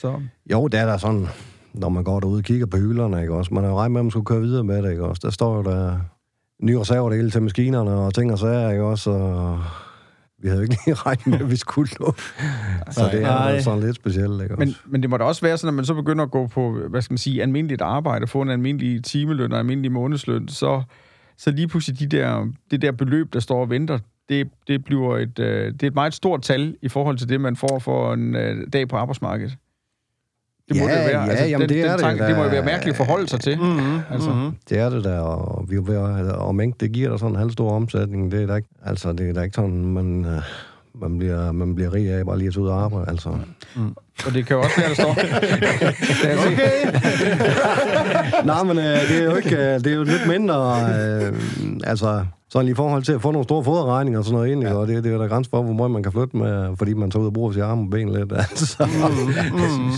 Så 0.00 0.20
Jo, 0.52 0.68
det 0.68 0.80
er 0.80 0.86
der 0.86 0.96
sådan, 0.96 1.26
når 1.74 1.88
man 1.88 2.04
går 2.04 2.20
derude 2.20 2.38
og 2.38 2.44
kigger 2.44 2.66
på 2.66 2.76
hylderne, 2.76 3.20
ikke 3.20 3.34
også? 3.34 3.54
Man 3.54 3.64
har 3.64 3.70
jo 3.70 3.76
regnet 3.76 3.92
med, 3.92 4.00
at 4.00 4.04
man 4.04 4.10
skulle 4.10 4.26
køre 4.26 4.40
videre 4.40 4.64
med 4.64 4.82
det, 4.82 4.90
ikke 4.90 5.04
også? 5.04 5.20
Der 5.24 5.30
står 5.30 5.56
jo 5.56 5.62
der 5.62 5.98
nye 6.62 6.80
reservedele 6.80 7.30
til 7.30 7.42
maskinerne 7.42 7.90
og 7.90 8.14
ting 8.14 8.32
og 8.32 8.38
sager, 8.38 8.70
ikke 8.70 8.84
også? 8.84 9.10
Og 9.10 9.60
vi 10.38 10.48
havde 10.48 10.60
jo 10.60 10.62
ikke 10.62 10.76
lige 10.86 10.94
regnet 11.06 11.26
med, 11.26 11.40
at 11.40 11.50
vi 11.50 11.56
skulle 11.56 11.90
nå. 12.00 12.14
Så 12.90 13.08
det 13.12 13.22
er 13.22 13.50
jo 13.50 13.62
sådan 13.62 13.80
lidt 13.80 13.96
specielt, 13.96 14.42
ikke 14.42 14.56
Men, 14.56 14.68
også? 14.68 14.80
men 14.86 15.02
det 15.02 15.10
må 15.10 15.16
da 15.16 15.24
også 15.24 15.42
være 15.42 15.58
sådan, 15.58 15.68
at 15.68 15.74
man 15.74 15.84
så 15.84 15.94
begynder 15.94 16.24
at 16.24 16.30
gå 16.30 16.46
på, 16.46 16.78
hvad 16.90 17.02
skal 17.02 17.12
man 17.12 17.18
sige, 17.18 17.42
almindeligt 17.42 17.82
arbejde, 17.82 18.26
få 18.26 18.42
en 18.42 18.50
almindelig 18.50 19.04
timeløn 19.04 19.52
og 19.52 19.58
almindelig 19.58 19.92
månedsløn, 19.92 20.48
så, 20.48 20.82
så 21.38 21.50
lige 21.50 21.68
pludselig 21.68 22.00
de 22.00 22.16
der, 22.16 22.46
det 22.70 22.82
der 22.82 22.92
beløb, 22.92 23.32
der 23.32 23.40
står 23.40 23.60
og 23.60 23.70
venter, 23.70 23.98
det, 24.28 24.48
det 24.68 24.84
bliver 24.84 25.16
et, 25.16 25.38
øh, 25.38 25.72
det 25.72 25.82
er 25.82 25.86
et 25.86 25.94
meget 25.94 26.14
stort 26.14 26.42
tal 26.42 26.76
i 26.82 26.88
forhold 26.88 27.18
til 27.18 27.28
det, 27.28 27.40
man 27.40 27.56
får 27.56 27.78
for 27.78 28.14
en 28.14 28.36
øh, 28.36 28.66
dag 28.72 28.88
på 28.88 28.96
arbejdsmarkedet. 28.96 29.56
Det 30.68 30.80
må 30.80 30.88
Ja, 30.88 30.98
det 30.98 31.06
være. 31.12 31.22
ja, 31.22 31.28
altså, 31.30 31.44
jamen, 31.44 31.68
den, 31.68 31.76
det 31.76 31.84
er 31.84 31.84
den 31.84 31.92
det 31.92 32.00
tanke, 32.00 32.22
da. 32.22 32.28
det 32.28 32.36
må 32.36 32.42
jo 32.42 32.48
være 32.48 32.64
mærkeligt 32.64 32.92
at 32.92 32.96
forholde 32.96 33.28
sig 33.28 33.40
til. 33.40 33.58
Mm-hmm. 33.58 33.98
Altså. 34.10 34.30
Mm-hmm. 34.30 34.52
Det 34.68 34.78
er 34.78 34.88
det 34.90 35.04
der, 35.04 35.18
og, 35.18 35.64
vi, 35.68 35.76
ved 35.76 35.96
at- 35.96 36.32
og 36.34 36.54
mængde, 36.54 36.76
det 36.80 36.92
giver 36.92 37.10
dig 37.10 37.18
sådan 37.18 37.32
en 37.34 37.38
halv 37.38 37.50
stor 37.50 37.70
omsætning. 37.70 38.32
Det 38.32 38.42
er 38.42 38.46
da 38.46 38.54
ikke, 38.54 38.68
altså, 38.86 39.12
det 39.12 39.28
er 39.28 39.32
da 39.32 39.40
ikke 39.42 39.54
sådan, 39.54 39.84
man, 39.84 40.24
øh, 40.24 40.42
man, 41.02 41.18
bliver, 41.18 41.52
man 41.52 41.74
bliver 41.74 41.92
rig 41.94 42.10
af 42.10 42.26
bare 42.26 42.38
lige 42.38 42.48
at 42.48 42.54
tage 42.54 42.64
ud 42.64 42.68
og 42.68 42.82
arbejde. 42.82 43.10
Altså. 43.10 43.28
Og 44.26 44.34
det 44.34 44.46
kan 44.46 44.56
jo 44.56 44.62
også 44.62 44.80
være, 44.80 44.88
der 44.88 44.94
står... 44.94 45.10
okay. 46.52 47.00
Nej, 48.50 48.62
men 48.62 48.78
øh, 48.78 48.84
det 48.84 49.18
er 49.18 49.24
jo 49.24 49.34
ikke, 49.36 49.56
øh, 49.56 49.74
det 49.80 49.86
er 49.86 49.94
jo 49.94 50.02
lidt 50.02 50.28
mindre, 50.28 50.76
øh, 50.80 51.32
altså, 51.84 52.24
sådan 52.50 52.68
i 52.68 52.74
forhold 52.74 53.02
til 53.02 53.12
at 53.12 53.22
få 53.22 53.30
nogle 53.30 53.44
store 53.44 53.64
foderregninger 53.64 54.18
og 54.18 54.24
sådan 54.24 54.36
noget 54.38 54.52
ind, 54.52 54.62
ja. 54.62 54.74
og 54.74 54.86
det, 54.88 55.04
det 55.04 55.10
er 55.10 55.14
jo 55.16 55.22
der 55.22 55.28
grænse 55.28 55.50
for, 55.50 55.62
hvor 55.62 55.72
meget 55.72 55.90
man 55.90 56.02
kan 56.02 56.12
flytte 56.12 56.36
med, 56.36 56.76
fordi 56.78 56.94
man 56.94 57.10
tager 57.10 57.20
ud 57.22 57.26
og 57.26 57.32
bruger 57.32 57.52
sine 57.52 57.64
arme 57.64 57.82
og 57.82 57.90
ben 57.90 58.12
lidt. 58.12 58.32
Altså. 58.38 58.84
Mm-hmm. 58.84 59.92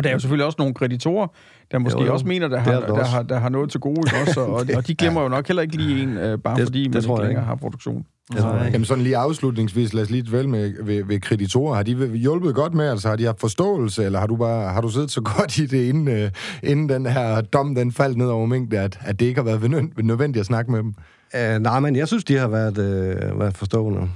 Og 0.00 0.04
der 0.04 0.10
er 0.10 0.14
jo 0.14 0.18
selvfølgelig 0.18 0.46
også 0.46 0.56
nogle 0.58 0.74
kreditorer, 0.74 1.26
der 1.72 1.78
måske 1.78 2.00
Jo, 2.00 2.06
jo. 2.06 2.12
også 2.12 2.26
mener, 2.26 2.48
der 2.48 2.56
Det 2.56 2.64
har, 2.64 2.72
er 2.72 2.86
der 2.86 2.94
der, 2.94 3.04
har, 3.04 3.22
der 3.22 3.38
har 3.38 3.48
noget 3.48 3.70
til 3.70 3.80
gode, 3.80 4.00
også? 4.26 4.40
Og, 4.40 4.52
og 4.76 4.86
de 4.86 4.94
glemmer 4.94 5.22
jo 5.22 5.28
nok 5.28 5.46
heller 5.48 5.62
ikke 5.62 5.76
lige 5.76 6.02
en, 6.02 6.16
øh, 6.16 6.38
bare 6.38 6.56
Det- 6.56 6.64
fordi 6.66 6.84
det 6.84 6.94
man 6.94 7.02
tror 7.02 7.16
ikke 7.16 7.26
længere 7.26 7.44
har 7.44 7.54
produktion. 7.54 8.04
Ikke. 8.36 8.48
Jamen 8.48 8.84
sådan 8.84 9.04
lige 9.04 9.16
afslutningsvis, 9.16 9.92
lad 9.94 10.02
os 10.02 10.10
lige 10.10 10.22
dvæle 10.28 10.48
med 10.48 10.72
ved, 10.84 11.04
ved 11.04 11.20
kreditorer. 11.20 11.74
Har 11.74 11.82
de 11.82 12.06
hjulpet 12.16 12.54
godt 12.54 12.74
med, 12.74 12.88
altså 12.88 13.08
har 13.08 13.16
de 13.16 13.24
haft 13.24 13.40
forståelse, 13.40 14.04
eller 14.04 14.18
har 14.18 14.26
du 14.26 14.36
bare 14.36 14.72
har 14.72 14.80
du 14.80 14.88
siddet 14.88 15.10
så 15.10 15.20
godt 15.36 15.58
i 15.58 15.66
det, 15.66 15.84
inden, 15.88 16.08
øh, 16.08 16.30
inden 16.62 16.88
den 16.88 17.06
her 17.06 17.40
dom 17.40 17.74
den 17.74 17.92
faldt 17.92 18.16
ned 18.18 18.26
over 18.26 18.46
mængde, 18.46 18.78
at, 18.78 18.98
at 19.00 19.20
det 19.20 19.26
ikke 19.26 19.40
har 19.40 19.44
været 19.56 19.70
nød- 19.70 20.02
nødvendigt 20.02 20.40
at 20.40 20.46
snakke 20.46 20.70
med 20.70 20.78
dem? 20.78 20.94
Øh, 21.36 21.58
nej, 21.62 21.80
men 21.80 21.96
jeg 21.96 22.08
synes, 22.08 22.24
de 22.24 22.36
har 22.36 22.48
været, 22.48 22.78
øh, 22.78 23.40
været 23.40 23.56
forstående. 23.56 24.08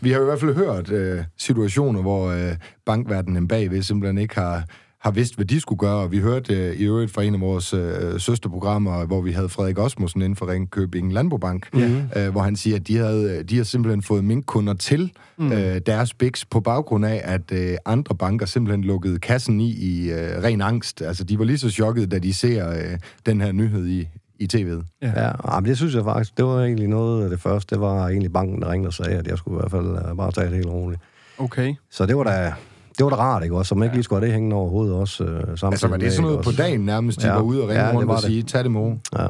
Vi 0.00 0.10
har 0.12 0.20
i 0.20 0.24
hvert 0.24 0.40
fald 0.40 0.54
hørt 0.54 0.90
øh, 0.90 1.18
situationer, 1.38 2.02
hvor 2.02 2.28
øh, 2.30 2.52
bankverdenen 2.86 3.48
bagved 3.48 3.82
simpelthen 3.82 4.18
ikke 4.18 4.34
har, 4.34 4.62
har 5.00 5.10
vidst, 5.10 5.34
hvad 5.34 5.44
de 5.46 5.60
skulle 5.60 5.78
gøre, 5.78 5.96
og 5.96 6.12
vi 6.12 6.18
hørte 6.18 6.54
øh, 6.54 6.76
i 6.76 6.84
øvrigt 6.84 7.10
fra 7.12 7.22
en 7.22 7.34
af 7.34 7.40
vores 7.40 7.74
øh, 7.74 8.20
søsterprogrammer, 8.20 9.06
hvor 9.06 9.20
vi 9.20 9.32
havde 9.32 9.48
Frederik 9.48 9.78
Osmussen 9.78 10.22
inden 10.22 10.36
for 10.36 10.48
Ringkøbing 10.48 11.12
Landbobank, 11.12 11.68
mm. 11.74 12.02
øh, 12.16 12.28
hvor 12.30 12.40
han 12.40 12.56
siger, 12.56 12.76
at 12.76 12.88
de, 12.88 12.96
havde, 12.96 13.42
de 13.42 13.56
har 13.56 13.64
simpelthen 13.64 14.02
fået 14.02 14.24
minkkunder 14.24 14.74
til 14.74 15.12
mm. 15.36 15.52
øh, 15.52 15.80
deres 15.86 16.14
biks 16.14 16.44
på 16.44 16.60
baggrund 16.60 17.06
af, 17.06 17.20
at 17.24 17.52
øh, 17.52 17.76
andre 17.84 18.14
banker 18.14 18.46
simpelthen 18.46 18.84
lukkede 18.84 19.18
kassen 19.18 19.60
i 19.60 19.70
i 19.70 20.10
øh, 20.10 20.42
ren 20.42 20.60
angst. 20.60 21.02
Altså, 21.02 21.24
de 21.24 21.38
var 21.38 21.44
lige 21.44 21.58
så 21.58 21.70
chokket, 21.70 22.10
da 22.10 22.18
de 22.18 22.34
ser 22.34 22.70
øh, 22.70 22.98
den 23.26 23.40
her 23.40 23.52
nyhed 23.52 23.86
i, 23.86 24.08
i 24.38 24.48
tv'et. 24.54 24.98
Ja, 25.02 25.26
ja 25.26 25.60
men 25.60 25.64
det 25.64 25.76
synes 25.76 25.94
jeg 25.94 26.04
faktisk, 26.04 26.36
det 26.36 26.44
var 26.44 26.64
egentlig 26.64 26.88
noget 26.88 27.24
af 27.24 27.30
det 27.30 27.40
første. 27.40 27.74
Det 27.74 27.82
var 27.82 28.08
egentlig 28.08 28.32
banken, 28.32 28.62
der 28.62 28.70
ringede 28.70 28.88
og 28.88 28.94
sagde, 28.94 29.18
at 29.18 29.26
jeg 29.26 29.38
skulle 29.38 29.56
i 29.56 29.60
hvert 29.60 29.70
fald 29.70 30.10
øh, 30.10 30.16
bare 30.16 30.32
tage 30.32 30.46
det 30.46 30.54
helt 30.54 30.68
roligt. 30.68 31.00
Okay. 31.38 31.74
Så 31.90 32.06
det 32.06 32.16
var 32.16 32.24
da, 32.24 32.52
det 32.98 33.04
var 33.04 33.10
da 33.10 33.16
rart, 33.16 33.42
ikke 33.42 33.56
også? 33.56 33.68
Så 33.68 33.74
man 33.74 33.84
ikke 33.86 33.96
lige 33.96 34.04
skulle 34.04 34.20
have 34.20 34.26
det 34.26 34.32
hængende 34.34 34.56
over 34.56 34.70
hovedet 34.70 34.94
også. 34.94 35.24
Øh, 35.24 35.40
samtidig 35.40 35.70
Altså, 35.72 35.88
var 35.88 35.96
det 35.96 36.12
sådan 36.12 36.30
noget 36.30 36.44
på 36.44 36.50
dagen 36.58 36.80
nærmest, 36.80 37.22
de 37.22 37.26
Ja. 37.26 37.32
var 37.34 37.40
ude 37.40 37.62
og 37.62 37.68
ringe 37.68 37.82
Ja, 37.82 37.88
det 37.88 37.96
rundt 37.96 38.08
var 38.08 38.14
og 38.14 38.20
sige, 38.22 38.42
tag 38.42 38.62
det 38.64 38.70
med. 38.70 38.96
Ja. 39.18 39.26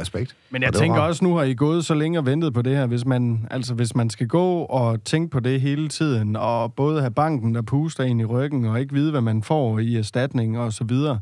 Respekt. 0.00 0.36
Men 0.50 0.62
jeg 0.62 0.72
tænker 0.74 1.00
også, 1.00 1.24
nu 1.24 1.34
har 1.36 1.42
I 1.42 1.54
gået 1.54 1.84
så 1.84 1.94
længe 1.94 2.18
og 2.18 2.26
ventet 2.26 2.54
på 2.54 2.62
det 2.62 2.76
her, 2.76 2.86
hvis 2.86 3.06
man, 3.06 3.46
altså 3.50 3.74
hvis 3.74 3.94
man 3.94 4.10
skal 4.10 4.26
gå 4.28 4.58
og 4.62 5.04
tænke 5.04 5.30
på 5.30 5.40
det 5.40 5.60
hele 5.60 5.88
tiden, 5.88 6.36
og 6.36 6.74
både 6.74 7.00
have 7.00 7.10
banken, 7.10 7.54
der 7.54 7.62
puster 7.62 8.04
ind 8.04 8.20
i 8.20 8.24
ryggen, 8.24 8.64
og 8.64 8.80
ikke 8.80 8.94
vide, 8.94 9.10
hvad 9.10 9.20
man 9.20 9.42
får 9.42 9.78
i 9.78 9.96
erstatning 9.96 10.58
og 10.58 10.72
så 10.72 10.84
videre, 10.84 11.20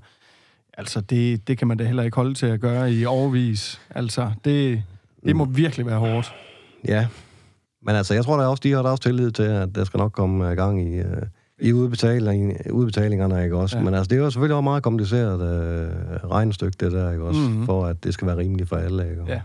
altså 0.79 1.01
det, 1.01 1.49
det 1.49 1.59
kan 1.59 1.69
man 1.69 1.77
da 1.77 1.85
heller 1.85 2.03
ikke 2.03 2.17
holde 2.17 2.35
til 2.35 2.47
at 2.47 2.61
gøre 2.61 2.93
i 2.93 3.05
overvis. 3.05 3.81
Altså, 3.91 4.31
det, 4.45 4.83
det 5.25 5.37
må 5.37 5.45
virkelig 5.45 5.87
være 5.87 5.99
hårdt. 5.99 6.35
Ja. 6.89 7.07
Men 7.83 7.95
altså, 7.97 8.15
jeg 8.15 8.25
tror 8.25 8.37
da 8.37 8.47
også, 8.47 8.61
de 8.65 8.73
har 8.73 8.83
da 8.83 8.89
også 8.89 9.03
tillid 9.03 9.31
til, 9.31 9.43
at 9.43 9.75
der 9.75 9.85
skal 9.85 9.99
nok 9.99 10.13
komme 10.13 10.51
øh, 10.51 10.57
gang 10.57 10.83
i, 10.89 10.95
øh, 10.99 11.23
i 11.61 11.73
udbetaling, 11.73 12.57
udbetalingerne, 12.71 13.45
ikke 13.45 13.57
også? 13.57 13.79
Ja. 13.79 13.85
Men 13.85 13.95
altså, 13.95 14.09
det 14.09 14.19
er 14.19 14.25
jo 14.25 14.31
selvfølgelig 14.31 14.57
også 14.57 14.65
meget 14.65 14.83
kompliceret 14.83 15.41
øh, 15.43 16.31
regnestykke, 16.31 16.77
det 16.81 16.93
der, 16.93 17.13
ikke 17.13 17.25
også? 17.25 17.41
Mhm. 17.41 17.51
Mm-hmm. 17.51 17.67
For 17.67 17.87
at 17.87 18.05
det 18.05 18.15
skal 18.15 18.27
være 18.27 18.37
rimeligt 18.37 18.69
for 18.69 18.77
alle, 18.77 19.11
ikke? 19.11 19.23
Ja. 19.29 19.41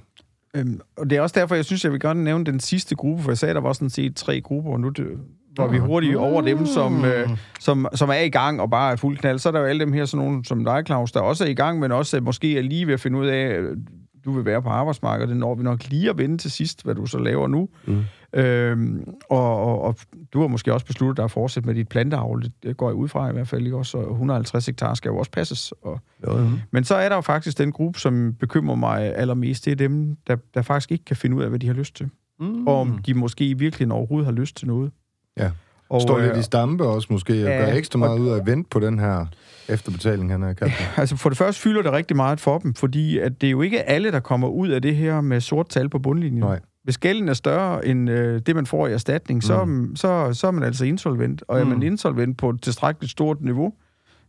Øhm, 0.56 0.80
og 0.98 1.10
det 1.10 1.18
er 1.18 1.22
også 1.22 1.40
derfor, 1.40 1.56
jeg 1.56 1.66
synes, 1.66 1.84
jeg 1.84 1.92
vil 1.92 2.00
gerne 2.00 2.24
nævne 2.24 2.46
den 2.46 2.60
sidste 2.60 2.96
gruppe, 2.96 3.24
for 3.24 3.32
jeg 3.32 3.38
sagde, 3.38 3.54
der 3.54 3.62
var 3.62 3.74
sådan 3.74 3.90
set 3.90 4.16
tre 4.16 4.42
grupper, 4.42 4.72
og 4.72 4.80
nu 4.80 4.90
det, 4.90 5.08
hvor 5.56 5.68
vi 5.68 5.78
hurtigt 5.78 6.16
over 6.16 6.42
dem, 6.42 6.66
som, 6.66 7.06
øh, 7.06 7.30
som, 7.60 7.88
som 7.96 8.10
er 8.10 8.20
i 8.20 8.30
gang 8.30 8.62
og 8.62 8.70
bare 8.70 8.92
er 8.92 8.96
fuld 8.96 9.18
knald. 9.18 9.40
Så 9.40 9.50
er 9.50 9.52
der 9.54 9.60
jo 9.60 9.66
alle 9.66 9.80
dem 9.80 9.94
her, 9.94 10.06
sådan 10.06 10.26
nogle 10.26 10.46
som 10.46 10.66
dig, 10.66 10.84
Claus, 10.86 11.12
der 11.12 11.20
også 11.20 11.44
er 11.46 11.48
i 11.48 11.54
gang, 11.54 11.80
men 11.80 11.92
også 11.92 12.18
øh, 12.18 12.24
måske 12.24 12.58
er 12.58 12.62
lige 12.62 12.88
ved 12.88 12.94
at 12.94 13.00
finde 13.00 13.20
ud 13.20 13.28
af, 13.28 13.58
øh, 13.58 13.78
du 14.26 14.32
vil 14.32 14.46
være 14.46 14.62
på 14.62 14.70
arbejdsmarkedet. 14.70 15.30
Det 15.30 15.38
når 15.38 15.56
vi 15.56 15.64
nok 15.64 15.90
lige 15.90 16.10
at 16.10 16.18
vende 16.18 16.38
til 16.38 16.52
sidst, 16.52 16.84
hvad 16.84 16.96
du 16.96 17.06
så 17.06 17.18
laver 17.18 17.48
nu. 17.48 17.70
Mm. 17.86 18.02
Øhm, 18.34 19.04
og, 19.30 19.58
og, 19.66 19.82
og 19.82 19.96
du 20.34 20.42
har 20.42 20.48
måske 20.48 20.74
også 20.74 20.86
besluttet 20.86 21.18
dig 21.18 21.24
at 21.24 21.32
fortsætte 21.32 21.68
med 21.68 21.76
dit 21.76 21.88
planteavl. 21.88 22.44
Det 22.64 22.78
går 22.78 22.90
jeg 22.90 22.96
ud 22.96 23.08
fra 23.08 23.30
i 23.30 23.34
hvert 23.34 23.48
fald. 23.48 23.66
Ikke? 23.66 23.78
Også, 23.78 23.98
og 23.98 24.12
150 24.12 24.66
hektar 24.66 24.94
skal 24.94 25.10
jo 25.10 25.18
også 25.18 25.32
passes. 25.32 25.72
Og, 25.82 26.00
Jo, 26.28 26.38
jo. 26.40 26.50
men 26.72 26.84
så 26.84 26.96
er 26.96 27.10
der 27.10 27.16
jo 27.16 27.22
faktisk 27.22 27.58
den 27.58 27.72
gruppe, 27.72 28.00
som 28.00 28.34
bekymrer 28.40 28.76
mig 28.76 29.16
allermest. 29.16 29.66
Det 29.66 29.72
er 29.72 29.76
dem, 29.76 30.18
der, 30.28 30.36
der 30.54 30.62
faktisk 30.62 30.92
ikke 30.92 31.06
kan 31.06 31.16
finde 31.16 31.36
ud 31.38 31.44
af, 31.44 31.50
hvad 31.50 31.60
de 31.60 31.68
har 31.68 31.74
lyst 31.74 31.96
til. 31.96 32.10
Mm. 32.40 32.68
Og 32.68 32.80
om 32.82 32.98
de 33.06 33.14
måske 33.14 33.58
virkelig 33.58 33.92
overhovedet 33.92 34.26
har 34.26 34.34
lyst 34.34 34.58
til 34.58 34.68
noget. 34.68 34.92
Ja. 35.38 35.52
Og, 35.90 36.02
Står 36.02 36.18
øh, 36.18 36.24
lidt 36.26 36.38
i 36.38 36.42
stampe 36.44 36.84
også 36.84 37.08
måske, 37.12 37.34
og 37.34 37.40
ja, 37.40 37.58
gør 37.66 37.74
ekstra 37.74 38.00
meget 38.00 38.12
og- 38.14 38.20
ud 38.20 38.28
af 38.30 38.40
at 38.40 38.46
vente 38.46 38.70
på 38.70 38.80
den 38.80 39.00
her 39.00 39.26
efterbetaling, 39.70 40.32
han 40.32 40.42
har 40.42 40.54
kaldt 40.54 40.74
det. 40.80 40.88
Altså 41.00 41.16
for 41.18 41.30
det 41.30 41.38
første 41.38 41.62
fylder 41.62 41.82
det 41.82 41.92
rigtig 41.92 42.18
meget 42.18 42.40
for 42.40 42.58
dem, 42.58 42.74
fordi 42.74 43.18
at 43.20 43.42
det 43.42 43.48
er 43.48 43.52
jo 43.52 43.62
ikke 43.62 43.84
alle, 43.84 44.12
der 44.12 44.20
kommer 44.20 44.48
ud 44.48 44.70
af 44.70 44.82
det 44.82 44.96
her 44.96 45.22
med 45.22 45.40
sort 45.42 45.70
tal 45.70 45.90
på 45.90 46.00
bundlinjen. 46.00 46.40
Nej. 46.40 46.60
Hvis 46.84 46.98
gælden 46.98 47.30
er 47.30 47.34
større 47.34 47.86
end 47.86 48.10
øh, 48.10 48.42
det, 48.46 48.56
man 48.56 48.66
får 48.66 48.88
i 48.88 48.94
erstatning, 48.94 49.44
så, 49.44 49.66
mm. 49.66 49.96
så, 49.96 50.34
så 50.34 50.48
er 50.48 50.52
man 50.52 50.64
altså 50.64 50.86
insolvent. 50.86 51.44
Og 51.48 51.60
er 51.60 51.64
man 51.64 51.78
Mm. 51.78 51.84
insolvent 51.84 52.38
på 52.38 52.50
et 52.50 52.62
tilstrækkeligt 52.62 53.12
stort 53.12 53.42
niveau, 53.42 53.74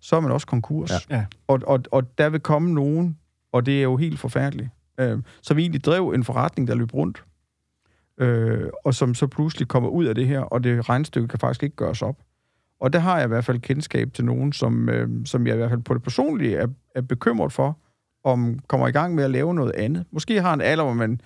så 0.00 0.16
er 0.16 0.20
man 0.20 0.30
også 0.30 0.46
konkurs. 0.46 0.90
Ja. 0.90 1.16
Ja. 1.16 1.24
Og, 1.46 1.60
og, 1.66 1.80
og 1.90 2.18
der 2.18 2.28
vil 2.28 2.40
komme 2.40 2.74
nogen, 2.74 3.18
og 3.52 3.66
det 3.66 3.78
er 3.78 3.82
jo 3.82 3.96
helt 3.96 4.18
forfærdeligt, 4.18 4.68
øh, 5.00 5.18
som 5.42 5.58
egentlig 5.58 5.84
drev 5.84 6.10
en 6.10 6.24
forretning, 6.24 6.68
der 6.68 6.74
løb 6.74 6.94
rundt, 6.94 7.24
øh, 8.20 8.68
og 8.84 8.94
som 8.94 9.14
så 9.14 9.26
pludselig 9.26 9.68
kommer 9.68 9.88
ud 9.88 10.04
af 10.04 10.14
det 10.14 10.26
her, 10.26 10.40
og 10.40 10.64
det 10.64 10.88
regnstykke 10.88 11.28
kan 11.28 11.38
faktisk 11.38 11.62
ikke 11.62 11.76
gøres 11.76 12.02
op. 12.02 12.16
Og 12.80 12.92
der 12.92 12.98
har 12.98 13.16
jeg 13.16 13.24
i 13.24 13.28
hvert 13.28 13.44
fald 13.44 13.60
kendskab 13.60 14.12
til 14.14 14.24
nogen, 14.24 14.52
som, 14.52 14.88
øh, 14.88 15.08
som 15.24 15.46
jeg 15.46 15.54
i 15.54 15.56
hvert 15.56 15.70
fald 15.70 15.82
på 15.82 15.94
det 15.94 16.02
personlige 16.02 16.56
er, 16.56 16.66
er 16.94 17.00
bekymret 17.00 17.52
for, 17.52 17.78
om 18.24 18.58
kommer 18.68 18.88
i 18.88 18.90
gang 18.90 19.14
med 19.14 19.24
at 19.24 19.30
lave 19.30 19.54
noget 19.54 19.72
andet. 19.72 20.04
Måske 20.10 20.42
har 20.42 20.54
en 20.54 20.60
alder, 20.60 20.84
hvor 20.84 20.92
man 20.94 21.20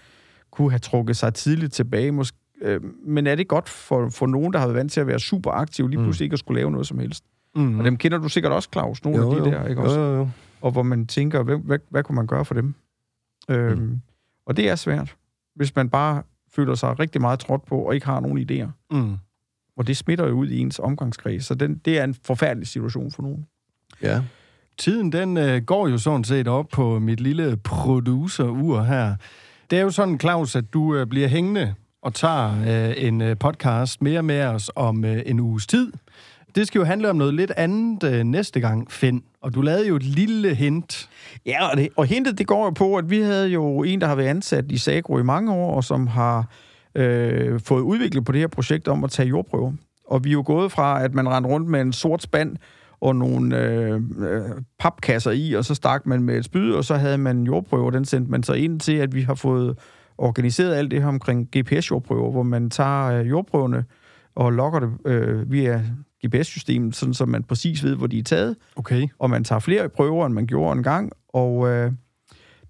kunne 0.51 0.71
have 0.71 0.79
trukket 0.79 1.17
sig 1.17 1.35
tidligt 1.35 1.73
tilbage, 1.73 2.13
måske, 2.13 2.39
øh, 2.63 2.81
men 3.07 3.27
er 3.27 3.35
det 3.35 3.49
godt 3.49 3.69
for, 3.69 4.09
for 4.09 4.27
nogen, 4.27 4.53
der 4.53 4.59
har 4.59 4.67
været 4.67 4.77
vant 4.77 4.93
til 4.93 5.01
at 5.01 5.07
være 5.07 5.19
super 5.21 5.51
aktiv, 5.51 5.89
lige 5.89 5.99
pludselig 6.03 6.25
ikke 6.25 6.35
at 6.35 6.39
skulle 6.39 6.61
lave 6.61 6.71
noget 6.71 6.87
som 6.87 6.99
helst? 6.99 7.25
Mm. 7.57 7.79
Og 7.79 7.85
dem 7.85 7.97
kender 7.97 8.19
du 8.19 8.29
sikkert 8.29 8.53
også, 8.53 8.69
Claus, 8.73 9.05
nogle 9.05 9.19
Jo, 9.19 9.31
af 9.31 9.37
de 9.37 9.51
jo. 9.51 9.55
der, 9.57 9.67
ikke 9.69 9.81
Jo, 9.81 9.87
også? 9.87 10.01
jo, 10.01 10.17
jo. 10.17 10.29
Og 10.61 10.71
hvor 10.73 10.83
man 10.83 11.07
tænker, 11.07 11.43
hvad, 11.43 11.57
hvad, 11.57 11.79
hvad 11.91 12.03
kunne 12.03 12.17
man 12.17 12.27
gøre 12.27 12.45
for 12.45 12.55
dem? 12.55 12.75
Øhm, 13.51 13.79
Mm. 13.83 14.01
Og 14.47 14.57
det 14.57 14.69
er 14.69 14.75
svært, 14.77 15.17
hvis 15.55 15.77
man 15.77 15.89
bare 15.89 16.23
føler 16.55 16.75
sig 16.75 16.99
rigtig 17.01 17.21
meget 17.21 17.39
trådt 17.39 17.65
på, 17.67 17.79
og 17.79 17.95
ikke 17.95 18.07
har 18.07 18.21
nogen 18.21 18.39
idéer. 18.51 18.69
Mm. 18.97 19.17
Og 19.77 19.87
det 19.87 19.97
smitter 19.97 20.27
jo 20.29 20.33
ud 20.35 20.49
i 20.49 20.59
ens 20.59 20.79
omgangskreds, 20.79 21.45
så 21.45 21.55
den, 21.55 21.81
det 21.85 21.99
er 21.99 22.05
en 22.05 22.15
forfærdelig 22.25 22.69
situation 22.69 23.11
for 23.13 23.23
nogen. 23.23 23.47
Ja. 24.03 24.23
Tiden, 24.79 25.13
den 25.13 25.37
øh, 25.37 25.63
går 25.63 25.89
jo 25.89 25.99
sådan 25.99 26.25
set 26.25 26.49
op 26.49 26.69
på 26.73 26.99
mit 26.99 27.21
lille 27.21 27.57
producer-ur 27.57 28.83
her. 28.83 29.15
Det 29.71 29.79
er 29.79 29.83
jo 29.83 29.91
sådan, 29.91 30.21
Claus, 30.21 30.57
at 30.57 30.73
du 30.73 30.95
øh, 30.97 31.07
bliver 31.07 31.29
hængende 31.29 31.75
og 32.03 32.15
tager 32.15 32.51
øh, 32.69 33.05
en 33.05 33.21
øh, 33.21 33.37
podcast 33.37 34.03
mere 34.03 34.23
med 34.23 34.43
os 34.43 34.71
om 34.77 35.05
øh, 35.05 35.23
en 35.27 35.41
uges 35.41 35.67
tid. 35.67 35.93
Det 36.55 36.67
skal 36.67 36.79
jo 36.79 36.85
handle 36.85 37.11
om 37.11 37.17
noget 37.17 37.35
lidt 37.35 37.51
andet 37.57 38.13
øh, 38.13 38.25
næste 38.25 38.61
gang, 38.61 38.91
Finn. 38.93 39.23
Og 39.43 39.55
du 39.55 39.61
lavede 39.61 39.89
jo 39.89 39.97
et 39.97 40.03
lille 40.03 40.55
hint. 40.55 41.09
Ja, 41.47 41.71
og, 41.71 41.77
det, 41.77 41.89
og 41.97 42.07
hintet 42.07 42.39
det 42.39 42.47
går 42.47 42.65
jo 42.65 42.71
på, 42.71 42.97
at 42.97 43.11
vi 43.11 43.21
havde 43.21 43.49
jo 43.49 43.83
en, 43.83 44.01
der 44.01 44.07
har 44.07 44.15
været 44.15 44.29
ansat 44.29 44.65
i 44.73 44.79
Sagro 44.79 45.19
i 45.19 45.23
mange 45.23 45.53
år, 45.53 45.77
og 45.77 45.85
som 45.85 46.07
har 46.07 46.47
øh, 46.95 47.61
fået 47.61 47.83
udviklet 47.83 48.25
på 48.25 48.33
det 48.33 48.41
her 48.41 48.49
projekt 48.49 48.89
om 48.89 49.05
at 49.05 49.11
tage 49.11 49.29
jordprøver. 49.29 49.73
Og 50.07 50.25
vi 50.25 50.29
er 50.29 50.33
jo 50.33 50.43
gået 50.47 50.73
fra, 50.73 51.05
at 51.05 51.15
man 51.15 51.29
rendte 51.29 51.51
rundt 51.51 51.69
med 51.69 51.81
en 51.81 51.93
sort 51.93 52.23
spand 52.23 52.57
og 53.01 53.17
nogle 53.17 53.59
øh, 53.59 54.01
øh, 54.19 54.41
papkasser 54.79 55.31
i, 55.31 55.53
og 55.53 55.65
så 55.65 55.75
stak 55.75 56.07
man 56.07 56.23
med 56.23 56.39
et 56.39 56.45
spyd, 56.45 56.73
og 56.73 56.85
så 56.85 56.95
havde 56.95 57.19
man 57.19 57.43
jordprøver, 57.43 57.91
den 57.91 58.05
sendte 58.05 58.31
man 58.31 58.43
så 58.43 58.53
ind 58.53 58.81
til, 58.81 58.93
at 58.93 59.15
vi 59.15 59.23
har 59.23 59.35
fået 59.35 59.79
organiseret 60.19 60.75
alt 60.75 60.91
det 60.91 61.01
her 61.01 61.09
omkring 61.09 61.49
GPS-jordprøver, 61.57 62.31
hvor 62.31 62.43
man 62.43 62.71
tager 62.71 63.07
øh, 63.07 63.29
jordprøverne 63.29 63.85
og 64.35 64.53
logger 64.53 64.81
det 64.81 64.91
øh, 65.05 65.53
via 65.53 65.83
GPS-systemet, 66.27 66.97
sådan 66.97 67.15
så 67.15 67.27
man 67.27 67.43
præcis 67.43 67.85
ved, 67.85 67.97
hvor 67.97 68.07
de 68.07 68.19
er 68.19 68.23
taget, 68.23 68.57
Okay. 68.77 69.09
og 69.19 69.31
man 69.31 69.45
tager 69.45 69.59
flere 69.61 69.89
prøver, 69.89 70.27
end 70.27 70.35
man 70.35 70.47
gjorde 70.47 70.77
en 70.79 70.83
gang, 70.83 71.13
og 71.29 71.69
øh, 71.69 71.93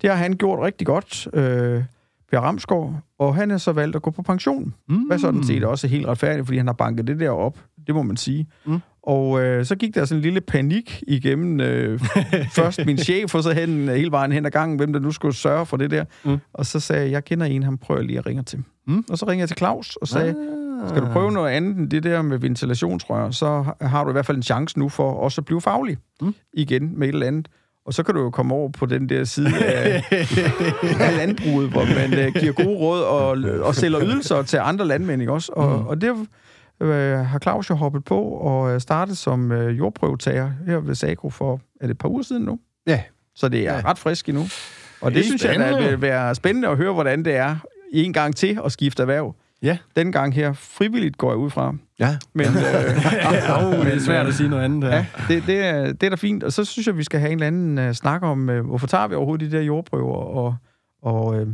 det 0.02 0.10
har 0.10 0.16
han 0.16 0.32
gjort 0.32 0.58
rigtig 0.64 0.86
godt, 0.86 1.28
øh, 1.32 1.82
Per 2.30 2.38
Ramsgaard, 2.40 2.94
og 3.18 3.34
han 3.34 3.50
er 3.50 3.56
så 3.56 3.72
valgt 3.72 3.96
at 3.96 4.02
gå 4.02 4.10
på 4.10 4.22
pension. 4.22 4.74
Mm. 4.88 4.96
Hvad 4.96 5.18
sådan 5.18 5.44
set 5.44 5.64
også 5.64 5.86
er 5.86 5.90
helt 5.90 6.06
retfærdigt, 6.06 6.46
fordi 6.46 6.58
han 6.58 6.66
har 6.66 6.74
banket 6.74 7.06
det 7.06 7.20
der 7.20 7.30
op, 7.30 7.58
det 7.86 7.94
må 7.94 8.02
man 8.02 8.16
sige. 8.16 8.46
Mm. 8.66 8.78
Og 9.08 9.40
øh, 9.40 9.64
så 9.64 9.76
gik 9.76 9.94
der 9.94 10.04
sådan 10.04 10.18
en 10.18 10.22
lille 10.22 10.40
panik 10.40 11.02
igennem 11.06 11.60
øh, 11.60 12.00
først 12.58 12.86
min 12.86 12.98
chef, 12.98 13.34
og 13.34 13.42
så 13.42 13.52
hen, 13.52 13.88
hele 13.88 14.10
vejen 14.10 14.32
hen 14.32 14.46
ad 14.46 14.50
gangen, 14.50 14.76
hvem 14.76 14.92
der 14.92 15.00
nu 15.00 15.12
skulle 15.12 15.34
sørge 15.34 15.66
for 15.66 15.76
det 15.76 15.90
der. 15.90 16.04
Mm. 16.24 16.38
Og 16.52 16.66
så 16.66 16.80
sagde 16.80 17.02
jeg, 17.02 17.12
jeg 17.12 17.24
kender 17.24 17.46
en, 17.46 17.62
han 17.62 17.78
prøver 17.78 18.02
lige 18.02 18.18
at 18.18 18.26
ringe 18.26 18.42
til. 18.42 18.62
Mm. 18.86 19.04
Og 19.10 19.18
så 19.18 19.26
ringede 19.26 19.40
jeg 19.40 19.48
til 19.48 19.56
Claus 19.56 19.96
og 19.96 20.08
sagde, 20.08 20.34
Skal 20.88 21.02
du 21.02 21.06
prøve 21.06 21.32
noget 21.32 21.50
andet 21.50 21.76
end 21.76 21.90
det 21.90 22.02
der 22.02 22.22
med 22.22 22.38
ventilationsrør, 22.38 23.30
så 23.30 23.64
har 23.80 24.04
du 24.04 24.10
i 24.10 24.12
hvert 24.12 24.26
fald 24.26 24.36
en 24.36 24.42
chance 24.42 24.78
nu 24.78 24.88
for 24.88 25.12
også 25.12 25.40
at 25.40 25.44
blive 25.44 25.60
faglig 25.60 25.96
mm. 26.20 26.34
igen 26.52 26.98
med 26.98 27.08
et 27.08 27.12
eller 27.12 27.26
andet. 27.26 27.48
Og 27.86 27.94
så 27.94 28.02
kan 28.02 28.14
du 28.14 28.20
jo 28.20 28.30
komme 28.30 28.54
over 28.54 28.68
på 28.68 28.86
den 28.86 29.08
der 29.08 29.24
side 29.24 29.64
af, 29.64 30.04
af 31.06 31.16
landbruget, 31.16 31.70
hvor 31.70 31.84
man 31.84 32.26
uh, 32.26 32.40
giver 32.40 32.52
gode 32.52 32.78
råd 32.78 33.02
og, 33.02 33.28
og 33.66 33.74
sælger 33.74 34.00
ydelser 34.02 34.42
til 34.42 34.56
andre 34.56 34.86
landmænd, 34.86 35.22
ikke 35.22 35.32
også? 35.32 35.52
Og, 35.52 35.80
mm. 35.80 35.86
og 35.86 36.00
det 36.00 36.26
uh, 36.80 36.88
har 37.26 37.38
Claus 37.38 37.70
jo 37.70 37.74
hoppet 37.74 38.04
på 38.04 38.20
og 38.22 38.82
startet 38.82 39.18
som 39.18 39.50
uh, 39.50 39.78
jordprøvetager 39.78 40.50
her 40.66 40.78
ved 40.78 40.94
Sagro 40.94 41.30
for, 41.30 41.60
er 41.80 41.86
det 41.86 41.90
et 41.90 41.98
par 41.98 42.08
uger 42.08 42.22
siden 42.22 42.42
nu? 42.42 42.58
Ja. 42.86 43.02
Så 43.34 43.48
det 43.48 43.68
er 43.68 43.74
ja. 43.74 43.82
ret 43.84 43.98
frisk 43.98 44.28
endnu. 44.28 44.44
Og 45.00 45.10
det, 45.10 45.16
det 45.16 45.24
synes 45.24 45.40
spændende. 45.40 45.66
jeg, 45.66 45.82
der 45.82 45.90
vil 45.90 46.00
være 46.00 46.34
spændende 46.34 46.68
at 46.68 46.76
høre, 46.76 46.92
hvordan 46.92 47.24
det 47.24 47.36
er 47.36 47.56
en 47.92 48.12
gang 48.12 48.36
til 48.36 48.60
at 48.64 48.72
skifte 48.72 49.02
erhverv. 49.02 49.34
Ja. 49.62 49.78
Den 49.96 50.12
gang 50.12 50.34
her, 50.34 50.52
frivilligt 50.52 51.18
går 51.18 51.30
jeg 51.30 51.36
ud 51.36 51.50
fra. 51.50 51.74
Ja. 51.98 52.16
Men, 52.32 52.46
øh, 52.46 52.52
oh, 53.58 53.86
det 53.86 53.94
er 53.94 54.00
svært 54.00 54.26
at 54.26 54.34
sige 54.34 54.48
noget 54.48 54.64
andet 54.64 54.90
her. 54.90 54.96
Ja, 54.96 55.06
det, 55.28 55.42
det, 55.46 55.58
er, 55.64 55.92
det 55.92 56.02
er 56.02 56.10
da 56.10 56.16
fint. 56.16 56.44
Og 56.44 56.52
så 56.52 56.64
synes 56.64 56.86
jeg, 56.86 56.96
vi 56.96 57.04
skal 57.04 57.20
have 57.20 57.32
en 57.32 57.42
eller 57.42 57.46
anden 57.46 57.88
uh, 57.88 57.94
snak 57.94 58.22
om, 58.22 58.48
uh, 58.48 58.58
hvorfor 58.58 58.86
tager 58.86 59.06
vi 59.06 59.14
overhovedet 59.14 59.50
de 59.52 59.56
der 59.56 59.62
jordprøver, 59.62 60.16
og, 60.16 60.56
og 61.02 61.26
uh, 61.26 61.48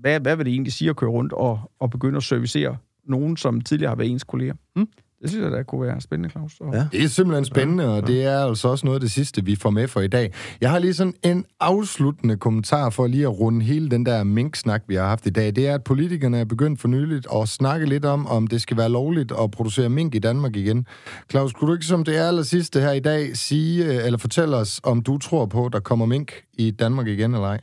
hvad, 0.00 0.20
hvad 0.20 0.36
vil 0.36 0.46
det 0.46 0.52
egentlig 0.52 0.72
sige 0.72 0.90
at 0.90 0.96
køre 0.96 1.10
rundt 1.10 1.32
og, 1.32 1.60
og 1.80 1.90
begynde 1.90 2.16
at 2.16 2.22
servicere 2.22 2.76
nogen, 3.08 3.36
som 3.36 3.60
tidligere 3.60 3.88
har 3.88 3.96
været 3.96 4.10
ens 4.10 4.24
kolleger? 4.24 4.54
Hmm? 4.74 4.88
Det 5.22 5.30
synes 5.30 5.44
jeg, 5.44 5.52
der 5.52 5.62
kunne 5.62 5.86
være 5.86 6.00
spændende, 6.00 6.30
Claus. 6.30 6.60
Og... 6.60 6.74
Ja. 6.74 6.86
Det 6.92 7.04
er 7.04 7.08
simpelthen 7.08 7.44
spændende, 7.44 7.94
og 7.94 8.06
det 8.06 8.24
er 8.24 8.44
altså 8.44 8.68
også 8.68 8.86
noget 8.86 8.96
af 8.96 9.00
det 9.00 9.10
sidste, 9.10 9.44
vi 9.44 9.56
får 9.56 9.70
med 9.70 9.88
for 9.88 10.00
i 10.00 10.06
dag. 10.06 10.32
Jeg 10.60 10.70
har 10.70 10.78
lige 10.78 10.94
sådan 10.94 11.14
en 11.22 11.44
afsluttende 11.60 12.36
kommentar 12.36 12.90
for 12.90 13.06
lige 13.06 13.22
at 13.22 13.40
runde 13.40 13.64
hele 13.64 13.88
den 13.88 14.06
der 14.06 14.24
mink-snak, 14.24 14.82
vi 14.88 14.94
har 14.94 15.08
haft 15.08 15.26
i 15.26 15.30
dag. 15.30 15.56
Det 15.56 15.68
er, 15.68 15.74
at 15.74 15.84
politikerne 15.84 16.38
er 16.38 16.44
begyndt 16.44 16.80
for 16.80 16.88
nyligt 16.88 17.26
at 17.34 17.48
snakke 17.48 17.86
lidt 17.86 18.04
om, 18.04 18.26
om 18.26 18.46
det 18.46 18.62
skal 18.62 18.76
være 18.76 18.88
lovligt 18.88 19.32
at 19.42 19.50
producere 19.50 19.88
mink 19.88 20.14
i 20.14 20.18
Danmark 20.18 20.56
igen. 20.56 20.86
Claus, 21.30 21.52
kunne 21.52 21.68
du 21.68 21.74
ikke 21.74 21.86
som 21.86 22.04
det 22.04 22.18
er 22.18 22.28
aller 22.28 22.42
sidste 22.42 22.80
her 22.80 22.92
i 22.92 23.00
dag 23.00 23.36
sige, 23.36 24.02
eller 24.04 24.18
fortælle 24.18 24.56
os, 24.56 24.80
om 24.82 25.02
du 25.02 25.18
tror 25.18 25.46
på, 25.46 25.66
at 25.66 25.72
der 25.72 25.80
kommer 25.80 26.06
mink 26.06 26.32
i 26.58 26.70
Danmark 26.70 27.06
igen 27.06 27.34
eller 27.34 27.46
ej? 27.46 27.60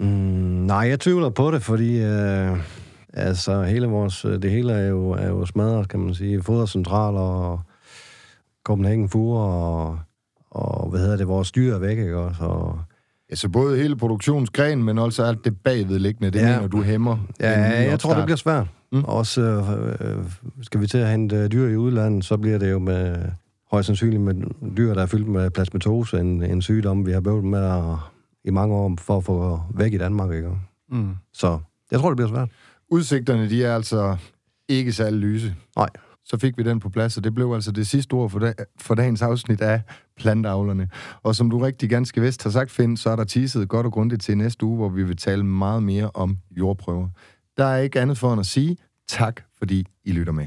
Mm, 0.00 0.06
nej, 0.06 0.78
jeg 0.78 1.00
tvivler 1.00 1.30
på 1.30 1.50
det, 1.50 1.62
fordi... 1.62 1.98
Øh 1.98 2.58
Altså, 3.16 3.62
hele 3.62 3.86
vores, 3.86 4.22
det 4.22 4.50
hele 4.50 4.72
er 4.72 4.88
jo, 4.88 5.10
er 5.10 5.28
jo 5.28 5.46
smadret, 5.46 5.88
kan 5.88 6.00
man 6.00 6.14
sige. 6.14 6.42
Fodercentraler 6.42 7.20
og 7.20 7.60
Copenhagen 8.64 9.08
Fur 9.08 9.38
og, 9.38 9.98
og, 10.50 10.90
hvad 10.90 11.00
hedder 11.00 11.16
det, 11.16 11.28
vores 11.28 11.52
dyr 11.52 11.74
er 11.74 11.78
væk, 11.78 11.98
ikke 11.98 12.18
også? 12.18 12.44
Og, 12.44 12.78
Ja, 13.30 13.34
så 13.34 13.48
både 13.48 13.76
hele 13.78 13.96
produktionsgren, 13.96 14.84
men 14.84 14.98
også 14.98 15.24
alt 15.24 15.44
det 15.44 15.56
bagvedliggende, 15.56 16.30
det 16.30 16.38
ja. 16.38 16.54
mener 16.54 16.68
du 16.68 16.82
hæmmer? 16.82 17.16
Ja, 17.40 17.90
jeg 17.90 18.00
tror, 18.00 18.14
det 18.14 18.24
bliver 18.24 18.36
svært. 18.36 18.66
Mm. 18.92 19.04
Også 19.04 19.42
øh, 19.42 20.24
skal 20.62 20.80
vi 20.80 20.86
til 20.86 20.98
at 20.98 21.10
hente 21.10 21.48
dyr 21.48 21.68
i 21.68 21.76
udlandet, 21.76 22.24
så 22.24 22.36
bliver 22.36 22.58
det 22.58 22.70
jo 22.70 22.78
med 22.78 23.16
højst 23.70 23.86
sandsynligt 23.86 24.22
med 24.22 24.34
dyr, 24.76 24.94
der 24.94 25.02
er 25.02 25.06
fyldt 25.06 25.28
med 25.28 25.50
plasmatose, 25.50 26.20
en, 26.20 26.42
en 26.42 26.62
sygdom, 26.62 27.06
vi 27.06 27.12
har 27.12 27.20
bøvlet 27.20 27.44
med 27.44 27.64
at, 27.64 27.82
i 28.44 28.50
mange 28.50 28.74
år 28.74 28.94
for 28.98 29.16
at 29.16 29.24
få 29.24 29.60
væk 29.74 29.92
i 29.92 29.98
Danmark. 29.98 30.32
Ikke? 30.32 30.50
Mm. 30.90 31.16
Så 31.32 31.58
jeg 31.90 32.00
tror, 32.00 32.08
det 32.08 32.16
bliver 32.16 32.28
svært. 32.28 32.48
Udsigterne, 32.90 33.50
de 33.50 33.64
er 33.64 33.74
altså 33.74 34.16
ikke 34.68 34.92
særlig 34.92 35.20
lyse. 35.20 35.54
Nej. 35.76 35.88
Så 36.24 36.38
fik 36.38 36.58
vi 36.58 36.62
den 36.62 36.80
på 36.80 36.88
plads, 36.88 37.16
og 37.16 37.24
det 37.24 37.34
blev 37.34 37.52
altså 37.54 37.72
det 37.72 37.86
sidste 37.86 38.14
ord 38.14 38.30
for, 38.30 38.38
dag, 38.38 38.54
for 38.80 38.94
dagens 38.94 39.22
afsnit 39.22 39.60
af 39.60 39.82
Plantavlerne. 40.16 40.88
Og 41.22 41.36
som 41.36 41.50
du 41.50 41.58
rigtig 41.58 41.90
ganske 41.90 42.20
vist 42.20 42.42
har 42.42 42.50
sagt, 42.50 42.70
Finn, 42.70 42.96
så 42.96 43.10
er 43.10 43.16
der 43.16 43.24
teaset 43.24 43.68
godt 43.68 43.86
og 43.86 43.92
grundigt 43.92 44.22
til 44.22 44.38
næste 44.38 44.66
uge, 44.66 44.76
hvor 44.76 44.88
vi 44.88 45.04
vil 45.04 45.16
tale 45.16 45.44
meget 45.44 45.82
mere 45.82 46.10
om 46.14 46.38
jordprøver. 46.50 47.08
Der 47.56 47.64
er 47.64 47.78
ikke 47.78 48.00
andet 48.00 48.18
for 48.18 48.32
end 48.32 48.40
at 48.40 48.46
sige 48.46 48.76
tak, 49.08 49.40
fordi 49.58 49.86
I 50.04 50.12
lytter 50.12 50.32
med. 50.32 50.46